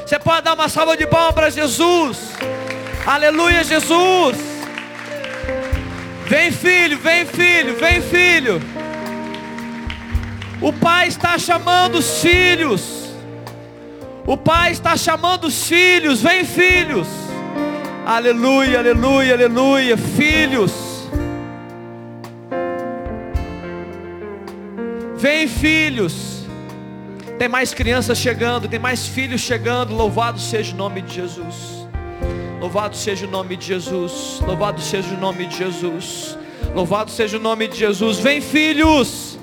Você 0.05 0.17
pode 0.17 0.41
dar 0.43 0.53
uma 0.53 0.69
salva 0.69 0.97
de 0.97 1.05
palmas 1.05 1.35
para 1.35 1.49
Jesus. 1.49 2.17
Aleluia, 3.05 3.63
Jesus. 3.63 4.54
Vem 6.27 6.51
filho, 6.51 6.97
vem 6.97 7.25
filho, 7.25 7.75
vem 7.75 8.01
filho. 8.01 8.59
O 10.59 10.73
pai 10.73 11.07
está 11.07 11.37
chamando 11.37 11.95
os 11.99 12.19
filhos. 12.19 13.11
O 14.25 14.35
pai 14.35 14.71
está 14.71 14.97
chamando 14.97 15.45
os 15.45 15.67
filhos, 15.67 16.21
vem 16.21 16.43
filhos. 16.43 17.07
Aleluia, 18.03 18.79
aleluia, 18.79 19.33
aleluia, 19.35 19.95
filhos. 19.97 21.07
Vem 25.15 25.47
filhos. 25.47 26.43
Tem 27.37 27.47
mais 27.47 27.71
crianças 27.71 28.17
chegando, 28.17 28.67
tem 28.67 28.79
mais 28.79 29.05
filhos 29.05 29.41
chegando. 29.41 29.93
Louvado 29.93 30.39
seja 30.39 30.73
o 30.73 30.77
nome 30.77 31.01
de 31.01 31.13
Jesus. 31.13 31.74
Louvado 32.59 32.95
seja 32.95 33.27
o 33.27 33.29
nome 33.29 33.55
de 33.55 33.65
Jesus. 33.65 34.39
Louvado 34.45 34.81
seja 34.81 35.13
o 35.13 35.19
nome 35.19 35.45
de 35.45 35.57
Jesus. 35.57 36.37
Louvado 36.73 37.11
seja 37.11 37.37
o 37.37 37.39
nome 37.39 37.67
de 37.67 37.77
Jesus. 37.77 38.17
Vem, 38.19 38.41
filhos. 38.41 39.37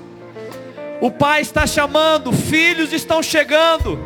O 1.01 1.11
Pai 1.11 1.41
está 1.41 1.67
chamando, 1.67 2.33
filhos 2.33 2.93
estão 2.93 3.23
chegando. 3.23 3.99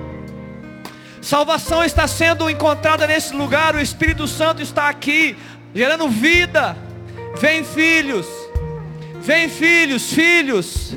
Salvação 1.21 1.85
está 1.85 2.07
sendo 2.07 2.49
encontrada 2.49 3.07
nesse 3.07 3.35
lugar. 3.35 3.75
O 3.75 3.81
Espírito 3.81 4.27
Santo 4.27 4.63
está 4.63 4.89
aqui, 4.89 5.37
gerando 5.75 6.09
vida. 6.09 6.77
Vem, 7.39 7.65
filhos. 7.65 8.27
Vem, 9.21 9.49
filhos, 9.49 10.13
filhos. 10.13 10.97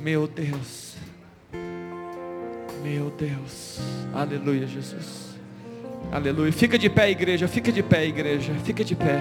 Meu 0.00 0.26
Deus. 0.26 0.94
Meu 2.82 3.10
Deus. 3.10 3.78
Aleluia, 4.12 4.66
Jesus. 4.66 5.27
Aleluia. 6.10 6.50
Fica 6.52 6.78
de 6.78 6.88
pé, 6.88 7.10
igreja. 7.10 7.46
Fica 7.46 7.70
de 7.70 7.82
pé, 7.82 8.06
igreja. 8.06 8.52
Fica 8.64 8.82
de 8.82 8.94
pé. 8.94 9.20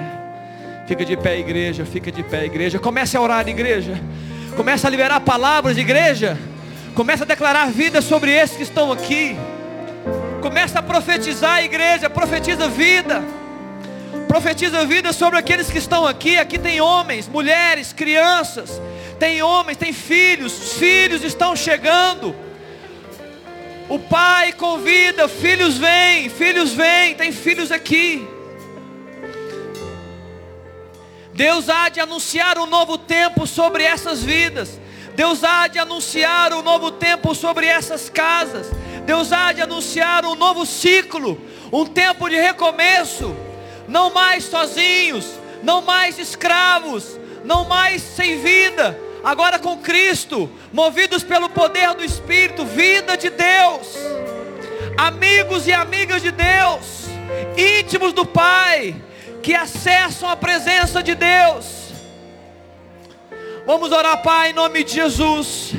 Fica 0.87 1.03
de 1.03 1.17
pé, 1.17 1.39
igreja. 1.39 1.85
Fica 1.85 2.11
de 2.11 2.23
pé, 2.23 2.45
igreja. 2.45 2.79
Comece 2.79 3.17
a 3.17 3.21
orar, 3.21 3.47
igreja. 3.47 4.01
Começa 4.55 4.87
a 4.87 4.89
liberar 4.89 5.19
palavras 5.19 5.77
igreja. 5.77 6.37
Começa 6.95 7.25
a 7.25 7.27
declarar 7.27 7.69
vida 7.71 8.01
sobre 8.01 8.31
esses 8.31 8.55
que 8.55 8.63
estão 8.63 8.91
aqui. 8.91 9.35
Começa 10.41 10.79
a 10.79 10.81
profetizar 10.81 11.63
igreja, 11.63 12.09
profetiza 12.09 12.69
vida. 12.69 13.21
Profetiza 14.27 14.85
vida 14.85 15.11
sobre 15.11 15.37
aqueles 15.37 15.69
que 15.69 15.77
estão 15.77 16.07
aqui. 16.07 16.37
Aqui 16.37 16.57
tem 16.57 16.79
homens, 16.79 17.27
mulheres, 17.27 17.91
crianças. 17.91 18.81
Tem 19.19 19.43
homens, 19.43 19.77
tem 19.77 19.91
filhos. 19.91 20.57
Os 20.57 20.73
filhos 20.73 21.21
estão 21.23 21.53
chegando. 21.53 22.33
O 23.89 23.97
pai 23.97 24.51
convida, 24.51 25.29
filhos 25.29 25.77
vêm, 25.77 26.29
filhos 26.29 26.73
vêm, 26.73 27.15
tem 27.15 27.31
filhos 27.31 27.71
aqui. 27.71 28.27
Deus 31.33 31.69
há 31.69 31.87
de 31.87 32.01
anunciar 32.01 32.57
um 32.57 32.65
novo 32.65 32.97
tempo 32.97 33.47
sobre 33.47 33.83
essas 33.83 34.21
vidas. 34.21 34.79
Deus 35.15 35.43
há 35.43 35.67
de 35.67 35.79
anunciar 35.79 36.51
um 36.51 36.61
novo 36.61 36.91
tempo 36.91 37.33
sobre 37.33 37.65
essas 37.65 38.09
casas. 38.09 38.67
Deus 39.05 39.31
há 39.31 39.53
de 39.53 39.61
anunciar 39.61 40.25
um 40.25 40.35
novo 40.35 40.65
ciclo, 40.65 41.39
um 41.71 41.85
tempo 41.85 42.27
de 42.27 42.35
recomeço. 42.35 43.33
Não 43.87 44.13
mais 44.13 44.43
sozinhos, 44.43 45.25
não 45.63 45.81
mais 45.81 46.19
escravos, 46.19 47.17
não 47.45 47.63
mais 47.63 48.01
sem 48.01 48.37
vida, 48.41 48.99
agora 49.27 49.59
com 49.59 49.75
Cristo, 49.79 50.49
movidos 50.71 51.21
pelo 51.21 51.49
poder 51.49 51.93
do 51.93 52.01
Espírito, 52.01 52.63
vida 52.63 53.17
de 53.17 53.29
Deus, 53.29 53.93
amigos 54.97 55.67
e 55.67 55.73
amigas 55.73 56.21
de 56.21 56.31
Deus, 56.31 57.07
íntimos 57.57 58.13
do 58.13 58.25
Pai, 58.25 58.95
que 59.43 59.53
acessam 59.53 60.29
a 60.29 60.37
presença 60.37 61.03
de 61.03 61.13
Deus. 61.13 61.89
Vamos 63.65 63.91
orar, 63.91 64.21
Pai, 64.23 64.51
em 64.51 64.53
nome 64.53 64.81
de 64.85 64.93
Jesus. 64.93 65.73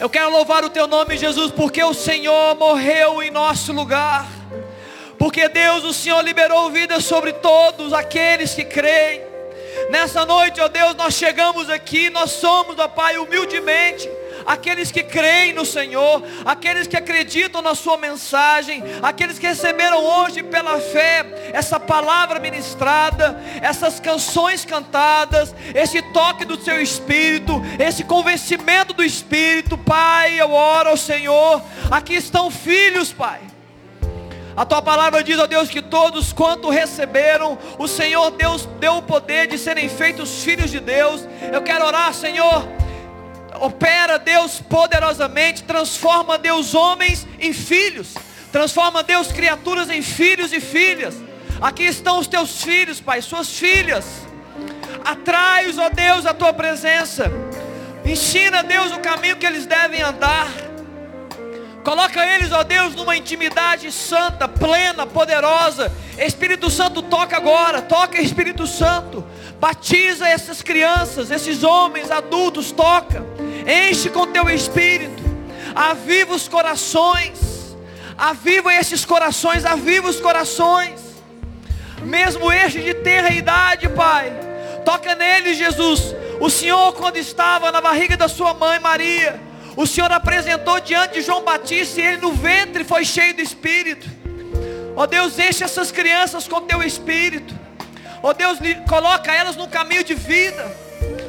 Eu 0.00 0.10
quero 0.10 0.28
louvar 0.30 0.64
o 0.64 0.70
Teu 0.70 0.88
nome, 0.88 1.16
Jesus, 1.16 1.52
porque 1.52 1.84
o 1.84 1.94
Senhor 1.94 2.56
morreu 2.56 3.22
em 3.22 3.30
nosso 3.30 3.72
lugar. 3.72 4.26
Porque 5.16 5.48
Deus, 5.48 5.84
o 5.84 5.92
Senhor 5.92 6.20
liberou 6.22 6.68
vida 6.68 6.98
sobre 6.98 7.32
todos 7.34 7.92
aqueles 7.92 8.56
que 8.56 8.64
creem. 8.64 9.29
Nessa 9.88 10.26
noite, 10.26 10.60
ó 10.60 10.68
Deus, 10.68 10.94
nós 10.94 11.14
chegamos 11.14 11.70
aqui, 11.70 12.10
nós 12.10 12.30
somos, 12.32 12.78
ó 12.78 12.88
Pai, 12.88 13.18
humildemente, 13.18 14.08
aqueles 14.46 14.90
que 14.90 15.02
creem 15.02 15.52
no 15.52 15.64
Senhor, 15.64 16.22
aqueles 16.44 16.86
que 16.86 16.96
acreditam 16.96 17.62
na 17.62 17.74
Sua 17.74 17.96
mensagem, 17.96 18.82
aqueles 19.02 19.38
que 19.38 19.46
receberam 19.46 20.04
hoje 20.04 20.42
pela 20.42 20.78
fé 20.80 21.50
essa 21.52 21.78
palavra 21.78 22.38
ministrada, 22.38 23.40
essas 23.60 23.98
canções 23.98 24.64
cantadas, 24.64 25.54
esse 25.74 26.02
toque 26.12 26.44
do 26.44 26.60
Seu 26.60 26.80
Espírito, 26.80 27.62
esse 27.78 28.04
convencimento 28.04 28.92
do 28.92 29.02
Espírito, 29.02 29.78
Pai, 29.78 30.40
eu 30.40 30.50
oro 30.52 30.90
ao 30.90 30.96
Senhor, 30.96 31.62
aqui 31.90 32.14
estão 32.14 32.50
filhos, 32.50 33.12
Pai 33.12 33.40
a 34.60 34.66
tua 34.66 34.82
palavra 34.82 35.24
diz, 35.24 35.38
ó 35.38 35.46
Deus, 35.46 35.70
que 35.70 35.80
todos 35.80 36.34
quanto 36.34 36.68
receberam, 36.68 37.58
o 37.78 37.88
Senhor 37.88 38.30
Deus 38.32 38.68
deu 38.78 38.98
o 38.98 39.02
poder 39.02 39.46
de 39.46 39.56
serem 39.56 39.88
feitos 39.88 40.44
filhos 40.44 40.70
de 40.70 40.78
Deus. 40.78 41.26
Eu 41.50 41.62
quero 41.62 41.86
orar, 41.86 42.12
Senhor. 42.12 42.68
Opera 43.58 44.18
Deus 44.18 44.60
poderosamente, 44.60 45.62
transforma 45.62 46.36
Deus 46.36 46.74
homens 46.74 47.26
em 47.38 47.54
filhos, 47.54 48.12
transforma 48.52 49.02
Deus 49.02 49.32
criaturas 49.32 49.88
em 49.88 50.02
filhos 50.02 50.52
e 50.52 50.60
filhas. 50.60 51.16
Aqui 51.58 51.84
estão 51.84 52.18
os 52.18 52.26
teus 52.26 52.62
filhos, 52.62 53.00
Pai, 53.00 53.22
suas 53.22 53.48
filhas. 53.48 54.04
Atrai-os, 55.02 55.78
ó 55.78 55.88
Deus, 55.88 56.26
a 56.26 56.34
tua 56.34 56.52
presença. 56.52 57.32
Ensina, 58.04 58.62
Deus, 58.62 58.92
o 58.92 59.00
caminho 59.00 59.38
que 59.38 59.46
eles 59.46 59.64
devem 59.64 60.02
andar. 60.02 60.69
Coloca 61.90 62.24
eles, 62.24 62.52
ó 62.52 62.62
Deus, 62.62 62.94
numa 62.94 63.16
intimidade 63.16 63.90
santa, 63.90 64.46
plena, 64.46 65.08
poderosa. 65.08 65.92
Espírito 66.16 66.70
Santo 66.70 67.02
toca 67.02 67.36
agora, 67.36 67.82
toca 67.82 68.22
Espírito 68.22 68.64
Santo. 68.64 69.26
Batiza 69.58 70.28
essas 70.28 70.62
crianças, 70.62 71.32
esses 71.32 71.64
homens, 71.64 72.08
adultos, 72.12 72.70
toca. 72.70 73.26
Enche 73.90 74.08
com 74.08 74.24
teu 74.28 74.48
espírito. 74.48 75.20
Aviva 75.74 76.32
os 76.32 76.46
corações. 76.46 77.76
Aviva 78.16 78.72
esses 78.72 79.04
corações, 79.04 79.64
aviva 79.64 80.08
os 80.08 80.20
corações. 80.20 81.00
Mesmo 82.04 82.52
este 82.52 82.78
de 82.82 82.94
terra 82.94 83.30
idade, 83.30 83.88
Pai. 83.88 84.32
Toca 84.84 85.16
neles, 85.16 85.58
Jesus. 85.58 86.14
O 86.38 86.48
Senhor, 86.48 86.92
quando 86.92 87.16
estava 87.16 87.72
na 87.72 87.80
barriga 87.80 88.16
da 88.16 88.28
sua 88.28 88.54
mãe 88.54 88.78
Maria, 88.78 89.49
o 89.80 89.86
Senhor 89.86 90.12
apresentou 90.12 90.78
diante 90.78 91.14
de 91.14 91.22
João 91.22 91.42
Batista 91.42 92.02
e 92.02 92.04
ele 92.04 92.18
no 92.18 92.34
ventre 92.34 92.84
foi 92.84 93.02
cheio 93.02 93.32
do 93.32 93.40
Espírito. 93.40 94.06
Ó 94.94 95.06
Deus, 95.06 95.38
enche 95.38 95.64
essas 95.64 95.90
crianças 95.90 96.46
com 96.46 96.60
teu 96.60 96.82
Espírito. 96.82 97.54
Ó 98.22 98.34
Deus, 98.34 98.58
coloca 98.86 99.32
elas 99.34 99.56
no 99.56 99.66
caminho 99.66 100.04
de 100.04 100.12
vida. 100.12 100.70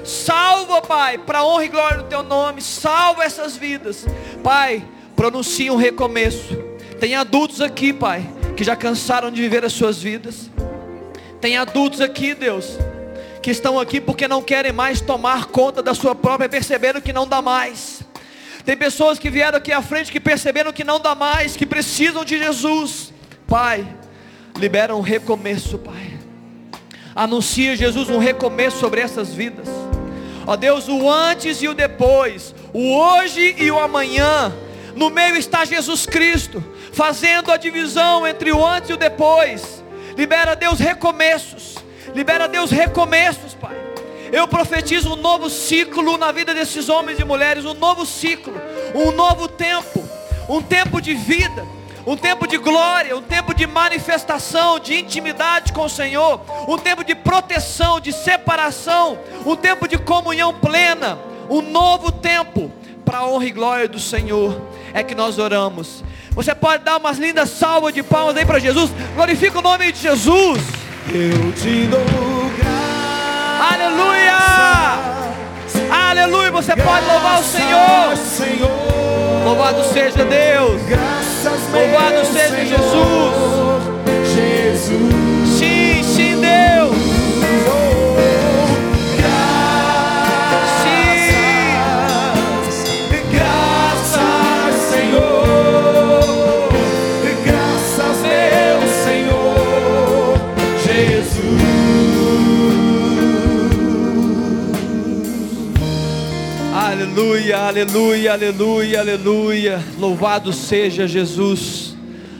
Salva, 0.03 0.81
Pai, 0.81 1.17
para 1.17 1.45
honra 1.45 1.63
e 1.63 1.69
glória 1.69 1.97
do 1.99 2.09
teu 2.09 2.23
nome. 2.23 2.61
Salva 2.61 3.23
essas 3.23 3.55
vidas. 3.55 4.05
Pai, 4.43 4.83
pronuncia 5.15 5.71
um 5.71 5.77
recomeço. 5.77 6.53
Tem 6.99 7.15
adultos 7.15 7.61
aqui, 7.61 7.93
Pai, 7.93 8.29
que 8.57 8.65
já 8.65 8.75
cansaram 8.75 9.31
de 9.31 9.41
viver 9.41 9.63
as 9.63 9.71
suas 9.71 10.01
vidas. 10.01 10.49
Tem 11.39 11.55
adultos 11.55 12.01
aqui, 12.01 12.33
Deus, 12.33 12.77
que 13.41 13.49
estão 13.49 13.79
aqui 13.79 14.01
porque 14.01 14.27
não 14.27 14.41
querem 14.41 14.73
mais 14.73 14.99
tomar 14.99 15.45
conta 15.45 15.81
da 15.81 15.93
sua 15.93 16.13
própria, 16.13 16.49
perceberam 16.49 16.99
que 16.99 17.13
não 17.13 17.25
dá 17.25 17.41
mais. 17.41 18.10
Tem 18.65 18.77
pessoas 18.77 19.17
que 19.17 19.29
vieram 19.29 19.57
aqui 19.57 19.71
à 19.71 19.81
frente 19.81 20.11
que 20.11 20.19
perceberam 20.19 20.71
que 20.71 20.83
não 20.83 20.99
dá 20.99 21.15
mais, 21.15 21.55
que 21.55 21.65
precisam 21.65 22.23
de 22.23 22.37
Jesus. 22.37 23.11
Pai, 23.47 23.85
libera 24.57 24.95
um 24.95 25.01
recomeço, 25.01 25.77
Pai. 25.77 26.19
Anuncia, 27.15 27.75
Jesus, 27.75 28.09
um 28.09 28.17
recomeço 28.17 28.77
sobre 28.77 29.01
essas 29.01 29.33
vidas. 29.33 29.67
Ó 30.45 30.55
Deus, 30.55 30.87
o 30.87 31.09
antes 31.09 31.61
e 31.61 31.67
o 31.67 31.73
depois, 31.73 32.55
o 32.73 32.95
hoje 32.95 33.55
e 33.57 33.69
o 33.71 33.79
amanhã. 33.79 34.53
No 34.95 35.09
meio 35.09 35.35
está 35.35 35.65
Jesus 35.65 36.05
Cristo, 36.05 36.63
fazendo 36.93 37.51
a 37.51 37.57
divisão 37.57 38.27
entre 38.27 38.51
o 38.51 38.65
antes 38.65 38.89
e 38.89 38.93
o 38.93 38.97
depois. 38.97 39.83
Libera, 40.17 40.55
Deus, 40.55 40.79
recomeços. 40.79 41.75
Libera, 42.13 42.47
Deus, 42.47 42.71
recomeços, 42.71 43.53
Pai. 43.53 43.80
Eu 44.31 44.47
profetizo 44.47 45.13
um 45.13 45.17
novo 45.17 45.49
ciclo 45.49 46.17
na 46.17 46.31
vida 46.31 46.53
desses 46.53 46.87
homens 46.87 47.19
e 47.19 47.23
mulheres, 47.23 47.65
um 47.65 47.73
novo 47.73 48.05
ciclo, 48.05 48.53
um 48.95 49.11
novo 49.11 49.47
tempo, 49.47 50.07
um 50.47 50.61
tempo 50.61 51.01
de 51.01 51.13
vida, 51.13 51.65
um 52.07 52.15
tempo 52.15 52.47
de 52.47 52.57
glória, 52.57 53.15
um 53.15 53.21
tempo 53.21 53.53
de 53.53 53.67
manifestação, 53.67 54.79
de 54.79 54.97
intimidade 54.97 55.73
com 55.73 55.83
o 55.83 55.89
Senhor, 55.89 56.41
um 56.65 56.77
tempo 56.77 57.03
de 57.03 57.13
proteção, 57.13 57.99
de 57.99 58.13
separação, 58.13 59.19
um 59.45 59.55
tempo 59.55 59.85
de 59.85 59.97
comunhão 59.97 60.53
plena, 60.53 61.19
um 61.49 61.61
novo 61.61 62.09
tempo 62.09 62.71
para 63.03 63.19
a 63.19 63.27
honra 63.27 63.45
e 63.45 63.51
glória 63.51 63.87
do 63.89 63.99
Senhor. 63.99 64.61
É 64.93 65.03
que 65.03 65.13
nós 65.13 65.39
oramos. 65.39 66.03
Você 66.31 66.55
pode 66.55 66.85
dar 66.85 66.97
umas 66.97 67.17
lindas 67.17 67.49
salvas 67.49 67.93
de 67.93 68.01
palmas 68.01 68.37
aí 68.37 68.45
para 68.45 68.59
Jesus. 68.59 68.89
Glorifica 69.13 69.59
o 69.59 69.61
nome 69.61 69.91
de 69.91 69.99
Jesus. 69.99 70.61
Eu 71.13 71.51
te 71.51 71.87
dou 71.87 72.30
Aleluia! 73.61 74.39
Aleluia! 76.09 76.51
Você 76.51 76.75
pode 76.75 77.05
louvar 77.05 77.39
o 77.39 77.43
Senhor. 77.43 78.71
Louvado 79.45 79.83
seja 79.83 80.25
Deus. 80.25 80.81
Louvado 81.71 82.25
seja 82.25 82.65
Jesus. 82.65 83.35
Jesus. 84.33 85.20
Aleluia, 107.11 107.57
aleluia, 107.57 108.31
aleluia, 108.31 108.99
aleluia. 109.01 109.79
Louvado 109.97 110.53
seja 110.53 111.05
Jesus. 111.05 111.93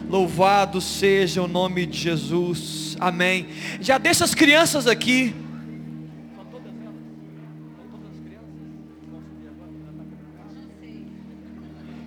Louvado 0.07 0.79
seja 0.79 1.41
o 1.41 1.47
nome 1.47 1.85
de 1.85 1.97
Jesus. 1.97 2.95
Amém. 2.97 3.49
Já 3.81 3.97
deixa 3.97 4.23
as 4.23 4.33
crianças 4.33 4.87
aqui. 4.87 5.35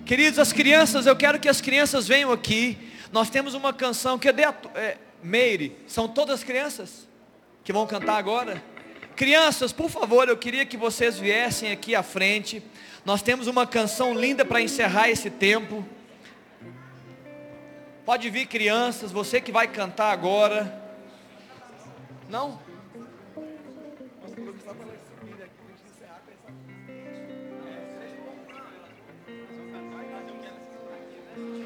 Queridos, 0.03 0.39
as 0.39 0.51
crianças, 0.51 1.05
eu 1.05 1.15
quero 1.15 1.39
que 1.39 1.47
as 1.47 1.61
crianças 1.61 2.07
venham 2.07 2.31
aqui. 2.31 2.79
Nós 3.11 3.29
temos 3.29 3.53
uma 3.53 3.73
canção. 3.73 4.17
Cadê 4.17 4.43
a 4.43 4.55
é, 4.73 4.97
Meire? 5.21 5.77
São 5.85 6.07
todas 6.07 6.43
crianças 6.43 7.07
que 7.63 7.71
vão 7.71 7.85
cantar 7.85 8.17
agora? 8.17 8.74
Crianças, 9.15 9.71
por 9.71 9.89
favor, 9.89 10.27
eu 10.27 10.35
queria 10.35 10.65
que 10.65 10.75
vocês 10.75 11.17
viessem 11.17 11.71
aqui 11.71 11.95
à 11.95 12.03
frente. 12.03 12.61
Nós 13.05 13.21
temos 13.21 13.47
uma 13.47 13.65
canção 13.65 14.13
linda 14.13 14.43
para 14.43 14.61
encerrar 14.61 15.09
esse 15.09 15.29
tempo. 15.29 15.85
Pode 18.05 18.29
vir, 18.29 18.45
crianças, 18.45 19.13
você 19.13 19.39
que 19.39 19.53
vai 19.53 19.69
cantar 19.69 20.11
agora. 20.11 20.83
Não? 22.29 22.59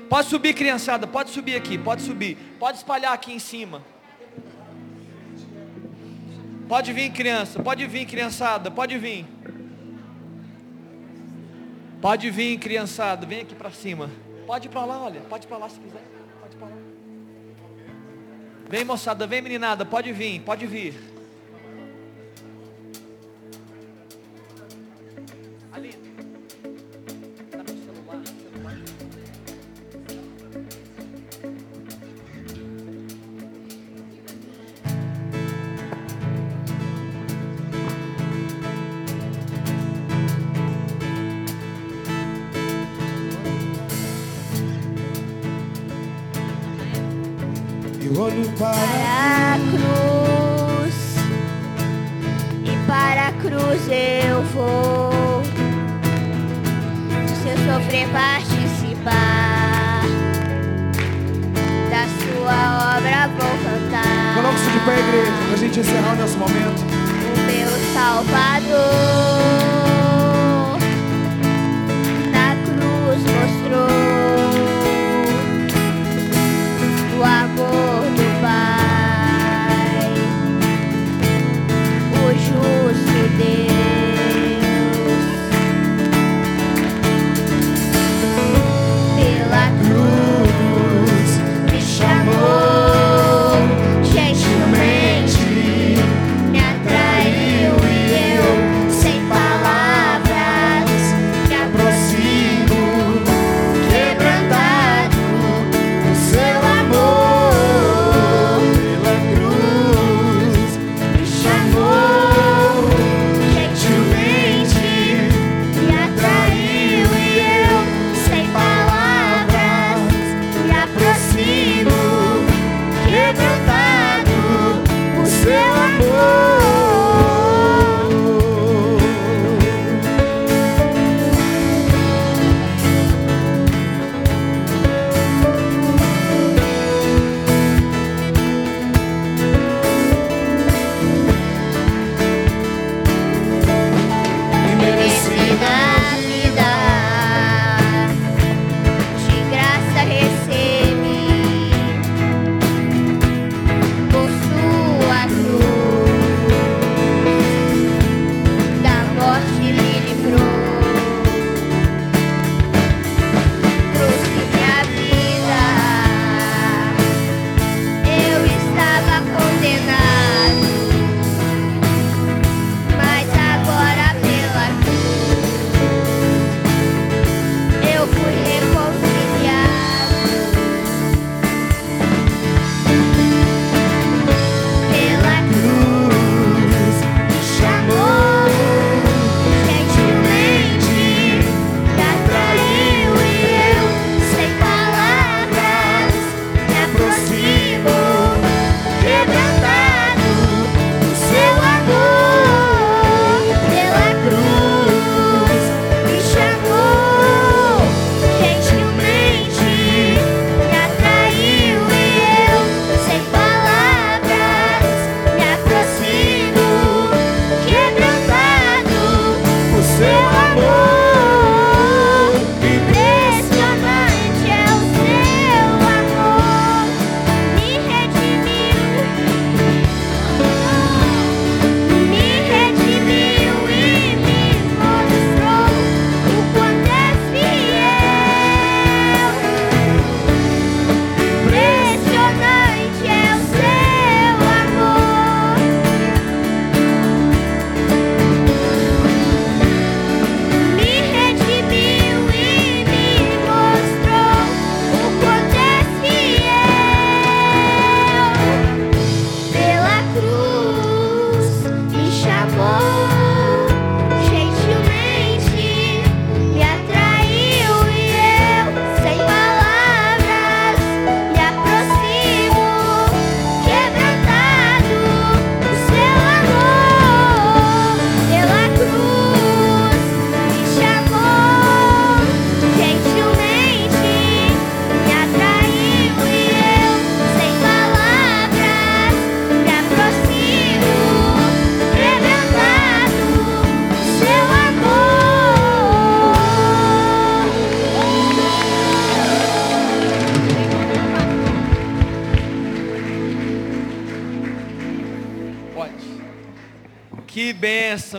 Pode 0.07 0.27
subir, 0.27 0.53
criançada, 0.53 1.07
pode 1.07 1.31
subir 1.31 1.55
aqui, 1.55 1.79
pode 1.79 2.03
subir. 2.03 2.37
Pode 2.59 2.77
espalhar 2.77 3.13
aqui 3.13 3.33
em 3.33 3.39
cima. 3.39 3.83
Pode 6.70 6.93
vir, 6.93 7.09
criança, 7.11 7.63
pode 7.63 7.88
vir, 7.88 8.05
criançada, 8.05 8.70
pode 8.70 8.95
vir. 8.99 9.26
Pode 11.99 12.30
vir, 12.30 12.59
criançada, 12.59 13.26
vem 13.26 13.41
aqui 13.41 13.55
para 13.55 13.72
cima. 13.72 14.07
Pode 14.45 14.67
ir 14.67 14.70
para 14.70 14.86
lá, 14.86 15.01
olha, 15.01 15.22
pode 15.22 15.45
ir 15.45 15.47
para 15.47 15.57
lá 15.57 15.67
se 15.67 15.80
quiser. 15.80 16.03
Pode 16.39 16.55
ir 16.55 16.59
para 16.59 16.67
lá. 16.67 16.78
Vem, 18.70 18.86
moçada, 18.86 19.26
vem, 19.26 19.41
meninada, 19.41 19.84
pode 19.84 20.13
vir, 20.13 20.41
pode 20.41 20.67
vir. 20.67 20.93
Para 48.57 48.69
para 48.69 49.53
a 49.53 49.59
cruz. 49.71 50.95
E 52.63 52.77
para 52.87 53.27
a 53.27 53.31
cruz 53.33 53.81
eu 53.89 54.41
vou. 54.53 55.43
Se 57.27 57.49
eu 57.49 57.57
sofrer 57.57 58.07
participar. 58.09 60.03
Da 61.89 62.05
sua 62.19 62.97
obra 62.97 63.27
vou 63.37 63.53
cantar. 63.63 64.35
Coloque-se 64.35 64.69
de 64.71 64.79
pé, 64.79 64.99
igreja, 64.99 65.31
para 65.45 65.53
a 65.53 65.57
gente 65.57 65.79
encerrar 65.79 66.13
o 66.13 66.15
nosso 66.15 66.37
momento. 66.37 66.81
o 67.35 67.39
meu 67.45 67.69
Salvador 67.93 68.79
na 72.31 72.55
cruz 72.63 73.21
mostrou 73.23 74.09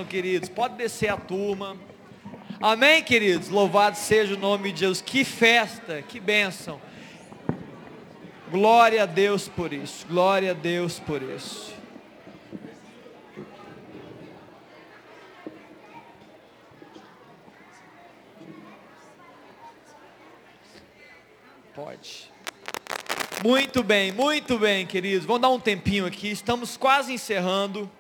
bênção, 0.01 0.05
queridos. 0.05 0.49
Pode 0.49 0.75
descer 0.77 1.09
a 1.09 1.17
turma. 1.17 1.77
Amém, 2.61 3.03
queridos? 3.03 3.49
Louvado 3.49 3.97
seja 3.97 4.35
o 4.35 4.39
nome 4.39 4.73
de 4.73 4.81
Deus. 4.81 5.01
Que 5.01 5.25
festa, 5.25 6.03
que 6.03 6.21
bênção. 6.21 6.81
Glória 8.51 9.03
a 9.03 9.07
Deus 9.07 9.49
por 9.49 9.73
isso. 9.73 10.07
Glória 10.07 10.51
a 10.51 10.55
Deus 10.55 10.99
por 10.99 11.23
isso. 11.23 11.75
Pode. 21.75 22.31
Muito 23.43 23.83
bem, 23.83 24.13
muito 24.13 24.59
bem, 24.59 24.87
queridos. 24.87 25.25
Vamos 25.25 25.41
dar 25.41 25.49
um 25.49 25.61
tempinho 25.61 26.05
aqui. 26.05 26.31
Estamos 26.31 26.77
quase 26.77 27.13
encerrando. 27.13 27.91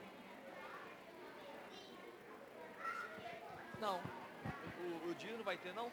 Não. 3.80 3.98
O, 3.98 5.10
o 5.10 5.14
dia 5.14 5.34
não 5.34 5.42
vai 5.42 5.56
ter, 5.56 5.72
não? 5.72 5.86
O 5.86 5.92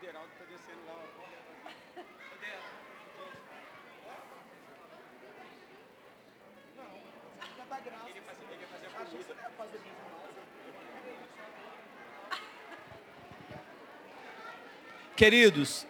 Deraldo 0.00 0.28
está 0.34 0.44
descendo 0.44 0.80
lá. 0.86 1.04
Queridos, 15.16 15.86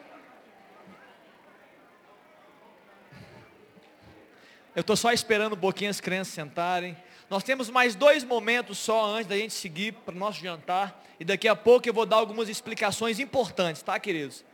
eu 4.77 4.83
estou 4.83 4.95
só 4.97 5.13
esperando 5.13 5.55
um 5.55 5.59
pouquinho 5.59 5.91
as 5.91 5.99
crianças 5.99 6.35
sentarem. 6.35 6.95
Nós 7.31 7.43
temos 7.43 7.71
mais 7.71 7.95
dois 7.95 8.23
momentos 8.23 8.77
só 8.77 9.07
antes 9.07 9.27
da 9.27 9.37
gente 9.39 9.55
seguir 9.55 9.93
para 9.93 10.15
o 10.15 10.19
nosso 10.19 10.41
jantar. 10.41 11.03
E 11.19 11.25
daqui 11.25 11.49
a 11.49 11.57
pouco 11.57 11.89
eu 11.89 11.95
vou 11.95 12.05
dar 12.05 12.17
algumas 12.17 12.51
explicações 12.51 13.19
importantes, 13.19 13.81
tá, 13.81 13.99
queridos? 13.99 14.45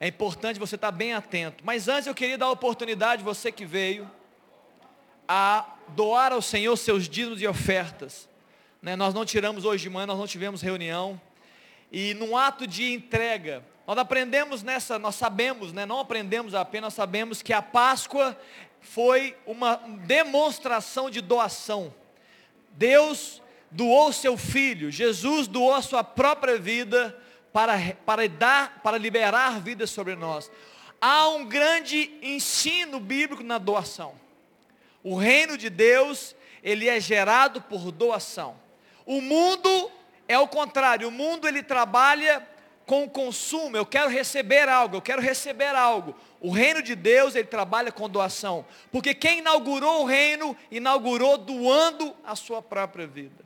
É 0.00 0.08
importante 0.08 0.58
você 0.58 0.74
estar 0.74 0.90
bem 0.90 1.12
atento. 1.12 1.62
Mas 1.64 1.86
antes 1.86 2.08
eu 2.08 2.14
queria 2.14 2.36
dar 2.36 2.46
a 2.46 2.50
oportunidade, 2.50 3.22
você 3.22 3.52
que 3.52 3.64
veio, 3.64 4.10
a 5.28 5.76
doar 5.88 6.32
ao 6.32 6.42
Senhor 6.42 6.76
seus 6.76 7.08
dízimos 7.08 7.40
e 7.40 7.46
ofertas. 7.46 8.28
Né? 8.82 8.96
Nós 8.96 9.14
não 9.14 9.24
tiramos 9.24 9.64
hoje 9.64 9.84
de 9.84 9.90
manhã, 9.90 10.06
nós 10.06 10.18
não 10.18 10.26
tivemos 10.26 10.60
reunião. 10.60 11.20
E 11.92 12.14
num 12.14 12.36
ato 12.36 12.66
de 12.66 12.92
entrega, 12.92 13.62
nós 13.88 13.96
aprendemos 13.96 14.62
nessa, 14.62 14.98
nós 14.98 15.14
sabemos, 15.14 15.72
né? 15.72 15.86
não 15.86 15.98
aprendemos 15.98 16.54
apenas, 16.54 16.92
sabemos 16.92 17.40
que 17.40 17.54
a 17.54 17.62
Páscoa 17.62 18.38
foi 18.82 19.34
uma 19.46 19.76
demonstração 20.04 21.08
de 21.08 21.22
doação. 21.22 21.94
Deus 22.72 23.40
doou 23.70 24.12
seu 24.12 24.36
filho, 24.36 24.90
Jesus 24.90 25.48
doou 25.48 25.72
a 25.72 25.80
sua 25.80 26.04
própria 26.04 26.58
vida 26.58 27.18
para, 27.50 27.78
para 28.04 28.28
dar, 28.28 28.82
para 28.82 28.98
liberar 28.98 29.58
vida 29.58 29.86
sobre 29.86 30.14
nós. 30.14 30.50
Há 31.00 31.30
um 31.30 31.46
grande 31.46 32.10
ensino 32.20 33.00
bíblico 33.00 33.42
na 33.42 33.56
doação. 33.56 34.12
O 35.02 35.16
reino 35.16 35.56
de 35.56 35.70
Deus, 35.70 36.36
ele 36.62 36.90
é 36.90 37.00
gerado 37.00 37.62
por 37.62 37.90
doação. 37.90 38.54
O 39.06 39.22
mundo 39.22 39.90
é 40.28 40.38
o 40.38 40.46
contrário, 40.46 41.08
o 41.08 41.10
mundo 41.10 41.48
ele 41.48 41.62
trabalha 41.62 42.46
com 42.88 43.04
o 43.04 43.10
consumo, 43.10 43.76
eu 43.76 43.84
quero 43.84 44.08
receber 44.08 44.66
algo, 44.66 44.96
eu 44.96 45.02
quero 45.02 45.20
receber 45.20 45.74
algo. 45.74 46.14
O 46.40 46.50
reino 46.50 46.82
de 46.82 46.94
Deus, 46.94 47.34
ele 47.34 47.46
trabalha 47.46 47.92
com 47.92 48.08
doação. 48.08 48.64
Porque 48.90 49.12
quem 49.14 49.40
inaugurou 49.40 50.02
o 50.02 50.06
reino, 50.06 50.56
inaugurou 50.70 51.36
doando 51.36 52.16
a 52.24 52.34
sua 52.34 52.62
própria 52.62 53.06
vida. 53.06 53.44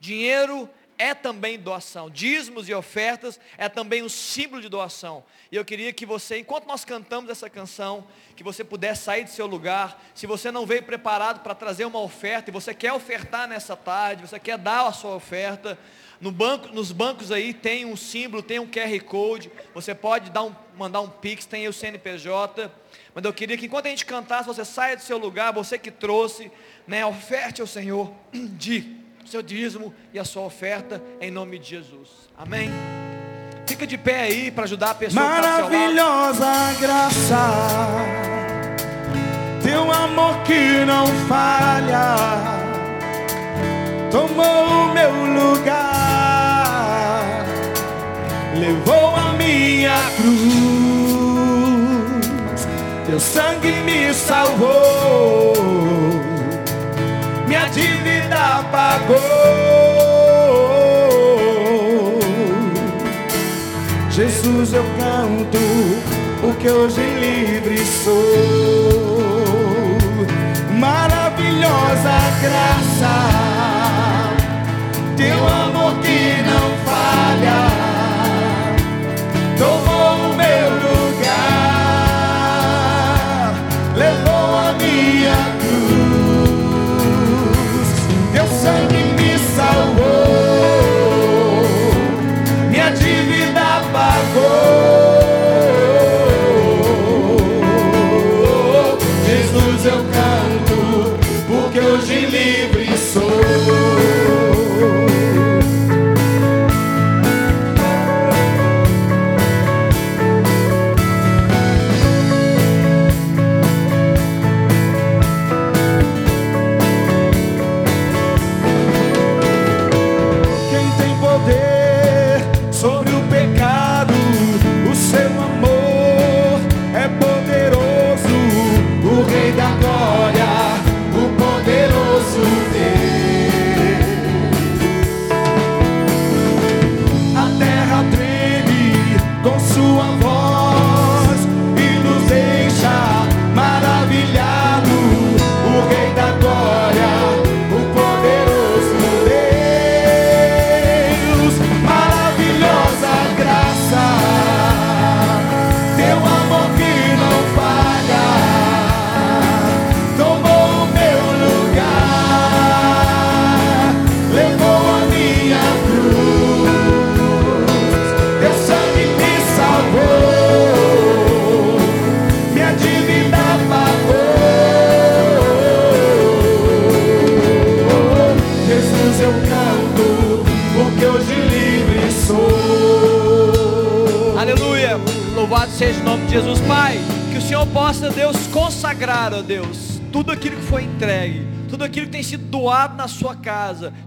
Dinheiro 0.00 0.68
é 0.98 1.14
também 1.14 1.56
doação. 1.56 2.10
Dízimos 2.10 2.68
e 2.68 2.74
ofertas 2.74 3.38
é 3.56 3.68
também 3.68 4.02
um 4.02 4.08
símbolo 4.08 4.60
de 4.60 4.68
doação. 4.68 5.22
E 5.52 5.54
eu 5.54 5.64
queria 5.64 5.92
que 5.92 6.04
você, 6.04 6.40
enquanto 6.40 6.66
nós 6.66 6.84
cantamos 6.84 7.30
essa 7.30 7.48
canção, 7.48 8.04
que 8.34 8.42
você 8.42 8.64
pudesse 8.64 9.04
sair 9.04 9.22
do 9.22 9.30
seu 9.30 9.46
lugar. 9.46 10.02
Se 10.16 10.26
você 10.26 10.50
não 10.50 10.66
veio 10.66 10.82
preparado 10.82 11.44
para 11.44 11.54
trazer 11.54 11.84
uma 11.84 12.00
oferta 12.00 12.50
e 12.50 12.52
você 12.52 12.74
quer 12.74 12.92
ofertar 12.92 13.46
nessa 13.46 13.76
tarde, 13.76 14.26
você 14.26 14.40
quer 14.40 14.58
dar 14.58 14.88
a 14.88 14.92
sua 14.92 15.14
oferta, 15.14 15.78
no 16.22 16.30
banco, 16.30 16.68
nos 16.72 16.92
bancos 16.92 17.32
aí 17.32 17.52
tem 17.52 17.84
um 17.84 17.96
símbolo, 17.96 18.44
tem 18.44 18.60
um 18.60 18.66
QR 18.66 18.98
Code. 19.04 19.50
Você 19.74 19.92
pode 19.92 20.30
dar 20.30 20.44
um, 20.44 20.54
mandar 20.78 21.00
um 21.00 21.08
Pix, 21.08 21.44
tem 21.44 21.66
o 21.66 21.72
CNPJ. 21.72 22.70
Mas 23.12 23.24
eu 23.24 23.32
queria 23.32 23.58
que 23.58 23.66
enquanto 23.66 23.86
a 23.86 23.90
gente 23.90 24.06
cantasse, 24.06 24.46
você 24.46 24.64
saia 24.64 24.96
do 24.96 25.02
seu 25.02 25.18
lugar, 25.18 25.52
você 25.52 25.76
que 25.76 25.90
trouxe, 25.90 26.50
né, 26.86 27.04
oferte 27.04 27.60
ao 27.60 27.66
Senhor 27.66 28.12
de 28.32 29.02
seu 29.26 29.42
dízimo 29.42 29.92
e 30.14 30.18
a 30.18 30.24
sua 30.24 30.42
oferta 30.42 31.02
em 31.20 31.30
nome 31.30 31.58
de 31.58 31.70
Jesus. 31.70 32.08
Amém? 32.38 32.70
Fica 33.66 33.84
de 33.86 33.98
pé 33.98 34.20
aí 34.20 34.50
para 34.50 34.64
ajudar 34.64 34.90
a 34.90 34.94
pessoa 34.94 35.24
Maravilhosa 35.24 36.46
graça, 36.80 37.36
teu 39.62 39.90
amor 39.90 40.42
que 40.44 40.84
não 40.84 41.06
falha, 41.26 42.16
tomou 44.10 44.66
o 44.66 44.92
meu 44.92 45.10
lugar, 45.10 46.01
levou 48.62 49.16
a 49.16 49.32
minha 49.32 49.98
cruz, 50.16 50.68
teu 53.06 53.18
sangue 53.18 53.72
me 53.80 54.14
salvou, 54.14 55.56
minha 57.48 57.66
dívida 57.70 58.64
pagou. 58.70 59.18
Jesus 64.10 64.72
eu 64.74 64.84
canto, 64.96 65.58
porque 66.40 66.70
hoje 66.70 67.00
livre 67.00 67.84
sou. 67.84 69.22
Maravilhosa 70.78 72.14
graça, 72.42 73.14
teu 75.16 75.48
amor 75.48 75.94
que 76.00 76.42
não 76.42 76.70
falha, 76.84 77.71
tomou 79.62 80.21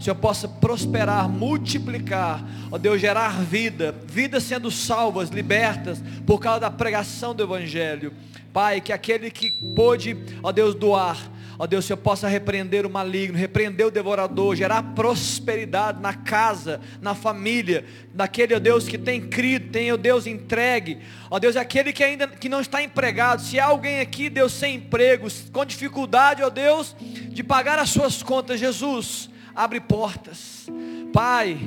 Senhor 0.05 0.15
possa 0.17 0.47
prosperar, 0.47 1.27
multiplicar, 1.27 2.45
ó 2.71 2.77
Deus, 2.77 3.01
gerar 3.01 3.41
vida, 3.41 3.95
vidas 4.05 4.43
sendo 4.43 4.69
salvas, 4.69 5.29
libertas, 5.29 5.99
por 6.27 6.39
causa 6.39 6.59
da 6.59 6.69
pregação 6.69 7.33
do 7.33 7.41
Evangelho. 7.41 8.13
Pai, 8.53 8.79
que 8.81 8.93
aquele 8.93 9.31
que 9.31 9.49
pôde, 9.49 10.15
ó 10.43 10.51
Deus, 10.51 10.75
doar, 10.75 11.17
Ó 11.57 11.65
Deus, 11.65 11.85
Senhor 11.85 11.97
possa 11.97 12.27
repreender 12.27 12.85
o 12.85 12.89
maligno, 12.89 13.37
repreender 13.37 13.87
o 13.87 13.91
devorador, 13.91 14.57
gerar 14.57 14.83
prosperidade 14.93 16.01
na 16.01 16.13
casa, 16.13 16.81
na 17.01 17.15
família, 17.15 17.85
daquele, 18.13 18.53
ó 18.53 18.59
Deus, 18.59 18.89
que 18.89 18.97
tem 18.97 19.21
crido, 19.21 19.71
tem, 19.71 19.89
ó 19.89 19.95
Deus, 19.95 20.27
entregue. 20.27 20.99
Ó 21.31 21.39
Deus, 21.39 21.55
aquele 21.55 21.93
que 21.93 22.03
ainda 22.03 22.27
que 22.27 22.49
não 22.49 22.59
está 22.59 22.83
empregado. 22.83 23.41
Se 23.41 23.57
há 23.57 23.67
alguém 23.67 24.01
aqui, 24.01 24.29
Deus, 24.29 24.51
sem 24.51 24.75
emprego, 24.75 25.29
com 25.53 25.63
dificuldade, 25.63 26.43
ó 26.43 26.49
Deus, 26.49 26.93
de 26.99 27.41
pagar 27.41 27.79
as 27.79 27.89
suas 27.89 28.21
contas, 28.21 28.59
Jesus, 28.59 29.29
abre 29.55 29.79
portas. 29.79 30.67
Pai, 31.13 31.57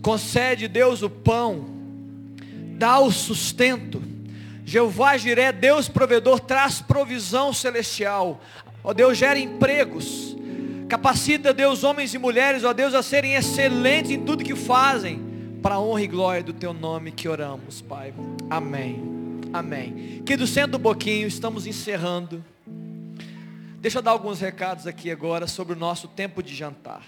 concede, 0.00 0.66
Deus, 0.66 1.02
o 1.02 1.10
pão, 1.10 1.66
dá 2.78 2.98
o 2.98 3.10
sustento. 3.10 4.02
Jeová 4.64 5.16
Jiré, 5.16 5.52
Deus 5.52 5.88
provedor, 5.88 6.40
traz 6.40 6.80
provisão 6.80 7.52
celestial. 7.52 8.40
Ó 8.82 8.92
Deus, 8.92 9.18
gera 9.18 9.38
empregos. 9.38 10.36
Capacita, 10.88 11.52
Deus, 11.52 11.84
homens 11.84 12.14
e 12.14 12.18
mulheres, 12.18 12.64
ó 12.64 12.72
Deus, 12.72 12.94
a 12.94 13.02
serem 13.02 13.34
excelentes 13.34 14.10
em 14.10 14.24
tudo 14.24 14.44
que 14.44 14.56
fazem. 14.56 15.28
Para 15.62 15.74
a 15.74 15.80
honra 15.80 16.02
e 16.02 16.06
glória 16.06 16.42
do 16.42 16.52
teu 16.52 16.72
nome 16.72 17.12
que 17.12 17.28
oramos, 17.28 17.82
Pai. 17.82 18.14
Amém. 18.48 19.00
Amém. 19.52 20.22
Querido, 20.24 20.46
senta 20.46 20.76
um 20.76 20.80
pouquinho, 20.80 21.26
estamos 21.26 21.66
encerrando. 21.66 22.42
Deixa 23.80 23.96
eu 23.96 24.02
dar 24.02 24.10
alguns 24.10 24.42
recados 24.42 24.86
aqui 24.86 25.10
agora 25.10 25.46
sobre 25.46 25.72
o 25.72 25.76
nosso 25.76 26.06
tempo 26.06 26.42
de 26.42 26.54
jantar. 26.54 27.02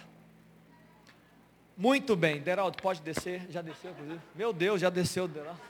Muito 1.76 2.16
bem, 2.16 2.40
Deraldo, 2.40 2.78
pode 2.82 3.02
descer? 3.02 3.46
Já 3.50 3.60
desceu, 3.60 3.90
inclusive? 3.90 4.18
Meu 4.34 4.54
Deus, 4.54 4.80
já 4.80 4.88
desceu, 4.88 5.28
Deraldo. 5.28 5.60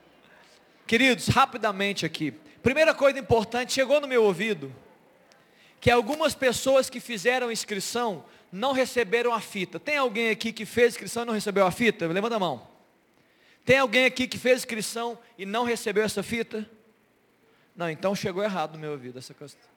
Queridos, 0.88 1.28
rapidamente 1.28 2.06
aqui. 2.06 2.30
Primeira 2.62 2.94
coisa 2.94 3.18
importante, 3.18 3.74
chegou 3.74 4.00
no 4.00 4.08
meu 4.08 4.24
ouvido 4.24 4.74
que 5.78 5.90
algumas 5.90 6.34
pessoas 6.34 6.88
que 6.88 6.98
fizeram 6.98 7.52
inscrição 7.52 8.24
não 8.50 8.72
receberam 8.72 9.34
a 9.34 9.40
fita. 9.40 9.78
Tem 9.78 9.98
alguém 9.98 10.30
aqui 10.30 10.50
que 10.50 10.64
fez 10.64 10.94
inscrição 10.94 11.24
e 11.24 11.26
não 11.26 11.34
recebeu 11.34 11.66
a 11.66 11.70
fita? 11.70 12.06
Levanta 12.06 12.36
a 12.36 12.40
mão. 12.40 12.66
Tem 13.66 13.78
alguém 13.78 14.06
aqui 14.06 14.26
que 14.26 14.38
fez 14.38 14.60
inscrição 14.60 15.18
e 15.36 15.44
não 15.44 15.64
recebeu 15.64 16.04
essa 16.04 16.22
fita? 16.22 16.66
Não, 17.76 17.90
então 17.90 18.14
chegou 18.14 18.42
errado 18.42 18.72
no 18.72 18.78
meu 18.78 18.92
ouvido 18.92 19.18
essa 19.18 19.34
questão. 19.34 19.71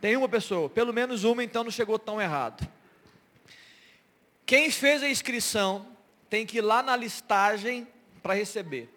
Tem 0.00 0.16
uma 0.16 0.28
pessoa, 0.28 0.68
pelo 0.68 0.92
menos 0.92 1.24
uma, 1.24 1.42
então 1.42 1.64
não 1.64 1.70
chegou 1.70 1.98
tão 1.98 2.20
errado. 2.20 2.68
Quem 4.46 4.70
fez 4.70 5.02
a 5.02 5.08
inscrição 5.08 5.86
tem 6.30 6.46
que 6.46 6.58
ir 6.58 6.60
lá 6.60 6.82
na 6.82 6.96
listagem 6.96 7.86
para 8.22 8.34
receber. 8.34 8.88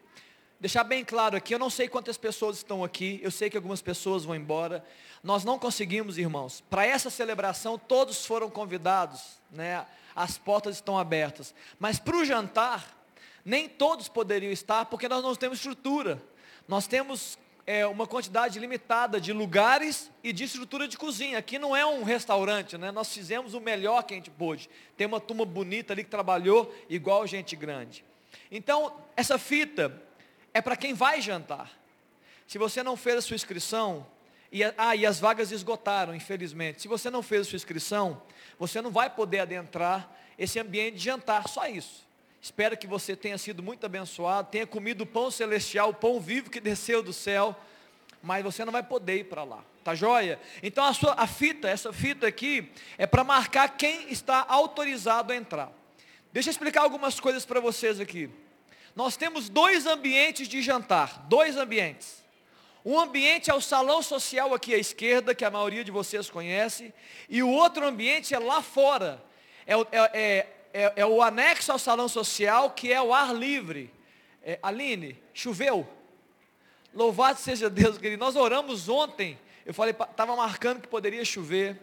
Deixar 0.60 0.84
bem 0.84 1.04
claro 1.04 1.36
aqui, 1.36 1.56
eu 1.56 1.60
não 1.60 1.72
sei 1.72 1.88
quantas 1.88 2.18
pessoas 2.18 2.58
estão 2.58 2.84
aqui, 2.84 3.20
eu 3.24 3.32
sei 3.32 3.50
que 3.50 3.58
algumas 3.58 3.82
pessoas 3.82 4.24
vão 4.24 4.36
embora. 4.36 4.86
Nós 5.24 5.44
não 5.44 5.58
conseguimos, 5.58 6.20
irmãos. 6.20 6.62
Para 6.70 6.86
essa 6.86 7.10
celebração, 7.10 7.80
todos 7.80 8.26
foram 8.26 8.48
convidados, 8.48 9.40
né? 9.50 9.86
As 10.16 10.38
portas 10.38 10.76
estão 10.76 11.00
abertas. 11.00 11.56
Mas 11.80 11.98
para 11.98 12.16
o 12.16 12.24
jantar, 12.24 12.96
nem 13.44 13.68
todos 13.68 14.08
poderiam 14.08 14.52
estar, 14.52 14.86
porque 14.86 15.10
nós 15.10 15.24
não 15.24 15.36
temos 15.36 15.58
estrutura. 15.58 16.22
Nós 16.68 16.86
temos 16.86 17.40
é, 17.66 17.86
uma 17.86 18.08
quantidade 18.08 18.60
limitada 18.60 19.20
de 19.20 19.32
lugares 19.32 20.12
e 20.24 20.34
de 20.34 20.44
estrutura 20.44 20.88
de 20.88 20.98
cozinha. 20.98 21.38
Aqui 21.38 21.60
não 21.60 21.76
é 21.76 21.86
um 21.86 22.04
restaurante, 22.04 22.78
né? 22.78 22.92
Nós 22.92 23.14
fizemos 23.14 23.54
o 23.54 23.62
melhor 23.62 24.04
que 24.04 24.14
a 24.14 24.18
gente 24.18 24.32
pôde. 24.32 24.70
Tem 24.98 25.08
uma 25.08 25.20
turma 25.20 25.46
bonita 25.46 25.94
ali 25.94 26.04
que 26.04 26.10
trabalhou 26.10 26.74
igual 26.90 27.26
gente 27.28 27.56
grande. 27.56 28.04
Então, 28.52 28.96
essa 29.16 29.38
fita 29.38 30.02
é 30.54 30.62
para 30.62 30.76
quem 30.76 30.94
vai 30.94 31.22
jantar. 31.22 31.72
Se 32.48 32.58
você 32.58 32.84
não 32.84 32.98
fez 32.98 33.18
a 33.18 33.22
sua 33.22 33.36
inscrição, 33.36 34.06
e, 34.52 34.64
ah, 34.78 34.96
e 34.96 35.06
as 35.06 35.20
vagas 35.20 35.52
esgotaram, 35.52 36.14
infelizmente. 36.14 36.82
Se 36.82 36.88
você 36.88 37.10
não 37.10 37.24
fez 37.24 37.42
a 37.42 37.50
sua 37.50 37.56
inscrição, 37.56 38.22
você 38.60 38.82
não 38.82 38.92
vai 38.92 39.10
poder 39.10 39.40
adentrar 39.40 40.12
esse 40.38 40.60
ambiente 40.60 40.98
de 40.98 41.04
jantar, 41.06 41.48
só 41.48 41.68
isso. 41.68 42.06
Espero 42.42 42.76
que 42.76 42.88
você 42.88 43.16
tenha 43.16 43.38
sido 43.38 43.62
muito 43.62 43.86
abençoado, 43.86 44.50
tenha 44.50 44.66
comido 44.66 45.02
o 45.02 45.06
pão 45.06 45.30
celestial, 45.30 45.90
o 45.90 45.94
pão 45.94 46.20
vivo 46.20 46.50
que 46.50 46.60
desceu 46.60 47.04
do 47.04 47.14
céu, 47.14 47.56
mas 48.22 48.44
você 48.44 48.66
não 48.66 48.72
vai 48.72 48.82
poder 48.82 49.18
ir 49.18 49.24
para 49.26 49.44
lá. 49.44 49.64
Tá 49.84 49.94
joia? 49.94 50.40
Então 50.62 50.84
a, 50.84 50.94
sua, 50.94 51.14
a 51.14 51.28
fita, 51.28 51.68
essa 51.68 51.94
fita 51.94 52.26
aqui, 52.26 52.72
é 52.98 53.06
para 53.06 53.24
marcar 53.24 53.70
quem 53.78 54.12
está 54.12 54.44
autorizado 54.48 55.34
a 55.34 55.36
entrar. 55.36 55.72
Deixa 56.34 56.50
eu 56.50 56.52
explicar 56.52 56.82
algumas 56.82 57.20
coisas 57.20 57.46
para 57.46 57.60
vocês 57.60 58.00
aqui. 58.00 58.30
Nós 58.96 59.16
temos 59.16 59.48
dois 59.48 59.86
ambientes 59.86 60.48
de 60.48 60.62
jantar, 60.62 61.26
dois 61.28 61.58
ambientes. 61.58 62.22
Um 62.84 63.00
ambiente 63.00 63.52
é 63.52 63.54
o 63.54 63.62
salão 63.62 64.02
social 64.02 64.54
aqui 64.54 64.74
à 64.74 64.78
esquerda, 64.78 65.36
que 65.36 65.46
a 65.46 65.52
maioria 65.52 65.84
de 65.84 65.92
vocês 65.92 66.30
conhece, 66.30 66.92
e 67.30 67.44
o 67.44 67.50
outro 67.50 67.86
ambiente 67.86 68.34
é 68.34 68.40
lá 68.40 68.62
fora. 68.62 69.24
É, 69.68 69.76
é, 69.76 69.88
é, 70.14 70.48
é 70.74 71.06
o 71.06 71.22
anexo 71.22 71.72
ao 71.72 71.80
salão 71.80 72.08
social, 72.08 72.72
que 72.72 72.92
é 72.92 73.02
o 73.02 73.14
ar 73.14 73.34
livre. 73.34 73.94
Aline, 74.62 75.18
choveu? 75.34 75.88
Louvado 76.94 77.40
seja 77.40 77.70
Deus, 77.70 77.98
querido. 77.98 78.24
Nós 78.24 78.36
oramos 78.36 78.90
ontem, 78.90 79.40
eu 79.66 79.74
falei, 79.74 79.94
estava 79.94 80.36
marcando 80.36 80.82
que 80.82 80.88
poderia 80.88 81.24
chover, 81.24 81.80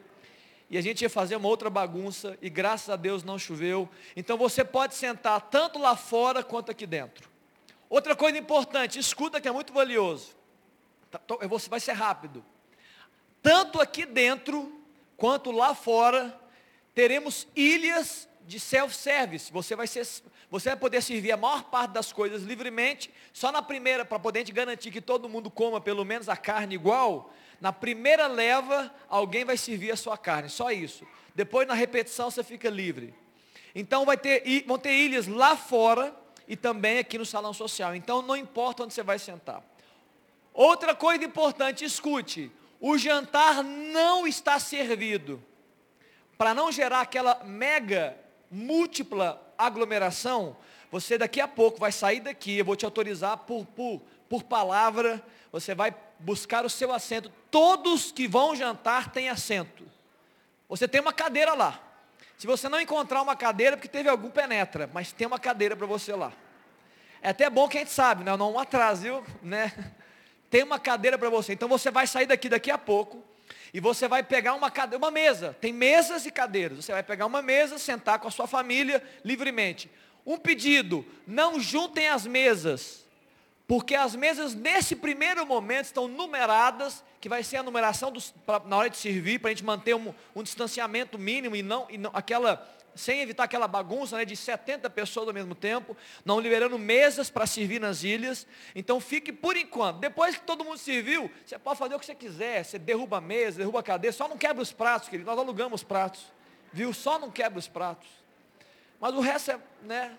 e 0.68 0.76
a 0.76 0.82
gente 0.82 1.01
ia 1.01 1.09
fazer 1.09 1.36
uma 1.36 1.49
outra 1.49 1.70
bagunça, 1.70 2.36
e 2.43 2.51
graças 2.51 2.91
a 2.91 2.97
Deus 2.97 3.22
não 3.24 3.39
choveu. 3.39 3.89
Então 4.14 4.36
você 4.36 4.62
pode 4.62 4.95
sentar 4.95 5.41
tanto 5.41 5.78
lá 5.78 5.97
fora 5.97 6.43
quanto 6.43 6.70
aqui 6.70 6.86
dentro. 6.86 7.28
Outra 7.89 8.14
coisa 8.14 8.36
importante, 8.36 8.99
escuta 8.99 9.41
que 9.41 9.49
é 9.49 9.53
muito 9.53 9.72
valioso. 9.72 10.36
Tá, 11.11 11.20
vai 11.70 11.80
ser 11.80 11.93
rápido. 11.93 12.45
Tanto 13.41 13.80
aqui 13.80 14.05
dentro, 14.05 14.78
quanto 15.16 15.51
lá 15.51 15.74
fora, 15.74 16.39
teremos 16.95 17.49
ilhas 17.57 18.28
de 18.49 18.59
self-service. 18.59 19.53
Você 19.53 19.76
vai 19.76 19.86
ser, 19.86 20.07
você 20.51 20.70
vai 20.70 20.76
poder 20.76 21.03
servir 21.03 21.32
a 21.32 21.36
maior 21.36 21.64
parte 21.64 21.90
das 21.90 22.11
coisas 22.11 22.42
livremente. 22.42 23.11
Só 23.30 23.53
na 23.53 23.61
primeira, 23.61 24.07
para 24.07 24.18
poder 24.18 24.42
te 24.42 24.53
garantir 24.53 24.90
que 24.90 25.03
todo 25.03 25.28
mundo 25.28 25.51
coma 25.51 25.82
pelo 25.82 26.03
menos 26.03 26.30
a 26.30 26.36
carne 26.36 26.74
igual. 26.74 27.30
Na 27.61 27.74
primeira 27.74 28.26
leva, 28.26 28.92
alguém 29.07 29.44
vai 29.44 29.59
servir 29.59 29.90
a 29.90 29.96
sua 29.96 30.16
carne. 30.16 30.49
Só 30.49 30.70
isso. 30.70 31.07
Depois 31.34 31.68
na 31.68 31.74
repetição 31.74 32.30
você 32.30 32.42
fica 32.42 32.70
livre. 32.70 33.14
Então 33.74 34.07
vai 34.07 34.16
ter, 34.16 34.64
vão 34.66 34.78
ter 34.78 34.94
ilhas 34.94 35.26
lá 35.26 35.55
fora 35.55 36.16
e 36.49 36.57
também 36.57 36.99
aqui 36.99 37.18
no 37.18 37.26
salão 37.26 37.53
social. 37.53 37.94
Então 37.94 38.22
não 38.22 38.34
importa 38.34 38.82
onde 38.82 38.94
você 38.94 39.03
vai 39.03 39.18
sentar. 39.18 39.62
Outra 40.55 40.94
coisa 40.94 41.22
importante, 41.22 41.84
escute: 41.84 42.51
o 42.80 42.96
jantar 42.96 43.62
não 43.62 44.26
está 44.26 44.59
servido. 44.59 45.44
Para 46.38 46.55
não 46.55 46.72
gerar 46.72 47.03
aquela 47.03 47.44
mega, 47.44 48.16
múltipla 48.51 49.40
aglomeração, 49.57 50.57
você 50.90 51.18
daqui 51.18 51.40
a 51.40 51.49
pouco 51.49 51.78
vai 51.78 51.92
sair 51.92 52.20
daqui, 52.20 52.59
eu 52.59 52.64
vou 52.64 52.76
te 52.76 52.84
autorizar 52.84 53.36
por, 53.38 53.66
por, 53.66 54.01
por 54.28 54.42
palavra, 54.44 55.22
você 55.53 55.74
vai 55.74 55.94
buscar 56.18 56.64
o 56.64 56.70
seu 56.70 56.92
assento. 56.92 57.30
Todos 57.51 58.12
que 58.12 58.26
vão 58.26 58.55
jantar 58.57 59.11
têm 59.11 59.28
assento. 59.28 59.84
Você 60.68 60.86
tem 60.86 61.01
uma 61.01 61.12
cadeira 61.12 61.55
lá. 61.55 61.80
Se 62.36 62.46
você 62.46 62.68
não 62.68 62.80
encontrar 62.80 63.22
uma 63.22 63.34
cadeira, 63.34 63.76
porque 63.76 63.88
teve 63.88 64.09
algum 64.09 64.30
penetra, 64.30 64.88
mas 64.92 65.12
tem 65.12 65.26
uma 65.26 65.38
cadeira 65.38 65.76
para 65.76 65.86
você 65.86 66.14
lá. 66.14 66.32
É 67.20 67.30
até 67.30 67.51
bom 67.51 67.68
que 67.68 67.76
a 67.76 67.80
gente 67.80 67.92
sabe, 67.92 68.22
né? 68.22 68.36
não 68.36 68.55
um 68.55 68.57
viu? 69.01 69.24
Né? 69.42 69.72
Tem 70.49 70.62
uma 70.62 70.78
cadeira 70.78 71.18
para 71.18 71.28
você. 71.28 71.53
Então 71.53 71.68
você 71.68 71.90
vai 71.90 72.07
sair 72.07 72.26
daqui 72.26 72.49
daqui 72.49 72.70
a 72.70 72.78
pouco 72.78 73.22
e 73.72 73.80
você 73.80 74.08
vai 74.08 74.22
pegar 74.22 74.54
uma 74.54 74.70
cadeira, 74.70 74.98
uma 74.98 75.10
mesa. 75.10 75.56
Tem 75.60 75.72
mesas 75.72 76.26
e 76.26 76.30
cadeiras. 76.30 76.84
Você 76.84 76.92
vai 76.92 77.02
pegar 77.02 77.26
uma 77.26 77.42
mesa, 77.42 77.78
sentar 77.78 78.18
com 78.18 78.28
a 78.28 78.30
sua 78.30 78.46
família 78.46 79.02
livremente. 79.24 79.90
Um 80.24 80.38
pedido: 80.38 81.04
não 81.26 81.60
juntem 81.60 82.08
as 82.08 82.26
mesas, 82.26 83.06
porque 83.66 83.94
as 83.94 84.14
mesas 84.14 84.54
nesse 84.54 84.96
primeiro 84.96 85.46
momento 85.46 85.86
estão 85.86 86.08
numeradas, 86.08 87.04
que 87.20 87.28
vai 87.28 87.42
ser 87.42 87.58
a 87.58 87.62
numeração 87.62 88.10
dos, 88.10 88.30
pra, 88.46 88.60
na 88.60 88.76
hora 88.76 88.90
de 88.90 88.96
servir, 88.96 89.38
para 89.38 89.50
a 89.50 89.54
gente 89.54 89.64
manter 89.64 89.94
um, 89.94 90.14
um 90.34 90.42
distanciamento 90.42 91.18
mínimo 91.18 91.56
e 91.56 91.62
não, 91.62 91.86
e 91.90 91.98
não 91.98 92.10
aquela 92.14 92.66
sem 92.99 93.20
evitar 93.20 93.44
aquela 93.44 93.68
bagunça 93.68 94.16
né, 94.16 94.24
de 94.24 94.36
70 94.36 94.90
pessoas 94.90 95.28
ao 95.28 95.34
mesmo 95.34 95.55
tempo, 95.55 95.96
não 96.24 96.40
liberando 96.40 96.78
mesas 96.78 97.30
para 97.30 97.46
servir 97.46 97.80
nas 97.80 98.03
ilhas. 98.03 98.46
Então 98.74 99.01
fique 99.01 99.32
por 99.32 99.57
enquanto. 99.57 99.99
Depois 99.99 100.36
que 100.36 100.42
todo 100.42 100.64
mundo 100.64 100.78
serviu, 100.78 101.30
você 101.46 101.59
pode 101.59 101.78
fazer 101.78 101.94
o 101.94 101.99
que 101.99 102.07
você 102.07 102.14
quiser. 102.14 102.64
Você 102.64 102.78
derruba 102.78 103.18
a 103.18 103.20
mesa, 103.20 103.59
derruba 103.59 103.80
a 103.80 103.82
cadeira, 103.82 104.12
só 104.12 104.28
não 104.28 104.36
quebra 104.36 104.62
os 104.62 104.72
pratos, 104.72 105.09
querido. 105.09 105.30
Nós 105.30 105.38
alugamos 105.38 105.82
pratos. 105.82 106.26
Viu? 106.72 106.92
Só 106.92 107.18
não 107.18 107.30
quebra 107.30 107.59
os 107.59 107.68
pratos. 107.68 108.09
Mas 109.01 109.14
o 109.14 109.20
resto 109.20 109.53
é, 109.53 109.59
né? 109.82 110.18